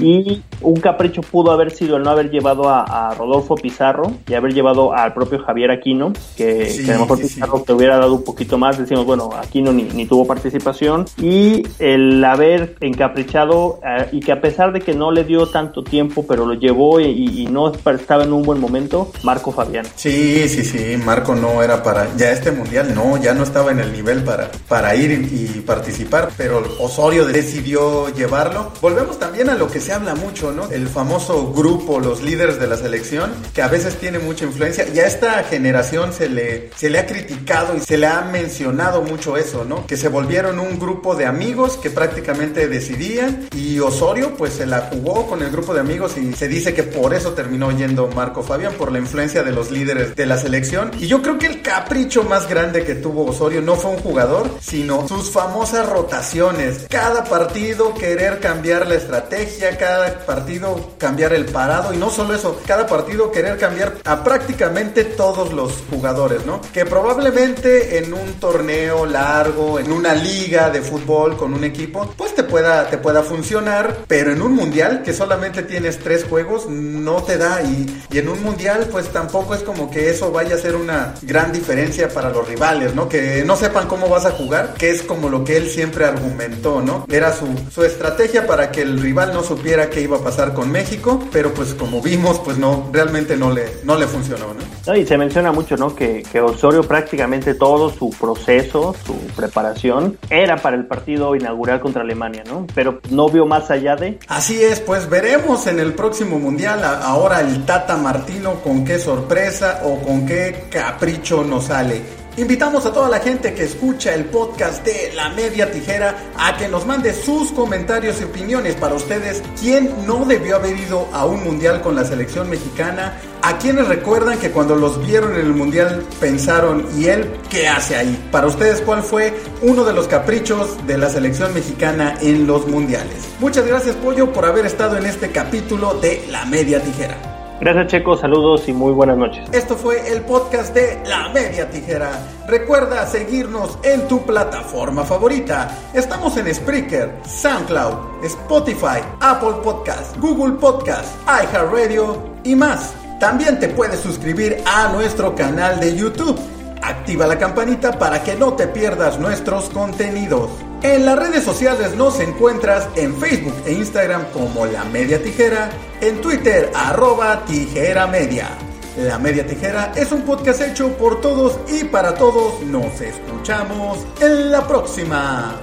Y 0.00 0.42
un 0.60 0.76
capricho 0.76 1.22
pudo 1.22 1.50
haber 1.50 1.70
sido 1.70 1.96
el 1.96 2.02
no 2.02 2.10
haber 2.10 2.30
llevado 2.30 2.68
a, 2.68 3.14
Rodolfo 3.14 3.54
Pizarro 3.54 4.12
y 4.28 4.34
haber 4.34 4.52
llevado 4.52 4.92
al 4.92 5.12
propio 5.14 5.38
Javier 5.38 5.70
Aquino, 5.70 6.12
que, 6.36 6.84
a 6.88 6.92
lo 6.92 7.00
mejor 7.00 7.20
Pizarro 7.20 7.62
te 7.62 7.72
hubiera 7.72 7.98
dado 7.98 8.14
un 8.14 8.24
poquito 8.24 8.58
más. 8.58 8.78
Decimos, 8.78 9.04
bueno, 9.04 9.30
Aquino 9.36 9.72
ni, 9.72 9.84
ni 9.84 10.06
tuvo 10.06 10.26
participación. 10.26 11.06
Y 11.20 11.62
el 11.78 12.24
haber 12.24 12.76
encaprichado 12.80 13.80
eh, 13.84 14.08
y 14.12 14.20
que 14.20 14.32
a 14.32 14.40
pesar 14.40 14.72
de 14.72 14.80
que 14.80 14.94
no 14.94 15.10
le 15.10 15.24
dio 15.24 15.46
tanto 15.46 15.82
tiempo, 15.82 16.26
pero 16.26 16.46
lo 16.46 16.54
llevó 16.54 17.00
y, 17.00 17.44
no 17.50 17.72
estaba 17.72 18.24
en 18.24 18.32
un 18.32 18.42
buen 18.42 18.58
momento, 18.58 19.12
Marco 19.22 19.52
Fabián. 19.52 19.84
Sí, 19.96 20.48
sí, 20.48 20.64
sí, 20.64 20.96
Marco 21.04 21.34
no 21.34 21.62
era 21.62 21.82
para, 21.82 22.08
ya 22.16 22.30
este 22.30 22.50
mundial 22.50 22.94
no, 22.94 23.16
ya 23.16 23.34
no 23.34 23.42
estaba 23.42 23.70
en 23.70 23.80
el 23.80 23.92
nivel 23.92 24.24
para, 24.24 24.50
para 24.66 24.94
ir 24.96 25.10
y, 25.10 25.58
y 25.58 25.60
participar, 25.60 26.30
pero 26.36 26.62
Osorio 26.80 27.26
decidió 27.26 28.08
llevarlo. 28.24 28.72
Volvemos 28.80 29.18
también 29.18 29.50
a 29.50 29.54
lo 29.54 29.68
que 29.68 29.80
se 29.80 29.92
habla 29.92 30.14
mucho, 30.14 30.50
¿no? 30.50 30.70
El 30.70 30.88
famoso 30.88 31.52
grupo, 31.52 32.00
los 32.00 32.22
líderes 32.22 32.58
de 32.58 32.66
la 32.66 32.76
selección, 32.76 33.32
que 33.52 33.62
a 33.62 33.68
veces 33.68 33.98
tiene 33.98 34.18
mucha 34.18 34.46
influencia. 34.46 34.86
Y 34.92 34.98
a 34.98 35.06
esta 35.06 35.44
generación 35.44 36.12
se 36.12 36.28
le, 36.28 36.70
se 36.74 36.88
le 36.88 36.98
ha 36.98 37.06
criticado 37.06 37.76
y 37.76 37.80
se 37.80 37.98
le 37.98 38.06
ha 38.06 38.22
mencionado 38.22 39.02
mucho 39.02 39.36
eso, 39.36 39.64
¿no? 39.64 39.86
Que 39.86 39.96
se 39.96 40.08
volvieron 40.08 40.58
un 40.58 40.78
grupo 40.78 41.14
de 41.14 41.26
amigos 41.26 41.76
que 41.76 41.90
prácticamente 41.90 42.66
decidían. 42.66 43.48
Y 43.54 43.78
Osorio, 43.80 44.34
pues 44.36 44.54
se 44.54 44.66
la 44.66 44.88
jugó 44.90 45.26
con 45.26 45.42
el 45.42 45.50
grupo 45.50 45.74
de 45.74 45.80
amigos 45.80 46.16
y 46.16 46.32
se 46.32 46.48
dice 46.48 46.72
que 46.72 46.82
por 46.82 47.12
eso 47.12 47.32
terminó 47.32 47.70
yendo 47.72 48.08
Marco 48.08 48.42
Fabián, 48.42 48.72
por 48.74 48.90
la 48.90 48.98
influencia 48.98 49.42
de 49.42 49.52
los 49.52 49.70
líderes 49.70 50.16
de 50.16 50.26
la 50.26 50.38
selección. 50.38 50.90
Y 50.98 51.06
yo 51.08 51.20
creo 51.20 51.38
que 51.38 51.46
el 51.46 51.60
capricho 51.60 52.22
más 52.22 52.48
grande 52.48 52.84
que 52.84 52.94
tuvo 52.94 53.26
Osorio 53.26 53.60
no 53.60 53.76
fue 53.76 53.90
un 53.90 53.98
jugador, 53.98 54.48
sino 54.60 55.06
sus 55.08 55.30
famosas 55.30 55.86
rotaciones. 55.88 56.86
Cada 56.88 57.24
partido 57.24 57.92
que 57.94 58.03
querer 58.04 58.38
cambiar 58.38 58.86
la 58.86 58.96
estrategia, 58.96 59.78
cada 59.78 60.26
partido 60.26 60.90
cambiar 60.98 61.32
el 61.32 61.46
parado 61.46 61.94
y 61.94 61.96
no 61.96 62.10
solo 62.10 62.34
eso, 62.34 62.60
cada 62.66 62.86
partido 62.86 63.32
querer 63.32 63.56
cambiar 63.56 63.94
a 64.04 64.22
prácticamente 64.22 65.04
todos 65.04 65.54
los 65.54 65.72
jugadores, 65.88 66.44
¿no? 66.44 66.60
Que 66.74 66.84
probablemente 66.84 67.96
en 67.96 68.12
un 68.12 68.34
torneo 68.34 69.06
largo, 69.06 69.78
en 69.78 69.90
una 69.90 70.12
liga 70.12 70.68
de 70.68 70.82
fútbol 70.82 71.38
con 71.38 71.54
un 71.54 71.64
equipo, 71.64 72.12
pues 72.14 72.34
te 72.34 72.42
pueda, 72.42 72.90
te 72.90 72.98
pueda 72.98 73.22
funcionar, 73.22 74.00
pero 74.06 74.32
en 74.32 74.42
un 74.42 74.52
mundial 74.52 75.02
que 75.02 75.14
solamente 75.14 75.62
tienes 75.62 75.98
tres 75.98 76.24
juegos, 76.24 76.68
no 76.68 77.22
te 77.22 77.38
da 77.38 77.62
y, 77.62 78.02
y 78.10 78.18
en 78.18 78.28
un 78.28 78.42
mundial 78.42 78.86
pues 78.92 79.08
tampoco 79.08 79.54
es 79.54 79.62
como 79.62 79.90
que 79.90 80.10
eso 80.10 80.30
vaya 80.30 80.56
a 80.56 80.58
ser 80.58 80.76
una 80.76 81.14
gran 81.22 81.52
diferencia 81.52 82.10
para 82.10 82.28
los 82.28 82.46
rivales, 82.46 82.94
¿no? 82.94 83.08
Que 83.08 83.44
no 83.46 83.56
sepan 83.56 83.88
cómo 83.88 84.10
vas 84.10 84.26
a 84.26 84.32
jugar, 84.32 84.74
que 84.74 84.90
es 84.90 85.00
como 85.00 85.30
lo 85.30 85.42
que 85.42 85.56
él 85.56 85.70
siempre 85.70 86.04
argumentó, 86.04 86.82
¿no? 86.82 87.06
Era 87.10 87.32
su, 87.32 87.46
su 87.74 87.82
estrategia 87.94 88.46
para 88.46 88.70
que 88.70 88.82
el 88.82 89.00
rival 89.00 89.32
no 89.32 89.42
supiera 89.42 89.88
qué 89.88 90.00
iba 90.00 90.16
a 90.16 90.20
pasar 90.20 90.52
con 90.52 90.70
México, 90.70 91.22
pero 91.32 91.54
pues 91.54 91.74
como 91.74 92.02
vimos, 92.02 92.40
pues 92.40 92.58
no, 92.58 92.90
realmente 92.92 93.36
no 93.36 93.52
le, 93.52 93.78
no 93.84 93.96
le 93.96 94.06
funcionó, 94.06 94.46
¿no? 94.52 94.94
y 94.94 95.06
se 95.06 95.16
menciona 95.16 95.50
mucho, 95.50 95.78
¿no? 95.78 95.94
Que, 95.94 96.22
que 96.30 96.42
Osorio 96.42 96.82
prácticamente 96.82 97.54
todo 97.54 97.88
su 97.90 98.10
proceso, 98.10 98.94
su 99.06 99.16
preparación, 99.34 100.18
era 100.28 100.56
para 100.56 100.76
el 100.76 100.84
partido 100.86 101.34
inaugural 101.34 101.80
contra 101.80 102.02
Alemania, 102.02 102.44
¿no? 102.46 102.66
Pero 102.74 103.00
no 103.10 103.30
vio 103.30 103.46
más 103.46 103.70
allá 103.70 103.96
de... 103.96 104.18
Así 104.28 104.62
es, 104.62 104.80
pues 104.80 105.08
veremos 105.08 105.66
en 105.66 105.80
el 105.80 105.94
próximo 105.94 106.38
Mundial 106.38 106.84
ahora 106.84 107.40
el 107.40 107.64
Tata 107.64 107.96
Martino 107.96 108.56
con 108.62 108.84
qué 108.84 108.98
sorpresa 108.98 109.80
o 109.84 110.00
con 110.00 110.26
qué 110.26 110.66
capricho 110.70 111.44
nos 111.44 111.64
sale. 111.64 112.23
Invitamos 112.36 112.84
a 112.84 112.92
toda 112.92 113.08
la 113.08 113.20
gente 113.20 113.54
que 113.54 113.62
escucha 113.62 114.12
el 114.12 114.24
podcast 114.24 114.84
de 114.84 115.12
La 115.14 115.28
Media 115.28 115.70
Tijera 115.70 116.16
a 116.36 116.56
que 116.56 116.66
nos 116.66 116.84
mande 116.84 117.12
sus 117.12 117.52
comentarios 117.52 118.20
y 118.20 118.24
opiniones 118.24 118.74
para 118.74 118.96
ustedes. 118.96 119.40
¿Quién 119.60 120.04
no 120.04 120.24
debió 120.24 120.56
haber 120.56 120.76
ido 120.76 121.08
a 121.12 121.26
un 121.26 121.44
mundial 121.44 121.80
con 121.80 121.94
la 121.94 122.04
selección 122.04 122.50
mexicana? 122.50 123.20
¿A 123.40 123.58
quienes 123.58 123.86
recuerdan 123.86 124.40
que 124.40 124.50
cuando 124.50 124.74
los 124.74 125.06
vieron 125.06 125.34
en 125.34 125.46
el 125.46 125.54
mundial 125.54 126.04
pensaron, 126.18 126.88
¿y 126.98 127.06
él 127.06 127.30
qué 127.48 127.68
hace 127.68 127.94
ahí? 127.94 128.28
Para 128.32 128.48
ustedes, 128.48 128.80
¿cuál 128.80 129.04
fue 129.04 129.32
uno 129.62 129.84
de 129.84 129.92
los 129.92 130.08
caprichos 130.08 130.84
de 130.88 130.98
la 130.98 131.10
selección 131.10 131.54
mexicana 131.54 132.18
en 132.20 132.48
los 132.48 132.66
mundiales? 132.66 133.28
Muchas 133.38 133.64
gracias, 133.64 133.94
Pollo, 133.94 134.32
por 134.32 134.44
haber 134.44 134.66
estado 134.66 134.96
en 134.96 135.06
este 135.06 135.30
capítulo 135.30 135.94
de 136.00 136.26
La 136.30 136.44
Media 136.46 136.82
Tijera. 136.82 137.33
Gracias 137.64 137.86
Checo, 137.86 138.14
saludos 138.14 138.68
y 138.68 138.74
muy 138.74 138.92
buenas 138.92 139.16
noches. 139.16 139.48
Esto 139.50 139.74
fue 139.74 140.12
el 140.12 140.20
podcast 140.20 140.74
de 140.74 141.02
La 141.06 141.30
Media 141.30 141.70
Tijera. 141.70 142.10
Recuerda 142.46 143.06
seguirnos 143.06 143.78
en 143.82 144.06
tu 144.06 144.20
plataforma 144.20 145.02
favorita. 145.02 145.74
Estamos 145.94 146.36
en 146.36 146.54
Spreaker, 146.54 147.10
SoundCloud, 147.24 148.22
Spotify, 148.22 149.00
Apple 149.18 149.62
Podcast, 149.62 150.14
Google 150.18 150.58
Podcast, 150.58 151.06
iHeartRadio 151.26 152.34
y 152.44 152.54
más. 152.54 152.92
También 153.18 153.58
te 153.58 153.70
puedes 153.70 154.00
suscribir 154.00 154.62
a 154.66 154.92
nuestro 154.92 155.34
canal 155.34 155.80
de 155.80 155.96
YouTube. 155.96 156.38
Activa 156.82 157.26
la 157.26 157.38
campanita 157.38 157.98
para 157.98 158.22
que 158.22 158.34
no 158.34 158.52
te 158.52 158.66
pierdas 158.66 159.18
nuestros 159.18 159.70
contenidos. 159.70 160.50
En 160.84 161.06
las 161.06 161.18
redes 161.18 161.42
sociales 161.42 161.96
nos 161.96 162.20
encuentras 162.20 162.90
en 162.94 163.16
Facebook 163.16 163.54
e 163.64 163.72
Instagram 163.72 164.26
como 164.34 164.66
La 164.66 164.84
Media 164.84 165.22
Tijera, 165.22 165.70
en 166.02 166.20
Twitter 166.20 166.70
arroba 166.74 167.42
Tijera 167.46 168.06
Media. 168.06 168.50
La 168.98 169.18
Media 169.18 169.46
Tijera 169.46 169.94
es 169.96 170.12
un 170.12 170.26
podcast 170.26 170.60
hecho 170.60 170.90
por 170.98 171.22
todos 171.22 171.58
y 171.68 171.84
para 171.84 172.14
todos. 172.14 172.60
Nos 172.64 173.00
escuchamos 173.00 174.06
en 174.20 174.50
la 174.52 174.68
próxima. 174.68 175.58